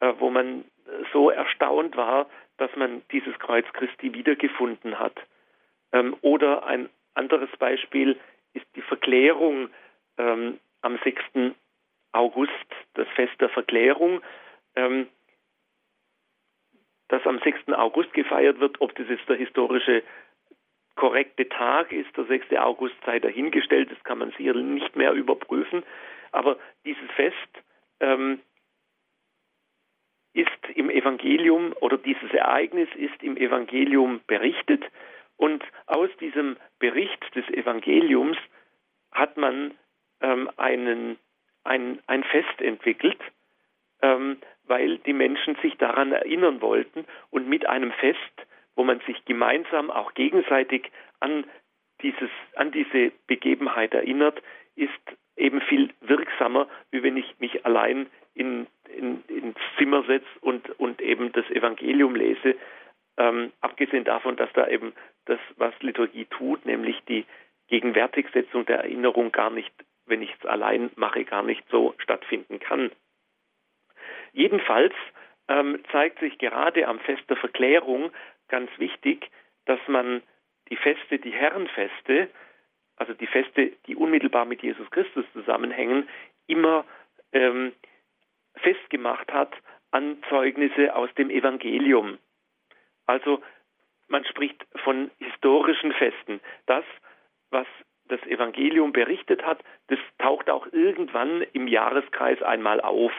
äh, 0.00 0.12
wo 0.18 0.30
man 0.30 0.64
so 1.12 1.30
erstaunt 1.30 1.96
war, 1.96 2.28
dass 2.58 2.74
man 2.76 3.02
dieses 3.10 3.38
Kreuz 3.38 3.66
Christi 3.72 4.14
wiedergefunden 4.14 4.98
hat. 4.98 5.20
Ähm, 5.92 6.16
oder 6.20 6.66
ein 6.66 6.88
anderes 7.14 7.50
Beispiel 7.58 8.18
ist 8.54 8.66
die 8.74 8.82
Verklärung 8.82 9.70
ähm, 10.18 10.58
am 10.82 10.98
6. 11.04 11.54
August, 12.12 12.52
das 12.94 13.08
Fest 13.14 13.40
der 13.40 13.48
Verklärung, 13.48 14.22
ähm, 14.76 15.08
das 17.08 17.26
am 17.26 17.38
6. 17.38 17.72
August 17.72 18.12
gefeiert 18.12 18.60
wird. 18.60 18.80
Ob 18.80 18.94
das 18.96 19.08
jetzt 19.08 19.28
der 19.28 19.36
historische 19.36 20.02
korrekte 20.94 21.48
Tag 21.48 21.92
ist, 21.92 22.14
der 22.16 22.24
6. 22.24 22.52
August 22.56 22.96
sei 23.06 23.18
dahingestellt, 23.18 23.90
das 23.90 24.02
kann 24.04 24.18
man 24.18 24.32
sicher 24.32 24.54
nicht 24.54 24.96
mehr 24.96 25.12
überprüfen. 25.12 25.84
Aber 26.32 26.58
dieses 26.84 27.10
Fest 27.12 27.34
ähm, 28.00 28.40
ist 30.34 30.50
im 30.74 30.90
Evangelium 30.90 31.74
oder 31.80 31.96
dieses 31.96 32.30
Ereignis 32.32 32.88
ist 32.94 33.22
im 33.22 33.36
Evangelium 33.36 34.20
berichtet 34.26 34.84
und 35.38 35.64
aus 35.86 36.10
diesem 36.20 36.56
Bericht 36.78 37.34
des 37.34 37.48
Evangeliums 37.48 38.36
hat 39.12 39.36
man 39.38 39.72
ähm, 40.20 40.50
einen, 40.56 41.16
ein, 41.64 42.00
ein 42.06 42.24
Fest 42.24 42.60
entwickelt, 42.60 43.18
ähm, 44.02 44.38
weil 44.64 44.98
die 44.98 45.12
Menschen 45.12 45.56
sich 45.62 45.76
daran 45.78 46.12
erinnern 46.12 46.60
wollten 46.60 47.06
und 47.30 47.48
mit 47.48 47.66
einem 47.66 47.92
Fest, 47.92 48.18
wo 48.76 48.84
man 48.84 49.00
sich 49.06 49.24
gemeinsam 49.24 49.90
auch 49.90 50.12
gegenseitig 50.14 50.90
an, 51.20 51.44
dieses, 52.02 52.30
an 52.56 52.70
diese 52.72 53.12
Begebenheit 53.26 53.94
erinnert, 53.94 54.42
ist 54.76 54.90
eben 55.36 55.60
viel 55.62 55.90
wirksamer, 56.00 56.68
wie 56.90 57.02
wenn 57.02 57.16
ich 57.16 57.38
mich 57.38 57.64
allein 57.64 58.08
in, 58.34 58.66
in, 58.96 59.22
ins 59.28 59.58
Zimmer 59.78 60.02
setze 60.04 60.26
und, 60.40 60.68
und 60.80 61.00
eben 61.00 61.32
das 61.32 61.48
Evangelium 61.50 62.14
lese. 62.14 62.56
Ähm, 63.16 63.52
abgesehen 63.60 64.04
davon, 64.04 64.36
dass 64.36 64.52
da 64.52 64.68
eben 64.68 64.92
das, 65.28 65.40
was 65.56 65.74
Liturgie 65.80 66.26
tut, 66.26 66.64
nämlich 66.66 67.00
die 67.08 67.26
Gegenwärtigsetzung 67.68 68.66
der 68.66 68.78
Erinnerung 68.78 69.30
gar 69.32 69.50
nicht, 69.50 69.72
wenn 70.06 70.22
ich 70.22 70.34
es 70.38 70.46
allein 70.46 70.90
mache, 70.96 71.24
gar 71.24 71.42
nicht 71.42 71.64
so 71.70 71.94
stattfinden 71.98 72.58
kann. 72.58 72.90
Jedenfalls 74.32 74.94
ähm, 75.48 75.82
zeigt 75.92 76.20
sich 76.20 76.38
gerade 76.38 76.86
am 76.86 76.98
Fest 77.00 77.22
der 77.28 77.36
Verklärung 77.36 78.10
ganz 78.48 78.70
wichtig, 78.78 79.30
dass 79.66 79.80
man 79.86 80.22
die 80.70 80.76
Feste, 80.76 81.18
die 81.18 81.32
Herrenfeste, 81.32 82.28
also 82.96 83.14
die 83.14 83.26
Feste, 83.26 83.72
die 83.86 83.96
unmittelbar 83.96 84.44
mit 84.44 84.62
Jesus 84.62 84.90
Christus 84.90 85.24
zusammenhängen, 85.32 86.08
immer 86.46 86.84
ähm, 87.32 87.72
festgemacht 88.56 89.32
hat 89.32 89.54
an 89.90 90.22
Zeugnisse 90.28 90.94
aus 90.94 91.12
dem 91.14 91.30
Evangelium. 91.30 92.18
Also 93.06 93.42
man 94.08 94.24
spricht 94.24 94.66
von 94.84 95.10
historischen 95.18 95.92
Festen. 95.92 96.40
Das, 96.66 96.84
was 97.50 97.66
das 98.08 98.20
Evangelium 98.22 98.92
berichtet 98.92 99.44
hat, 99.44 99.62
das 99.88 99.98
taucht 100.18 100.50
auch 100.50 100.66
irgendwann 100.72 101.42
im 101.52 101.68
Jahreskreis 101.68 102.42
einmal 102.42 102.80
auf. 102.80 103.12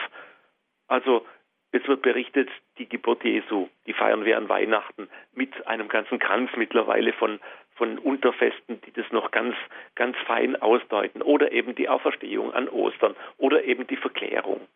Also 0.88 1.26
es 1.72 1.88
wird 1.88 2.02
berichtet, 2.02 2.50
die 2.80 2.90
Geburt 2.90 3.24
Jesu, 3.24 3.70
die 3.86 3.94
feiern 3.94 4.26
wir 4.26 4.38
an 4.38 4.50
Weihnachten 4.50 5.08
mit 5.34 5.68
einem 5.68 5.88
ganzen 5.88 6.18
Kranz 6.18 6.50
mittlerweile 6.56 7.14
von, 7.14 7.40
von 7.76 8.00
Unterfesten, 8.00 8.82
die 8.82 8.92
das 8.92 9.12
noch 9.12 9.30
ganz, 9.30 9.56
ganz 9.94 10.18
fein 10.26 10.56
ausdeuten. 10.56 11.22
Oder 11.22 11.52
eben 11.52 11.76
die 11.76 11.88
Auferstehung 11.88 12.54
an 12.54 12.68
Ostern 12.68 13.16
oder 13.38 13.64
eben 13.64 13.86
die 13.86 13.98
Verklärung. 13.98 14.68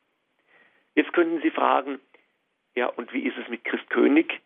Jetzt 0.93 1.14
könnten 1.14 1.41
Sie 1.41 1.49
fragen, 1.49 1.99
ja, 2.76 2.88
und 2.88 3.11
wie 3.14 3.24
ist 3.24 3.38
es 3.38 3.47
mit 3.49 3.64
Christkönig? 3.64 4.39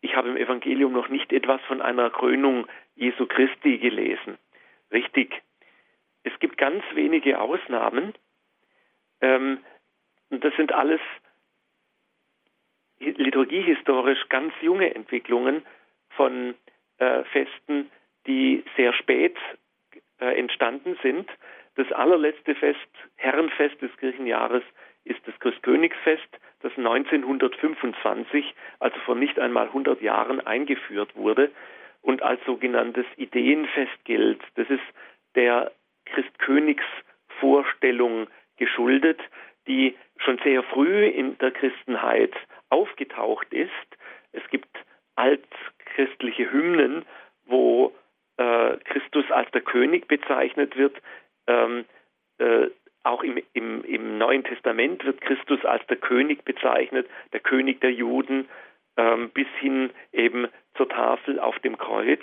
Ich 0.00 0.16
habe 0.16 0.28
im 0.28 0.36
Evangelium 0.36 0.92
noch 0.92 1.08
nicht 1.08 1.32
etwas 1.32 1.60
von 1.62 1.82
einer 1.82 2.10
Krönung 2.10 2.66
Jesu 2.96 3.26
Christi 3.26 3.78
gelesen. 3.78 4.38
Richtig. 4.90 5.42
Es 6.22 6.38
gibt 6.38 6.58
ganz 6.58 6.82
wenige 6.94 7.40
Ausnahmen. 7.40 8.14
Ähm, 9.20 9.58
und 10.30 10.44
das 10.44 10.54
sind 10.56 10.72
alles 10.72 11.00
liturgiehistorisch 12.98 14.28
ganz 14.28 14.52
junge 14.60 14.94
Entwicklungen 14.94 15.64
von 16.10 16.54
äh, 16.98 17.24
Festen, 17.24 17.90
die 18.26 18.62
sehr 18.76 18.92
spät 18.92 19.36
äh, 20.20 20.38
entstanden 20.38 20.98
sind. 21.02 21.28
Das 21.76 21.90
allerletzte 21.92 22.54
Fest, 22.54 22.78
Herrenfest 23.16 23.80
des 23.80 23.96
Kirchenjahres, 23.96 24.62
ist 25.04 25.20
das 25.26 25.38
Christkönigsfest, 25.40 26.28
das 26.60 26.72
1925, 26.76 28.54
also 28.78 28.98
vor 29.00 29.14
nicht 29.14 29.38
einmal 29.38 29.66
100 29.66 30.00
Jahren 30.02 30.46
eingeführt 30.46 31.14
wurde 31.16 31.50
und 32.02 32.22
als 32.22 32.44
sogenanntes 32.44 33.06
Ideenfest 33.16 34.04
gilt. 34.04 34.42
Das 34.56 34.68
ist 34.68 34.82
der 35.34 35.72
Christkönigsvorstellung 36.06 38.26
geschuldet, 38.56 39.20
die 39.66 39.96
schon 40.18 40.38
sehr 40.44 40.62
früh 40.62 41.06
in 41.06 41.36
der 41.38 41.50
Christenheit 41.50 42.34
aufgetaucht 42.68 43.50
ist. 43.52 43.70
Es 44.32 44.42
gibt 44.50 44.68
altchristliche 45.16 46.52
Hymnen, 46.52 47.06
wo 47.46 47.92
äh, 48.36 48.76
Christus 48.84 49.24
als 49.30 49.50
der 49.52 49.62
König 49.62 50.08
bezeichnet 50.08 50.76
wird. 50.76 51.00
Ähm, 51.46 51.86
äh, 52.38 52.66
auch 53.02 53.22
im, 53.22 53.40
im, 53.52 53.84
im, 53.84 54.18
Neuen 54.18 54.44
Testament 54.44 55.04
wird 55.04 55.20
Christus 55.20 55.64
als 55.64 55.86
der 55.86 55.96
König 55.96 56.44
bezeichnet, 56.44 57.08
der 57.32 57.40
König 57.40 57.80
der 57.80 57.92
Juden, 57.92 58.48
ähm, 58.96 59.30
bis 59.30 59.46
hin 59.58 59.90
eben 60.12 60.48
zur 60.76 60.88
Tafel 60.88 61.38
auf 61.40 61.58
dem 61.60 61.78
Kreuz. 61.78 62.20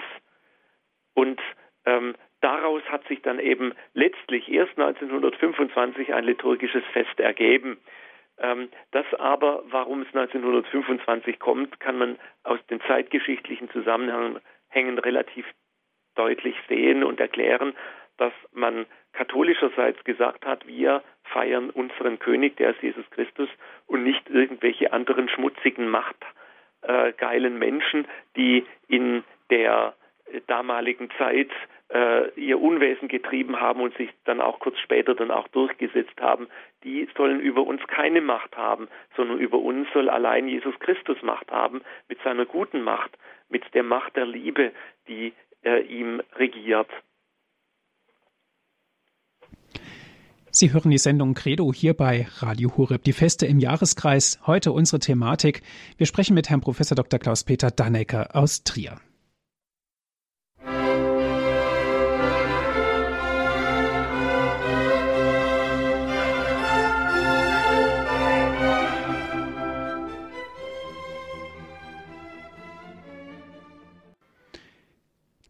Und 1.14 1.42
ähm, 1.86 2.16
daraus 2.42 2.84
hat 2.84 3.08
sich 3.08 3.22
dann 3.22 3.40
eben 3.40 3.74
letztlich 3.94 4.52
erst 4.52 4.78
1925 4.78 6.14
ein 6.14 6.26
liturgisches 6.26 6.84
Fest 6.94 7.20
ergeben. 7.20 7.78
Ähm, 8.40 8.70
das 8.92 9.06
aber, 9.16 9.64
warum 9.70 10.02
es 10.02 10.08
1925 10.10 11.40
kommt, 11.40 11.80
kann 11.80 11.98
man 11.98 12.20
aus 12.44 12.60
den 12.70 12.82
zeitgeschichtlichen 12.82 13.70
Zusammenhängen 13.72 15.00
relativ 15.00 15.46
deutlich 16.16 16.56
sehen 16.68 17.04
und 17.04 17.20
erklären, 17.20 17.74
dass 18.18 18.34
man 18.52 18.86
katholischerseits 19.18 20.04
gesagt 20.04 20.46
hat, 20.46 20.68
wir 20.68 21.02
feiern 21.24 21.72
unseren 21.72 22.20
König, 22.20 22.56
der 22.58 22.72
ist 22.72 22.84
Jesus 22.84 23.10
Christus, 23.10 23.50
und 23.88 24.04
nicht 24.04 24.30
irgendwelche 24.30 24.94
anderen 24.94 25.28
schmutzigen, 25.28 25.90
machtgeilen 25.90 27.58
Menschen, 27.58 28.08
die 28.36 28.66
in 28.88 29.24
der 29.50 29.96
damaligen 30.46 31.10
Zeit 31.18 31.50
äh, 31.90 32.30
ihr 32.36 32.60
Unwesen 32.62 33.08
getrieben 33.08 33.60
haben 33.60 33.82
und 33.82 33.96
sich 33.98 34.10
dann 34.26 34.42
auch 34.42 34.60
kurz 34.60 34.78
später 34.80 35.16
dann 35.16 35.32
auch 35.32 35.48
durchgesetzt 35.48 36.20
haben, 36.20 36.48
die 36.84 37.08
sollen 37.16 37.40
über 37.40 37.64
uns 37.64 37.82
keine 37.88 38.22
Macht 38.22 38.56
haben, 38.58 38.88
sondern 39.16 39.40
über 39.40 39.58
uns 39.58 39.88
soll 39.94 40.10
allein 40.10 40.48
Jesus 40.48 40.78
Christus 40.80 41.22
Macht 41.22 41.50
haben, 41.52 41.82
mit 42.10 42.22
seiner 42.24 42.46
guten 42.46 42.82
Macht, 42.82 43.18
mit 43.50 43.64
der 43.74 43.84
Macht 43.84 44.16
der 44.16 44.26
Liebe, 44.26 44.74
die 45.08 45.34
äh, 45.64 45.82
ihm 45.82 46.22
regiert. 46.36 46.90
Sie 50.60 50.74
hören 50.74 50.90
die 50.90 50.98
Sendung 50.98 51.36
Credo 51.36 51.72
hier 51.72 51.94
bei 51.94 52.26
Radio 52.38 52.76
Horeb, 52.76 53.04
die 53.04 53.14
Feste 53.14 53.46
im 53.46 53.60
Jahreskreis. 53.60 54.40
Heute 54.48 54.72
unsere 54.72 54.98
Thematik. 54.98 55.62
Wir 55.98 56.08
sprechen 56.08 56.34
mit 56.34 56.50
Herrn 56.50 56.62
Professor 56.62 56.96
Dr. 56.96 57.20
Klaus-Peter 57.20 57.70
Dannecker 57.70 58.36
aus 58.36 58.64
Trier. 58.64 59.00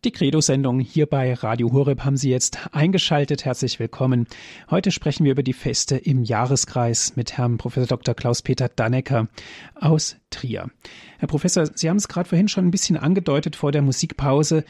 Die 0.08 0.14
Credo-Sendung 0.14 0.80
hier 0.80 1.06
bei 1.06 1.34
Radio 1.34 1.74
Horeb 1.74 2.06
haben 2.06 2.16
Sie 2.16 2.30
jetzt 2.30 2.70
eingeschaltet. 2.72 3.44
Herzlich 3.44 3.78
willkommen. 3.78 4.26
Heute 4.72 4.90
sprechen 4.92 5.26
wir 5.26 5.34
über 5.34 5.44
die 5.44 5.52
Feste 5.52 5.98
im 5.98 6.24
Jahreskreis 6.24 7.18
mit 7.18 7.38
Herrn 7.38 7.58
Professor 7.58 7.88
Dr. 7.88 8.16
Klaus-Peter 8.16 8.70
Dannecker 8.70 9.28
aus 9.76 10.18
Trier. 10.30 10.72
Herr 11.20 11.28
Professor, 11.28 11.66
Sie 11.66 11.90
haben 11.90 11.98
es 11.98 12.08
gerade 12.08 12.30
vorhin 12.30 12.48
schon 12.48 12.66
ein 12.66 12.72
bisschen 12.72 12.96
angedeutet 12.96 13.58
vor 13.58 13.74
der 13.74 13.82
Musikpause. 13.82 14.64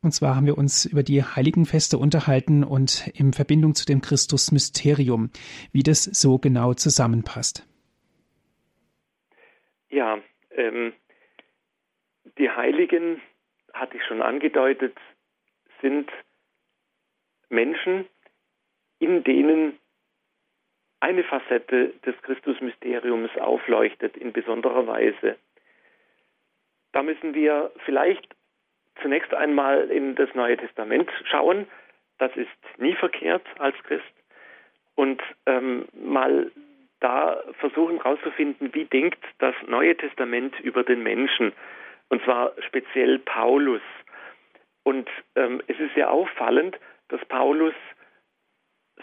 Und 0.00 0.12
zwar 0.12 0.36
haben 0.36 0.46
wir 0.46 0.56
uns 0.56 0.84
über 0.84 1.02
die 1.02 1.24
Heiligenfeste 1.24 1.98
unterhalten 1.98 2.62
und 2.62 3.08
in 3.14 3.32
Verbindung 3.32 3.74
zu 3.74 3.86
dem 3.86 4.00
Christusmysterium, 4.00 5.30
wie 5.72 5.82
das 5.82 6.04
so 6.04 6.38
genau 6.38 6.72
zusammenpasst. 6.72 7.66
Ja, 9.90 10.18
ähm, 10.56 10.92
die 12.38 12.48
Heiligen 12.48 13.20
hatte 13.74 13.96
ich 13.96 14.04
schon 14.04 14.22
angedeutet, 14.22 14.96
sind 15.82 16.10
Menschen, 17.50 18.06
in 18.98 19.22
denen 19.24 19.78
eine 21.00 21.24
Facette 21.24 21.92
des 22.06 22.16
Christusmysteriums 22.22 23.30
aufleuchtet 23.36 24.16
in 24.16 24.32
besonderer 24.32 24.86
Weise. 24.86 25.36
Da 26.92 27.02
müssen 27.02 27.34
wir 27.34 27.72
vielleicht 27.84 28.34
zunächst 29.02 29.34
einmal 29.34 29.90
in 29.90 30.14
das 30.14 30.32
Neue 30.34 30.56
Testament 30.56 31.10
schauen. 31.24 31.66
Das 32.18 32.34
ist 32.36 32.78
nie 32.78 32.94
verkehrt 32.94 33.46
als 33.58 33.76
Christ. 33.82 34.04
Und 34.94 35.20
ähm, 35.46 35.86
mal 35.92 36.50
da 37.00 37.42
versuchen 37.58 37.96
herauszufinden, 37.96 38.72
wie 38.72 38.84
denkt 38.84 39.22
das 39.38 39.54
Neue 39.66 39.96
Testament 39.96 40.58
über 40.60 40.84
den 40.84 41.02
Menschen 41.02 41.52
und 42.14 42.22
zwar 42.22 42.52
speziell 42.68 43.18
Paulus. 43.18 43.82
Und 44.84 45.10
ähm, 45.34 45.60
es 45.66 45.76
ist 45.80 45.96
ja 45.96 46.10
auffallend, 46.10 46.78
dass 47.08 47.24
Paulus 47.24 47.74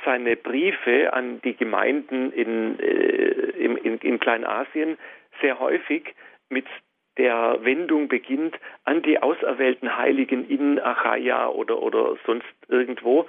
seine 0.05 0.37
Briefe 0.37 1.11
an 1.11 1.41
die 1.41 1.57
Gemeinden 1.57 2.31
in, 2.31 2.79
äh, 2.79 3.31
in, 3.65 3.97
in 3.97 4.17
Kleinasien 4.17 4.97
sehr 5.41 5.59
häufig 5.59 6.15
mit 6.47 6.65
der 7.17 7.57
Wendung 7.65 8.07
beginnt 8.07 8.57
an 8.85 9.01
die 9.01 9.21
auserwählten 9.21 9.97
Heiligen 9.97 10.49
in 10.49 10.79
Achaia 10.79 11.49
oder, 11.49 11.81
oder 11.81 12.15
sonst 12.25 12.47
irgendwo. 12.69 13.27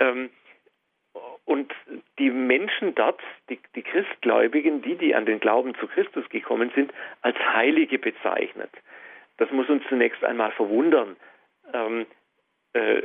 Ähm, 0.00 0.30
und 1.44 1.72
die 2.18 2.30
Menschen 2.30 2.96
dort, 2.96 3.20
die, 3.48 3.60
die 3.76 3.82
Christgläubigen, 3.82 4.82
die, 4.82 4.96
die 4.96 5.14
an 5.14 5.26
den 5.26 5.38
Glauben 5.38 5.76
zu 5.76 5.86
Christus 5.86 6.28
gekommen 6.28 6.72
sind, 6.74 6.92
als 7.20 7.38
Heilige 7.38 8.00
bezeichnet. 8.00 8.70
Das 9.42 9.50
muss 9.50 9.68
uns 9.68 9.82
zunächst 9.88 10.22
einmal 10.22 10.52
verwundern. 10.52 11.16
Ähm, 11.74 12.06
äh, 12.74 13.02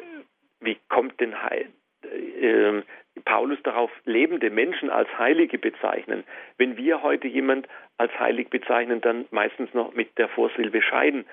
wie 0.60 0.78
kommt 0.88 1.20
denn 1.20 1.42
Heil, 1.42 1.72
äh, 2.04 2.84
Paulus 3.26 3.58
darauf, 3.64 3.90
lebende 4.06 4.52
Menschen 4.52 4.92
als 4.92 5.10
Heilige 5.18 5.58
bezeichnen? 5.58 6.24
Wenn 6.60 6.78
wir 6.78 7.02
heute 7.02 7.28
jemand 7.28 7.68
als 7.98 8.12
heilig 8.20 8.52
bezeichnen, 8.52 9.02
dann 9.02 9.26
meistens 9.32 9.74
noch 9.74 9.96
mit 9.96 10.16
der 10.20 10.30
Vorsilbe 10.30 10.84
scheiden. 10.84 11.26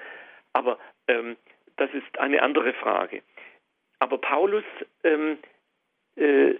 Aber 0.55 0.79
ähm, 1.07 1.37
das 1.77 1.93
ist 1.93 2.19
eine 2.19 2.41
andere 2.41 2.73
Frage. 2.73 3.21
Aber 3.99 4.17
Paulus 4.17 4.65
ähm, 5.03 5.37
äh, 6.17 6.55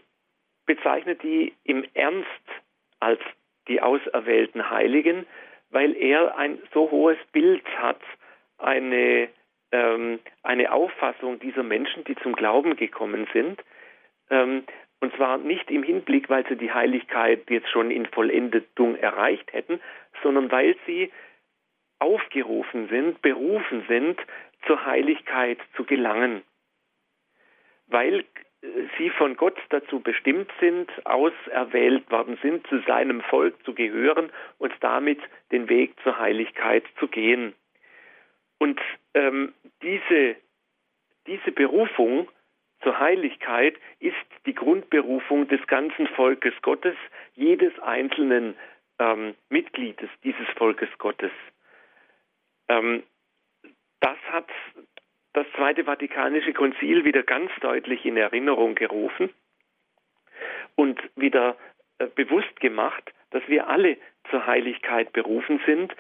bezeichnet 0.67 1.23
die 1.23 1.55
im 1.65 1.87
Ernst 1.95 2.29
als 3.01 3.23
die 3.69 3.81
auserwählten 3.81 4.69
Heiligen, 4.69 5.25
weil 5.71 5.97
er 5.97 6.37
ein 6.37 6.59
so 6.75 6.91
hohes 6.91 7.17
Bild 7.33 7.65
hat 7.79 8.03
eine, 8.59 9.29
ähm, 9.73 10.21
eine 10.43 10.73
Auffassung 10.73 11.39
dieser 11.41 11.63
Menschen, 11.63 12.05
die 12.05 12.17
zum 12.17 12.35
Glauben 12.35 12.77
gekommen 12.77 13.27
sind. 13.33 13.63
Ähm, 14.31 14.65
und 15.01 15.15
zwar 15.17 15.39
nicht 15.39 15.71
im 15.71 15.83
Hinblick, 15.83 16.31
weil 16.31 16.47
sie 16.47 16.57
die 16.57 16.73
Heiligkeit 16.73 17.51
jetzt 17.51 17.69
schon 17.69 17.91
in 17.91 18.07
Vollendetung 18.07 18.97
erreicht 18.97 19.53
hätten, 19.53 19.81
sondern 20.23 20.51
weil 20.51 20.77
sie 20.87 21.13
aufgerufen 21.99 22.89
sind, 22.89 23.21
berufen 23.23 23.85
sind, 23.89 24.19
zur 24.67 24.85
Heiligkeit 24.85 25.59
zu 25.77 25.85
gelangen. 25.85 26.43
Weil 27.87 28.21
äh, 28.21 28.67
sie 28.99 29.11
von 29.11 29.37
Gott 29.37 29.59
dazu 29.71 30.01
bestimmt 30.01 30.51
sind, 30.61 30.91
auserwählt 31.05 32.11
worden 32.11 32.39
sind, 32.43 32.67
zu 32.67 32.81
seinem 32.87 33.21
Volk 33.23 33.63
zu 33.65 33.75
gehören 33.75 34.31
und 34.59 34.73
damit 34.81 35.21
den 35.53 35.69
Weg 35.69 35.95
zur 36.03 36.19
Heiligkeit 36.19 36.85
zu 36.99 37.09
gehen. 37.09 37.55
Und 38.65 38.81
ähm, 39.13 39.53
diese, 39.83 40.37
diese 41.27 41.53
Berufung 41.53 42.31
zur 42.83 42.99
Heiligkeit 42.99 43.77
ist 44.01 44.17
die 44.47 44.55
Grundberufung 44.55 45.47
des 45.49 45.67
ganzen 45.67 46.07
Volkes 46.09 46.55
Gottes, 46.63 46.97
jedes 47.35 47.79
einzelnen 47.81 48.57
ähm, 48.99 49.35
Mitgliedes 49.51 50.09
dieses 50.23 50.49
Volkes 50.57 50.89
Gottes. 50.97 51.31
Ähm, 52.71 53.03
hat 54.35 54.49
das 55.35 55.47
Zweite 55.57 55.85
Vatikanische 55.85 56.55
Konzil 56.55 57.05
wieder 57.05 57.23
ganz 57.23 57.51
deutlich 57.61 58.07
in 58.07 58.17
Erinnerung 58.17 58.75
gerufen 58.75 59.29
und 60.75 60.99
wieder 61.17 61.59
äh, 61.99 62.07
bewusst 62.07 62.59
gemacht, 62.61 63.13
dass 63.31 63.47
wir 63.47 63.69
alle 63.69 63.99
zur 64.31 64.47
Heiligkeit 64.47 65.13
berufen 65.13 65.61
sind, 65.67 65.95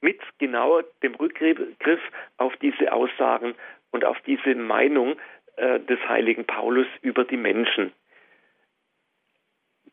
mit 0.00 0.20
genau 0.38 0.82
dem 1.02 1.14
Rückgriff 1.14 2.00
auf 2.36 2.56
diese 2.58 2.92
Aussagen 2.92 3.54
und 3.90 4.04
auf 4.04 4.20
diese 4.22 4.54
Meinung 4.54 5.16
äh, 5.56 5.80
des 5.80 5.98
heiligen 6.08 6.44
Paulus 6.44 6.86
über 7.02 7.24
die 7.24 7.36
Menschen. 7.36 7.92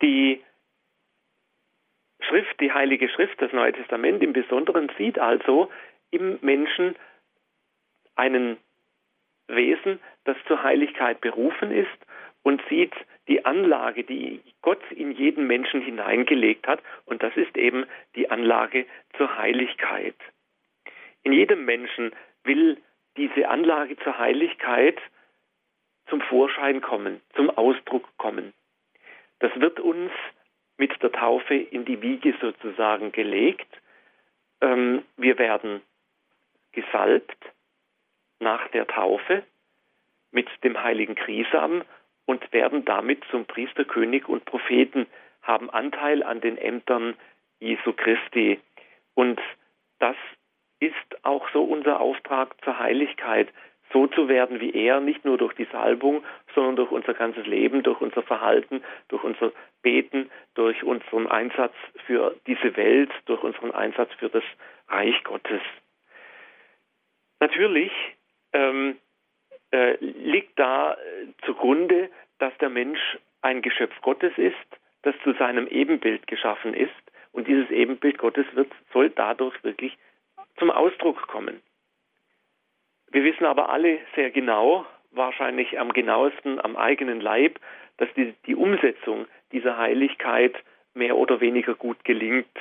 Die 0.02 0.44
Schrift, 2.22 2.60
die 2.60 2.72
Heilige 2.72 3.10
Schrift, 3.10 3.42
das 3.42 3.52
Neue 3.54 3.74
Testament 3.74 4.24
im 4.24 4.34
Besonderen 4.34 4.92
sieht 4.98 5.20
also 5.20 5.70
im 6.12 6.38
Menschen 6.42 6.96
einen 8.16 8.58
Wesen, 9.48 10.00
das 10.24 10.38
zur 10.48 10.64
Heiligkeit 10.64 11.22
berufen 11.22 11.72
ist 11.72 11.90
und 12.44 12.62
sieht 12.70 12.94
die 13.28 13.46
Anlage, 13.46 14.04
die 14.04 14.42
Gott 14.62 14.82
in 14.92 15.12
jeden 15.12 15.48
Menschen 15.48 15.82
hineingelegt 15.82 16.68
hat, 16.68 16.82
und 17.06 17.24
das 17.24 17.36
ist 17.38 17.56
eben 17.58 17.86
die 18.16 18.30
Anlage 18.30 18.86
zur 19.18 19.38
Heiligkeit. 19.38 20.16
In 21.24 21.32
jedem 21.32 21.66
Menschen 21.66 22.12
will 22.44 22.78
diese 23.16 23.48
Anlage 23.48 23.98
zur 23.98 24.18
Heiligkeit 24.18 25.00
zum 26.08 26.22
Vorschein 26.22 26.82
kommen, 26.82 27.22
zum 27.36 27.50
Ausdruck 27.50 28.06
kommen. 28.18 28.54
Das 29.40 29.52
wird 29.60 29.80
uns 29.80 30.12
mit 30.78 31.02
der 31.02 31.12
Taufe 31.12 31.56
in 31.56 31.86
die 31.86 32.02
Wiege 32.02 32.36
sozusagen 32.42 33.12
gelegt. 33.12 33.68
Ähm, 34.62 35.04
wir 35.18 35.38
werden 35.38 35.82
gesalbt 36.74 37.38
nach 38.40 38.68
der 38.70 38.88
Taufe 38.88 39.44
mit 40.32 40.50
dem 40.64 40.82
heiligen 40.82 41.16
Krisam 41.16 41.84
und 42.26 42.52
werden 42.54 42.86
damit 42.86 43.24
zum 43.32 43.46
Priester, 43.46 43.86
König 43.86 44.30
und 44.30 44.46
Propheten, 44.46 45.08
haben 45.42 45.70
Anteil 45.70 46.24
an 46.24 46.42
den 46.42 46.58
Ämtern 46.58 47.16
Jesu 47.60 47.94
Christi. 47.94 48.60
Und 49.14 49.40
das 50.00 50.16
ist 50.80 50.96
auch 51.26 51.48
so 51.52 51.64
unser 51.64 52.00
Auftrag 52.00 52.56
zur 52.64 52.80
Heiligkeit, 52.80 53.50
so 53.92 54.08
zu 54.08 54.28
werden 54.28 54.60
wie 54.60 54.72
er, 54.72 55.00
nicht 55.00 55.24
nur 55.24 55.38
durch 55.38 55.54
die 55.54 55.68
Salbung, 55.72 56.24
sondern 56.56 56.76
durch 56.78 56.92
unser 56.92 57.14
ganzes 57.14 57.46
Leben, 57.46 57.84
durch 57.84 58.02
unser 58.02 58.24
Verhalten, 58.24 58.84
durch 59.08 59.24
unser 59.24 59.52
Beten, 59.82 60.30
durch 60.56 60.84
unseren 60.84 61.28
Einsatz 61.28 61.74
für 62.06 62.36
diese 62.48 62.76
Welt, 62.76 63.12
durch 63.26 63.44
unseren 63.44 63.72
Einsatz 63.72 64.12
für 64.18 64.30
das 64.30 64.44
Reich 64.90 65.24
Gottes. 65.24 65.62
Natürlich 67.40 67.92
ähm, 68.54 68.98
äh, 69.74 69.98
liegt 70.00 70.58
da 70.60 70.94
äh, 70.94 70.98
zugrunde, 71.46 72.10
dass 72.38 72.56
der 72.60 72.70
Mensch 72.70 73.18
ein 73.42 73.64
Geschöpf 73.64 74.00
Gottes 74.02 74.32
ist, 74.38 74.56
das 75.02 75.16
zu 75.24 75.34
seinem 75.34 75.68
Ebenbild 75.68 76.28
geschaffen 76.28 76.76
ist. 76.76 76.94
Und 77.32 77.48
dieses 77.48 77.70
Ebenbild 77.72 78.20
Gottes 78.20 78.46
wird, 78.54 78.72
soll 78.94 79.10
dadurch 79.10 79.62
wirklich 79.64 79.98
zum 80.58 80.70
Ausdruck 80.70 81.28
kommen. 81.28 81.62
Wir 83.12 83.24
wissen 83.24 83.46
aber 83.46 83.70
alle 83.70 84.00
sehr 84.16 84.30
genau, 84.30 84.86
wahrscheinlich 85.12 85.80
am 85.80 85.92
genauesten 85.92 86.64
am 86.64 86.78
eigenen 86.78 87.20
Leib, 87.20 87.60
dass 87.98 88.10
die, 88.16 88.36
die 88.46 88.56
Umsetzung 88.56 89.26
dieser 89.52 89.78
Heiligkeit 89.78 90.56
mehr 90.94 91.18
oder 91.18 91.42
weniger 91.42 91.74
gut 91.74 92.04
gelingt. 92.04 92.56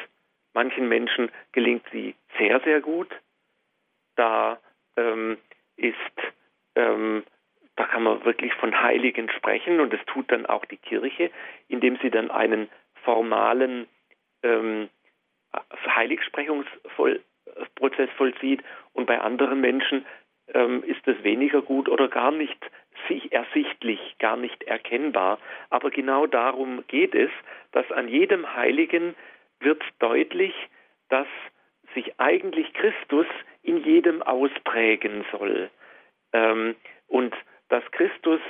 Manchen 0.55 0.89
Menschen 0.89 1.31
gelingt 1.53 1.85
sie 1.93 2.15
sehr, 2.39 2.61
sehr 2.61 2.81
gut. 2.81 3.09
Da 4.17 4.59
ähm, 4.97 5.37
ist, 5.77 5.97
ähm, 6.77 7.25
da 7.77 7.85
kann 7.85 8.03
man 8.03 8.25
wirklich 8.25 8.53
von 8.55 8.83
Heiligen 8.83 9.31
sprechen 9.31 9.81
und 9.81 9.93
das 9.93 10.01
tut 10.07 10.31
dann 10.31 10.47
auch 10.47 10.65
die 10.67 10.77
Kirche, 10.77 11.31
indem 11.69 11.99
sie 12.03 12.11
dann 12.11 12.31
einen 12.31 12.69
formalen 13.05 13.87
ähm, 14.43 14.89
Heiligsprechungsprozess 15.87 18.11
vollzieht 18.17 18.63
und 18.93 19.07
bei 19.07 19.21
anderen 19.21 19.61
Menschen 19.61 20.05
ähm, 20.55 20.83
ist 20.85 21.07
es 21.07 21.23
weniger 21.23 21.63
gut 21.63 21.89
oder 21.89 22.09
gar 22.09 22.31
nicht 22.31 22.59
ersichtlich, 23.31 24.17
gar 24.19 24.37
nicht 24.37 24.63
erkennbar. 24.65 25.39
Aber 25.71 25.91
genau 25.91 26.27
darum 26.27 26.85
geht 26.89 27.15
es, 27.15 27.31
dass 27.73 27.91
an 27.93 28.09
jedem 28.09 28.55
Heiligen 28.55 29.15
wird 29.61 29.83
deutlich, 29.99 30.55
dass 31.09 31.27
sich 31.95 32.19
eigentlich 32.19 32.73
Christus 32.75 33.27
in 33.63 33.85
jedem 33.85 34.23
ausprägen 34.23 35.25
soll. 35.31 35.71
Ähm, 36.33 36.77
und 37.09 37.35
dass 37.69 37.85
Christus, 37.93 38.41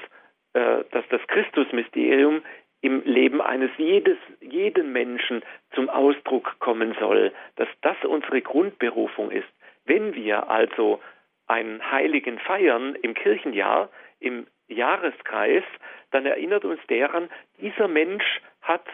äh, 0.55 0.85
dass 0.91 1.05
das 1.11 1.21
Christusmysterium 1.29 2.43
im 2.81 3.03
Leben 3.05 3.41
eines 3.41 3.71
jedes, 3.79 4.19
jeden 4.41 4.93
Menschen 4.93 5.43
zum 5.75 5.89
Ausdruck 5.89 6.59
kommen 6.59 6.95
soll, 6.99 7.33
dass 7.57 7.69
das 7.81 7.97
unsere 8.05 8.43
Grundberufung 8.43 9.31
ist. 9.31 9.49
Wenn 9.85 10.15
wir 10.15 10.51
also 10.51 11.01
einen 11.47 11.91
Heiligen 11.91 12.39
feiern 12.41 12.97
im 12.97 13.15
Kirchenjahr, 13.15 13.89
im 14.21 14.47
Jahreskreis, 14.69 15.65
dann 16.11 16.27
erinnert 16.27 16.65
uns 16.65 16.81
daran, 16.89 17.29
dieser 17.61 17.89
Mensch 17.89 18.41
hat 18.63 18.87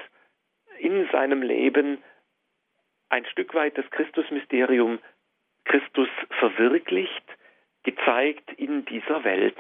in 0.79 1.09
seinem 1.11 1.43
Leben 1.43 2.03
ein 3.09 3.25
Stück 3.27 3.55
weit 3.55 3.77
das 3.79 3.91
Christusmysterium 3.91 4.99
Christus 5.65 6.09
verwirklicht, 6.39 7.25
gezeigt 7.89 8.53
in 8.59 8.85
dieser 8.85 9.25
Welt. 9.25 9.57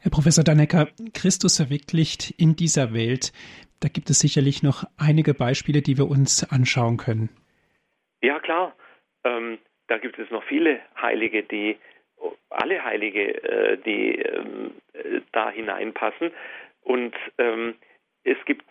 Herr 0.00 0.10
Professor 0.10 0.42
Dannecker, 0.42 0.88
Christus 1.14 1.58
verwirklicht 1.58 2.34
in 2.36 2.56
dieser 2.56 2.92
Welt. 2.94 3.32
Da 3.80 3.88
gibt 3.88 4.10
es 4.10 4.18
sicherlich 4.18 4.62
noch 4.62 4.84
einige 4.98 5.34
Beispiele, 5.34 5.82
die 5.82 5.98
wir 5.98 6.08
uns 6.08 6.50
anschauen 6.50 6.96
können. 6.96 7.28
Ja, 8.22 8.40
klar. 8.40 8.74
Ähm, 9.24 9.58
da 9.86 9.98
gibt 9.98 10.18
es 10.18 10.30
noch 10.30 10.42
viele 10.44 10.80
Heilige, 11.00 11.44
die, 11.44 11.76
alle 12.48 12.82
Heilige, 12.82 13.42
äh, 13.44 13.78
die 13.86 14.16
ähm, 14.16 14.72
da 15.32 15.50
hineinpassen. 15.50 16.32
Und 16.82 17.14
ähm, 17.38 17.74
es 18.24 18.38
gibt 18.46 18.64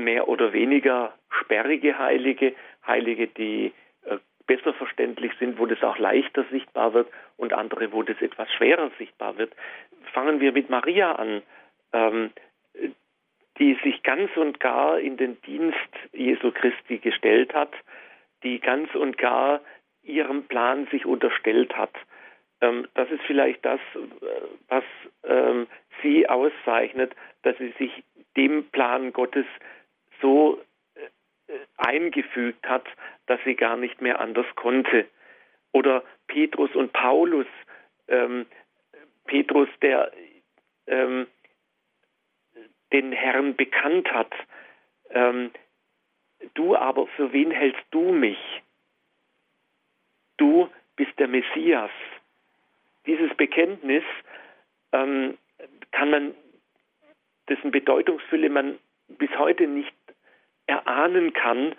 mehr 0.00 0.28
oder 0.28 0.52
weniger 0.52 1.14
sperrige 1.30 1.98
Heilige, 1.98 2.54
Heilige, 2.86 3.28
die 3.28 3.72
äh, 4.04 4.18
besser 4.46 4.74
verständlich 4.74 5.32
sind, 5.38 5.58
wo 5.58 5.66
das 5.66 5.82
auch 5.82 5.98
leichter 5.98 6.44
sichtbar 6.50 6.94
wird 6.94 7.08
und 7.36 7.52
andere, 7.52 7.92
wo 7.92 8.02
das 8.02 8.20
etwas 8.20 8.50
schwerer 8.52 8.90
sichtbar 8.98 9.38
wird. 9.38 9.52
Fangen 10.12 10.40
wir 10.40 10.52
mit 10.52 10.70
Maria 10.70 11.12
an, 11.12 11.42
ähm, 11.92 12.30
die 13.58 13.78
sich 13.84 14.02
ganz 14.02 14.34
und 14.36 14.58
gar 14.58 14.98
in 14.98 15.16
den 15.16 15.40
Dienst 15.42 15.76
Jesu 16.12 16.50
Christi 16.50 16.98
gestellt 16.98 17.54
hat, 17.54 17.72
die 18.42 18.58
ganz 18.58 18.94
und 18.94 19.18
gar 19.18 19.60
ihrem 20.02 20.44
Plan 20.44 20.86
sich 20.90 21.04
unterstellt 21.04 21.76
hat. 21.76 21.92
Ähm, 22.60 22.88
das 22.94 23.10
ist 23.10 23.22
vielleicht 23.26 23.64
das, 23.64 23.80
äh, 23.94 24.26
was 24.68 24.84
ähm, 25.24 25.66
sie 26.02 26.28
auszeichnet, 26.28 27.14
dass 27.42 27.56
sie 27.58 27.72
sich 27.78 28.04
dem 28.36 28.64
Plan 28.70 29.12
Gottes 29.12 29.46
so 30.20 30.60
äh, 30.94 31.52
eingefügt 31.76 32.66
hat, 32.68 32.86
dass 33.26 33.40
sie 33.44 33.54
gar 33.54 33.76
nicht 33.76 34.00
mehr 34.00 34.20
anders 34.20 34.46
konnte. 34.56 35.06
Oder 35.72 36.02
Petrus 36.26 36.74
und 36.74 36.92
Paulus. 36.92 37.46
Ähm, 38.08 38.46
Petrus, 39.26 39.68
der 39.82 40.10
ähm, 40.86 41.26
den 42.92 43.12
Herrn 43.12 43.54
bekannt 43.54 44.10
hat. 44.12 44.32
Ähm, 45.10 45.50
du 46.54 46.76
aber, 46.76 47.06
für 47.08 47.32
wen 47.32 47.50
hältst 47.50 47.84
du 47.90 48.12
mich? 48.12 48.38
Du 50.36 50.68
bist 50.96 51.18
der 51.18 51.28
Messias. 51.28 51.90
Dieses 53.06 53.34
Bekenntnis 53.36 54.04
ähm, 54.92 55.38
kann 55.92 56.10
man, 56.10 56.34
dessen 57.48 57.70
Bedeutungsfülle 57.70 58.48
man 58.48 58.78
bis 59.08 59.30
heute 59.38 59.66
nicht 59.66 59.92
erahnen 60.70 61.32
kann, 61.32 61.74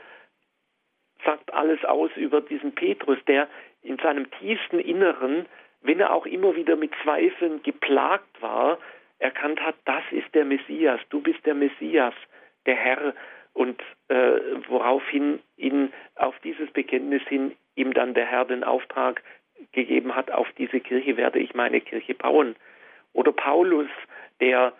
sagt 1.25 1.53
alles 1.53 1.83
aus 1.85 2.11
über 2.15 2.41
diesen 2.41 2.73
Petrus, 2.75 3.17
der 3.27 3.47
in 3.81 3.97
seinem 3.97 4.29
tiefsten 4.31 4.79
Inneren, 4.79 5.45
wenn 5.81 5.99
er 5.99 6.13
auch 6.13 6.25
immer 6.25 6.55
wieder 6.55 6.75
mit 6.75 6.91
Zweifeln 7.01 7.63
geplagt 7.63 8.41
war, 8.41 8.77
erkannt 9.19 9.61
hat, 9.61 9.75
das 9.85 10.03
ist 10.11 10.33
der 10.35 10.45
Messias, 10.45 10.99
du 11.09 11.21
bist 11.21 11.45
der 11.45 11.55
Messias, 11.55 12.13
der 12.65 12.75
Herr, 12.75 13.13
und 13.53 13.81
äh, 14.07 14.39
woraufhin 14.67 15.39
ihn 15.57 15.91
auf 16.15 16.37
dieses 16.43 16.71
Bekenntnis 16.71 17.21
hin 17.27 17.55
ihm 17.75 17.93
dann 17.93 18.13
der 18.13 18.25
Herr 18.25 18.45
den 18.45 18.63
Auftrag 18.63 19.21
gegeben 19.71 20.15
hat, 20.15 20.31
auf 20.31 20.47
diese 20.57 20.79
Kirche 20.79 21.17
werde 21.17 21.39
ich 21.39 21.53
meine 21.53 21.81
Kirche 21.81 22.13
bauen. 22.13 22.55
Oder 23.13 23.31
Paulus, 23.31 23.89
der 24.39 24.73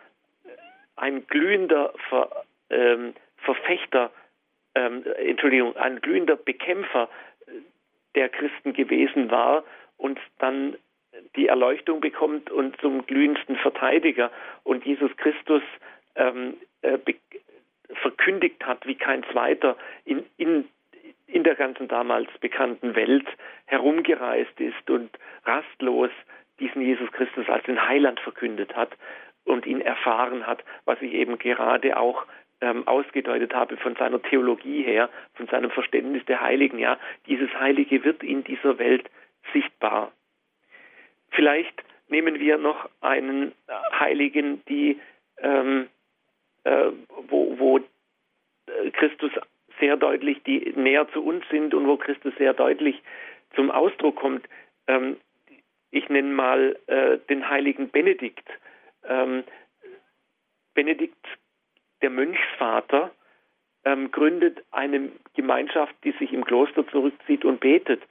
ein 0.95 1.26
glühender 1.28 1.93
Ver, 2.09 2.45
ähm, 2.70 3.14
Verfechter 3.43 4.11
ähm, 4.75 5.03
Entschuldigung, 5.17 5.75
ein 5.75 5.99
glühender 6.01 6.35
Bekämpfer 6.35 7.09
der 8.15 8.29
Christen 8.29 8.73
gewesen 8.73 9.31
war 9.31 9.63
und 9.97 10.19
dann 10.39 10.77
die 11.35 11.47
Erleuchtung 11.47 12.01
bekommt 12.01 12.49
und 12.51 12.79
zum 12.79 13.05
glühendsten 13.05 13.57
Verteidiger. 13.57 14.31
Und 14.63 14.85
Jesus 14.85 15.15
Christus 15.17 15.61
ähm, 16.15 16.55
äh, 16.81 16.97
verkündigt 18.01 18.65
hat 18.65 18.85
wie 18.85 18.95
kein 18.95 19.23
zweiter 19.31 19.77
in, 20.05 20.25
in, 20.37 20.67
in 21.27 21.43
der 21.43 21.55
ganzen 21.55 21.87
damals 21.87 22.29
bekannten 22.39 22.95
Welt 22.95 23.27
herumgereist 23.65 24.59
ist 24.59 24.89
und 24.89 25.09
rastlos 25.45 26.11
diesen 26.59 26.81
Jesus 26.81 27.11
Christus 27.11 27.49
als 27.49 27.65
den 27.65 27.87
Heiland 27.87 28.19
verkündet 28.19 28.75
hat 28.75 28.91
und 29.45 29.65
ihn 29.65 29.81
erfahren 29.81 30.45
hat, 30.45 30.63
was 30.85 31.01
ich 31.01 31.13
eben 31.13 31.37
gerade 31.39 31.97
auch 31.97 32.25
ähm, 32.62 32.88
ausgedeutet 32.88 33.53
habe 33.53 33.78
von 33.78 33.95
seiner 33.95 34.22
Theologie 34.22 34.84
her, 34.84 35.09
von 35.34 35.47
seinem 35.47 35.72
Verständnis 35.72 36.24
der 36.26 36.41
Heiligen. 36.41 36.80
Ja, 36.80 36.97
dieses 37.28 37.53
Heilige 37.59 38.03
wird 38.03 38.24
in 38.24 38.43
dieser 38.43 38.78
Welt 38.80 39.09
sichtbar. 39.53 40.12
Vielleicht 41.32 41.84
nehmen 42.07 42.39
wir 42.39 42.57
noch 42.57 42.89
einen 43.01 43.53
Heiligen, 43.99 44.64
die 44.66 44.99
ähm, 45.38 45.88
äh, 46.64 46.91
wo, 47.30 47.57
wo 47.57 47.78
äh, 47.78 48.91
Christus 48.91 49.32
sehr 49.80 49.97
deutlich, 49.97 50.43
die 50.43 50.74
näher 50.76 51.07
zu 51.12 51.24
uns 51.24 51.43
sind 51.49 51.74
und 51.74 51.88
wo 51.88 51.97
Christus 51.97 52.34
sehr 52.38 52.53
deutlich 52.53 53.01
zum 53.55 53.72
Ausdruck 53.72 54.18
kommt. 54.18 54.47
Ähm, 54.88 55.18
ich 55.89 56.07
nenne 56.09 56.30
mal 56.30 56.78
äh, 56.88 57.18
den 57.30 57.49
heiligen 57.49 57.89
Benedikt. 57.89 58.47
Ähm, 59.07 59.43
Benedikt, 60.74 61.26
der 62.02 62.10
Mönchsvater, 62.10 63.12
ähm, 63.84 64.12
gründet 64.12 64.64
eine 64.72 65.12
Gemeinschaft, 65.36 65.95
die 66.04 66.12
sich 66.12 66.34
im 66.34 66.45
Kloster 66.45 66.88
zurückzieht 66.88 67.45
und 67.45 67.60
betet. 67.60 68.02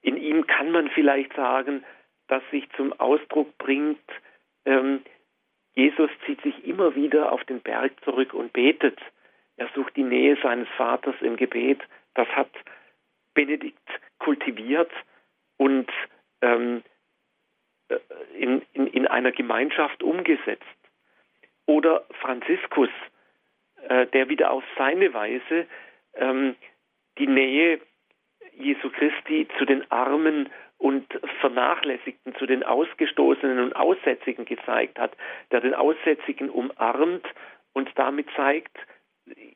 In 0.00 0.16
ihm 0.16 0.46
kann 0.46 0.70
man 0.70 0.88
vielleicht 0.90 1.32
sagen, 1.34 1.84
dass 2.28 2.42
sich 2.50 2.68
zum 2.76 2.92
Ausdruck 2.98 3.56
bringt, 3.58 4.00
ähm, 4.64 5.02
Jesus 5.74 6.10
zieht 6.26 6.40
sich 6.42 6.66
immer 6.66 6.94
wieder 6.94 7.32
auf 7.32 7.42
den 7.44 7.60
Berg 7.60 7.92
zurück 8.04 8.34
und 8.34 8.52
betet. 8.52 8.98
Er 9.56 9.68
sucht 9.74 9.96
die 9.96 10.02
Nähe 10.02 10.36
seines 10.42 10.68
Vaters 10.76 11.14
im 11.20 11.36
Gebet. 11.36 11.80
Das 12.14 12.28
hat 12.28 12.50
Benedikt 13.34 13.78
kultiviert 14.18 14.90
und 15.56 15.90
ähm, 16.42 16.82
äh, 17.88 17.98
in, 18.34 18.62
in, 18.74 18.86
in 18.88 19.06
einer 19.06 19.32
Gemeinschaft 19.32 20.02
umgesetzt. 20.02 20.62
Oder 21.66 22.04
Franziskus, 22.20 22.90
äh, 23.88 24.06
der 24.08 24.28
wieder 24.28 24.50
auf 24.50 24.64
seine 24.76 25.12
Weise 25.14 25.66
ähm, 26.14 26.56
die 27.18 27.26
Nähe 27.26 27.80
Jesu 28.54 28.90
Christi 28.90 29.48
zu 29.58 29.64
den 29.64 29.90
Armen 29.90 30.50
und 30.78 31.06
Vernachlässigten, 31.40 32.34
zu 32.34 32.46
den 32.46 32.62
Ausgestoßenen 32.64 33.60
und 33.60 33.76
Aussätzigen 33.76 34.44
gezeigt 34.44 34.98
hat, 34.98 35.16
der 35.50 35.60
den 35.60 35.74
Aussätzigen 35.74 36.50
umarmt 36.50 37.26
und 37.72 37.90
damit 37.94 38.26
zeigt, 38.36 38.76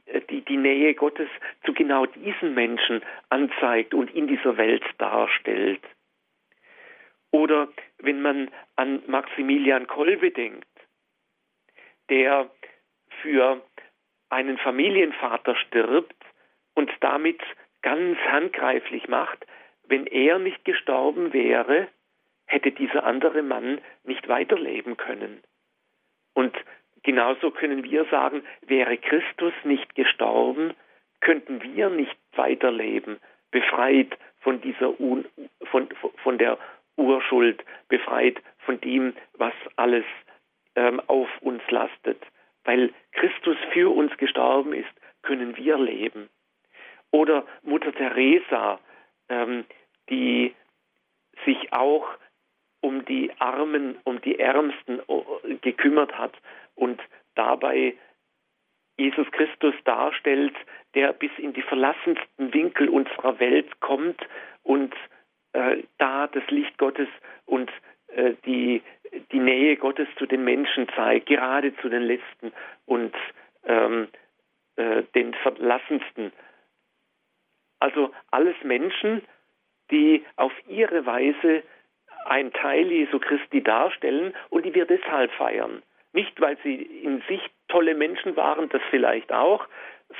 äh, 0.06 0.20
die, 0.30 0.42
die 0.42 0.56
Nähe 0.56 0.94
Gottes 0.94 1.28
zu 1.64 1.74
genau 1.74 2.06
diesen 2.06 2.54
Menschen 2.54 3.02
anzeigt 3.28 3.92
und 3.92 4.14
in 4.14 4.28
dieser 4.28 4.56
Welt 4.56 4.84
darstellt. 4.98 5.82
Oder 7.32 7.68
wenn 7.98 8.22
man 8.22 8.50
an 8.76 9.02
Maximilian 9.06 9.86
Kolbe 9.86 10.30
denkt, 10.30 10.66
der 12.08 12.48
für 13.20 13.60
einen 14.28 14.58
Familienvater 14.58 15.56
stirbt 15.56 16.16
und 16.74 16.90
damit 17.00 17.40
ganz 17.82 18.18
handgreiflich 18.18 19.08
macht, 19.08 19.46
wenn 19.88 20.06
er 20.06 20.38
nicht 20.38 20.64
gestorben 20.64 21.32
wäre, 21.32 21.88
hätte 22.46 22.72
dieser 22.72 23.04
andere 23.04 23.42
Mann 23.42 23.80
nicht 24.04 24.28
weiterleben 24.28 24.96
können. 24.96 25.42
Und 26.34 26.56
genauso 27.02 27.50
können 27.50 27.84
wir 27.84 28.04
sagen, 28.06 28.42
wäre 28.62 28.96
Christus 28.98 29.52
nicht 29.64 29.94
gestorben, 29.94 30.74
könnten 31.20 31.62
wir 31.62 31.88
nicht 31.88 32.16
weiterleben, 32.34 33.18
befreit 33.50 34.18
von 34.40 34.60
dieser 34.60 35.00
Un 35.00 35.24
von, 35.70 35.88
von 36.22 36.38
der 36.38 36.58
Urschuld, 36.96 37.64
befreit 37.88 38.40
von 38.58 38.80
dem, 38.80 39.14
was 39.34 39.54
alles 39.76 40.04
ähm, 40.74 41.00
auf 41.06 41.28
uns 41.40 41.62
lastet. 41.70 42.22
Weil 42.66 42.92
Christus 43.12 43.56
für 43.72 43.94
uns 43.94 44.14
gestorben 44.18 44.74
ist, 44.74 44.90
können 45.22 45.56
wir 45.56 45.78
leben. 45.78 46.28
Oder 47.10 47.46
Mutter 47.62 47.92
Teresa, 47.92 48.80
ähm, 49.28 49.64
die 50.10 50.54
sich 51.44 51.72
auch 51.72 52.06
um 52.80 53.04
die 53.04 53.30
Armen, 53.38 53.96
um 54.04 54.20
die 54.20 54.38
Ärmsten 54.38 55.00
äh, 55.00 55.54
gekümmert 55.62 56.16
hat 56.18 56.34
und 56.74 57.00
dabei 57.34 57.94
Jesus 58.98 59.30
Christus 59.30 59.74
darstellt, 59.84 60.54
der 60.94 61.12
bis 61.12 61.30
in 61.38 61.52
die 61.52 61.62
verlassensten 61.62 62.52
Winkel 62.52 62.88
unserer 62.88 63.38
Welt 63.38 63.80
kommt 63.80 64.20
und 64.62 64.94
äh, 65.52 65.82
da 65.98 66.26
das 66.26 66.46
Licht 66.48 66.78
Gottes 66.78 67.08
und 67.44 67.70
die, 68.46 68.82
die 69.32 69.38
Nähe 69.38 69.76
Gottes 69.76 70.08
zu 70.18 70.26
den 70.26 70.44
Menschen 70.44 70.88
zeigt, 70.94 71.26
gerade 71.26 71.76
zu 71.76 71.88
den 71.88 72.02
Letzten 72.02 72.52
und 72.86 73.14
ähm, 73.64 74.08
äh, 74.76 75.02
den 75.14 75.34
Verlassensten. 75.34 76.32
Also 77.80 78.12
alles 78.30 78.56
Menschen, 78.62 79.22
die 79.90 80.24
auf 80.36 80.52
ihre 80.66 81.06
Weise 81.06 81.62
ein 82.24 82.52
Teil 82.52 82.90
Jesu 82.90 83.18
Christi 83.18 83.62
darstellen 83.62 84.34
und 84.50 84.64
die 84.64 84.74
wir 84.74 84.86
deshalb 84.86 85.30
feiern. 85.32 85.82
Nicht, 86.12 86.40
weil 86.40 86.56
sie 86.62 86.74
in 86.74 87.22
sich 87.28 87.40
tolle 87.68 87.94
Menschen 87.94 88.36
waren, 88.36 88.68
das 88.70 88.82
vielleicht 88.90 89.32
auch, 89.32 89.66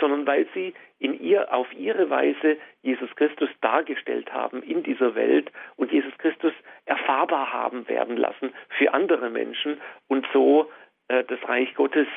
sondern 0.00 0.26
weil 0.26 0.46
sie 0.54 0.74
in 0.98 1.18
ihr 1.20 1.52
auf 1.52 1.72
ihre 1.72 2.10
Weise 2.10 2.58
Jesus 2.82 3.14
Christus 3.16 3.48
dargestellt 3.60 4.32
haben 4.32 4.62
in 4.62 4.82
dieser 4.82 5.14
Welt 5.14 5.50
und 5.76 5.92
Jesus 5.92 6.16
Christus 6.18 6.52
erfahrbar 6.84 7.52
haben 7.52 7.88
werden 7.88 8.16
lassen 8.16 8.52
für 8.78 8.92
andere 8.92 9.30
Menschen 9.30 9.80
und 10.08 10.26
so 10.32 10.70
äh, 11.08 11.24
das 11.24 11.42
Reich 11.48 11.74
Gottes 11.74 12.08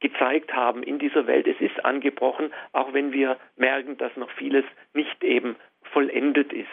gezeigt 0.00 0.52
haben 0.52 0.82
in 0.82 0.98
dieser 0.98 1.26
Welt. 1.26 1.46
Es 1.46 1.60
ist 1.60 1.84
angebrochen, 1.84 2.52
auch 2.72 2.92
wenn 2.92 3.12
wir 3.12 3.38
merken, 3.56 3.96
dass 3.96 4.14
noch 4.16 4.30
vieles 4.32 4.64
nicht 4.92 5.22
eben 5.24 5.56
vollendet 5.92 6.52
ist. 6.52 6.68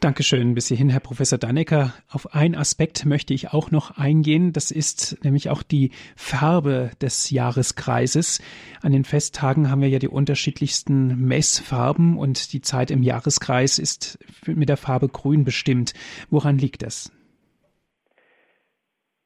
Dankeschön 0.00 0.54
bis 0.54 0.68
hierhin, 0.68 0.88
Herr 0.88 1.00
Professor 1.00 1.38
Dannecker. 1.38 1.92
Auf 2.10 2.34
einen 2.34 2.54
Aspekt 2.54 3.04
möchte 3.04 3.34
ich 3.34 3.52
auch 3.52 3.70
noch 3.70 3.98
eingehen. 3.98 4.54
Das 4.54 4.70
ist 4.70 5.22
nämlich 5.22 5.50
auch 5.50 5.62
die 5.62 5.90
Farbe 6.16 6.90
des 7.02 7.30
Jahreskreises. 7.30 8.40
An 8.82 8.92
den 8.92 9.04
Festtagen 9.04 9.70
haben 9.70 9.82
wir 9.82 9.90
ja 9.90 9.98
die 9.98 10.08
unterschiedlichsten 10.08 11.28
Messfarben 11.28 12.16
und 12.16 12.54
die 12.54 12.62
Zeit 12.62 12.90
im 12.90 13.02
Jahreskreis 13.02 13.78
ist 13.78 14.18
mit 14.46 14.70
der 14.70 14.78
Farbe 14.78 15.08
Grün 15.08 15.44
bestimmt. 15.44 15.92
Woran 16.30 16.56
liegt 16.56 16.82
das? 16.82 17.12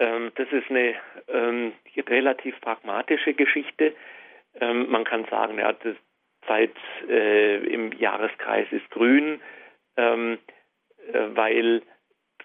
Ähm, 0.01 0.33
das 0.35 0.49
ist 0.51 0.71
eine 0.71 0.95
ähm, 1.29 1.73
relativ 2.09 2.61
pragmatische 2.61 3.35
Geschichte. 3.35 3.95
Ähm, 4.61 4.91
man 4.91 5.05
kann 5.05 5.25
sagen, 5.31 5.57
ja, 5.57 5.73
das 5.73 5.95
Zeit 6.49 6.75
äh, 7.09 7.65
im 7.65 7.93
Jahreskreis 7.93 8.67
ist 8.73 8.91
grün. 8.91 9.41
Ähm, 9.97 10.39
äh, 10.49 10.54
weil 11.13 11.83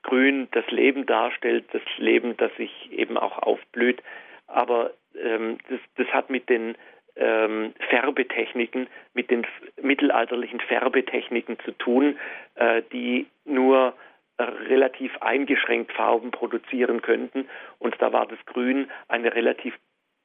Grün 0.03 0.47
das 0.51 0.69
Leben 0.71 1.05
darstellt, 1.05 1.65
das 1.71 1.81
Leben, 1.97 2.37
das 2.37 2.53
sich 2.55 2.91
eben 2.91 3.17
auch 3.17 3.37
aufblüht. 3.39 4.01
Aber 4.47 4.91
ähm, 5.21 5.57
das, 5.69 5.79
das, 5.95 6.07
hat 6.07 6.29
mit 6.29 6.49
den 6.49 6.75
ähm, 7.15 7.73
Färbetechniken, 7.89 8.87
mit 9.13 9.29
den 9.29 9.45
mittelalterlichen 9.81 10.61
Färbetechniken 10.61 11.59
zu 11.59 11.71
tun, 11.73 12.17
äh, 12.55 12.81
die 12.93 13.27
nur 13.45 13.93
äh, 14.37 14.43
relativ 14.43 15.15
eingeschränkt 15.21 15.91
Farben 15.91 16.31
produzieren 16.31 17.01
könnten. 17.01 17.49
Und 17.77 17.95
da 17.99 18.13
war 18.13 18.25
das 18.25 18.39
Grün 18.45 18.89
eine 19.07 19.35
relativ 19.35 19.77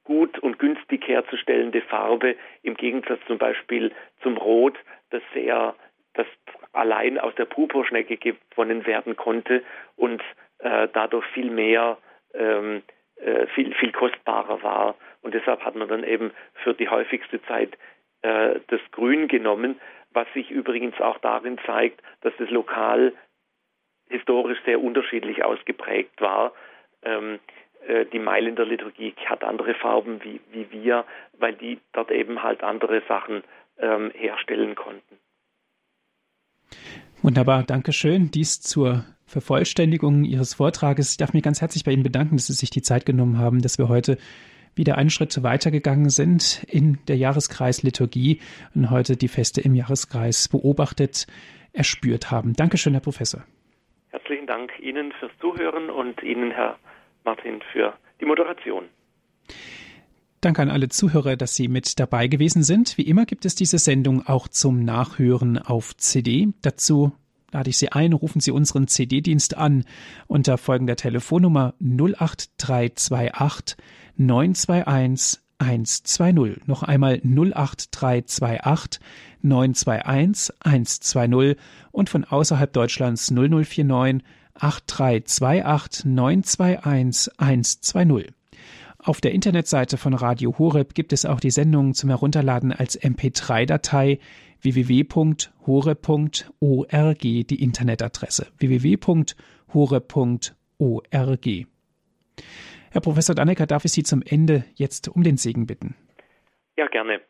gut 0.05 0.39
und 0.39 0.59
günstig 0.59 1.09
herzustellende 1.09 1.81
Farbe 1.81 2.37
im 2.63 2.75
Gegensatz 2.75 3.21
zum 3.27 3.39
Beispiel 3.39 3.93
zum 4.23 4.37
Rot, 4.37 4.79
das 5.11 5.23
sehr 5.33 5.75
das 6.13 6.27
allein 6.75 7.19
aus 7.19 7.35
der 7.37 7.45
Purpurschnecke 7.45 8.17
gewonnen 8.17 8.87
werden 8.87 9.17
konnte 9.17 9.63
und 9.97 10.23
äh, 10.59 10.89
dadurch 10.93 11.27
viel 11.27 11.51
mehr, 11.51 11.99
ähm, 12.35 12.83
äh, 13.17 13.47
viel, 13.49 13.75
viel 13.75 13.93
kostbarer 13.93 14.63
war. 14.63 14.97
Und 15.23 15.35
deshalb 15.35 15.65
hat 15.65 15.75
man 15.75 15.89
dann 15.89 16.05
eben 16.05 16.33
für 16.55 16.75
die 16.75 16.89
häufigste 16.89 17.43
Zeit 17.45 17.77
äh, 18.23 18.61
das 18.69 18.81
Grün 18.91 19.29
genommen, 19.29 19.81
was 20.11 20.27
sich 20.33 20.51
übrigens 20.51 21.01
auch 21.01 21.19
darin 21.19 21.59
zeigt, 21.67 22.03
dass 22.23 22.33
das 22.39 22.51
lokal 22.51 23.13
historisch 24.09 24.59
sehr 24.65 24.81
unterschiedlich 24.81 25.45
ausgeprägt 25.45 26.21
war. 26.21 26.53
Ähm, 27.03 27.39
äh, 27.87 28.07
die 28.07 28.19
Mailänder 28.19 28.65
Liturgie 28.65 29.15
hat 29.27 29.45
andere 29.45 29.75
Farben 29.75 30.23
wie, 30.23 30.41
wie 30.51 30.71
wir, 30.71 31.05
weil 31.39 31.55
die 31.55 31.81
dort 31.93 32.11
eben 32.11 32.43
halt 32.43 32.63
andere 32.63 33.03
Sachen 33.09 33.43
ähm, 33.79 34.11
herstellen 34.15 34.75
konnten. 34.75 35.19
Wunderbar, 37.23 37.63
danke 37.63 37.93
schön. 37.93 38.31
Dies 38.31 38.61
zur 38.61 39.05
Vervollständigung 39.27 40.25
Ihres 40.25 40.55
Vortrages. 40.55 41.13
Ich 41.13 41.17
darf 41.17 41.33
mich 41.33 41.43
ganz 41.43 41.61
herzlich 41.61 41.85
bei 41.85 41.93
Ihnen 41.93 42.03
bedanken, 42.03 42.37
dass 42.37 42.47
Sie 42.47 42.53
sich 42.53 42.71
die 42.71 42.83
Zeit 42.83 43.07
genommen 43.07 43.39
haben, 43.39 43.63
dass 43.63 43.79
wir 43.79 43.89
heute 43.89 44.19
wieder 44.77 44.99
einen 44.99 45.11
Schritt 45.11 45.43
weitergegangen 45.43 46.11
sind 46.11 46.65
in 46.69 46.99
der 47.09 47.17
Jahreskreisliturgie 47.17 48.41
und 48.75 48.91
heute 48.91 49.17
die 49.17 49.29
Feste 49.29 49.61
im 49.61 49.75
Jahreskreis 49.75 50.49
beobachtet, 50.49 51.27
erspürt 51.73 52.31
haben. 52.31 52.55
Dankeschön, 52.55 52.93
Herr 52.93 53.01
Professor. 53.01 53.45
Herzlichen 54.11 54.47
Dank 54.47 54.73
Ihnen 54.81 55.13
fürs 55.19 55.33
Zuhören 55.41 55.91
und 55.91 56.23
Ihnen, 56.23 56.51
Herr 56.51 56.79
Martin, 57.25 57.61
für 57.73 57.95
die 58.21 58.27
Moderation. 58.27 58.85
Danke 60.45 60.61
an 60.61 60.69
alle 60.69 60.91
Zuhörer, 60.91 61.37
dass 61.37 61.55
Sie 61.55 61.69
mit 61.69 61.99
dabei 61.99 62.29
gewesen 62.29 62.63
sind. 62.65 62.99
Wie 62.99 63.07
immer 63.09 63.25
gibt 63.25 63.47
es 63.47 63.55
diese 63.55 63.79
Sendung 63.79 64.27
auch 64.27 64.47
zum 64.47 64.85
Nachhören 64.85 65.57
auf 65.57 65.97
CD. 65.97 66.49
Dazu 66.61 67.13
lade 67.51 67.71
ich 67.71 67.79
Sie 67.79 67.93
ein, 67.93 68.13
rufen 68.13 68.41
Sie 68.41 68.51
unseren 68.51 68.87
CD-Dienst 68.87 69.57
an 69.57 69.85
unter 70.27 70.59
folgender 70.59 70.97
Telefonnummer 70.97 71.73
08328 71.81 73.79
921 74.19 75.41
120. 75.57 76.67
Noch 76.67 76.83
einmal 76.83 77.23
08328 77.25 79.01
921 79.41 80.57
120 80.61 81.57
und 81.91 82.11
von 82.11 82.25
außerhalb 82.25 82.71
Deutschlands 82.71 83.31
0049 83.31 84.23
8328 84.57 86.05
921 86.05 87.33
120. 87.39 88.35
Auf 89.07 89.21
der 89.21 89.33
Internetseite 89.33 89.99
von 89.99 90.15
Radio 90.15 90.59
Horeb 90.59 90.95
gibt 90.95 91.13
es 91.13 91.27
auch 91.27 91.39
die 91.39 91.51
Sendung 91.51 91.93
zum 91.93 92.09
Herunterladen 92.09 92.73
als 92.73 92.99
MP3-Datei 92.99 94.19
www.hore.org, 94.63 95.49
die 97.21 97.63
Internetadresse 97.63 98.51
www.hore.org. 98.57 99.27
Herr 102.93 103.01
Professor 103.03 103.35
Dannecker, 103.35 103.67
darf 103.67 103.85
ich 103.85 103.93
Sie 103.93 104.05
zum 104.05 104.23
Ende 104.25 104.65
jetzt 104.75 105.09
um 105.09 105.23
den 105.23 105.37
Segen 105.37 105.67
bitten? 105.67 105.95
Ja, 106.79 106.87
gerne. 106.87 107.21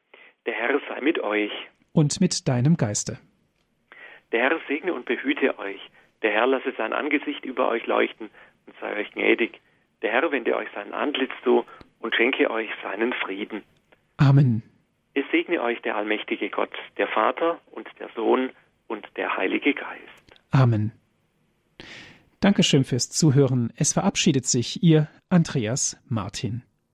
Der 0.47 0.55
Herr 0.55 0.81
sei 0.89 1.01
mit 1.01 1.19
euch. 1.19 1.51
Und 1.91 2.21
mit 2.21 2.47
deinem 2.47 2.77
Geiste. 2.77 3.19
Der 4.31 4.43
Herr 4.43 4.61
segne 4.69 4.95
und 4.95 5.07
behüte 5.07 5.59
euch. 5.59 5.81
Der 6.23 6.31
Herr 6.31 6.47
lasse 6.47 6.73
sein 6.79 6.93
Angesicht 6.93 7.45
über 7.45 7.69
euch 7.69 7.85
leuchten 7.87 8.31
und 8.67 8.77
sei 8.81 8.95
euch 8.95 9.11
gnädig. 9.11 9.61
Der 10.05 10.13
Herr 10.13 10.31
wende 10.31 10.55
euch 10.55 10.69
sein 10.75 10.93
Antlitz 10.93 11.33
zu 11.43 11.65
und 11.99 12.15
schenke 12.15 12.51
euch 12.51 12.69
seinen 12.83 13.15
Frieden. 13.15 13.63
Amen. 14.19 14.63
Es 15.15 15.25
segne 15.33 15.63
euch 15.63 15.81
der 15.81 15.97
allmächtige 15.97 16.51
Gott, 16.51 16.75
der 16.99 17.09
Vater 17.09 17.59
und 17.71 17.89
der 17.99 18.11
Sohn 18.15 18.51
und 18.87 19.09
der 19.17 19.35
Heilige 19.39 19.73
Geist. 19.73 20.41
Amen. 20.51 20.93
Dankeschön 22.41 22.85
fürs 22.85 23.09
Zuhören. 23.09 23.73
Es 23.77 23.95
verabschiedet 23.95 24.45
sich 24.45 24.83
Ihr 24.83 25.09
Andreas 25.31 25.97
Martin. 26.07 26.63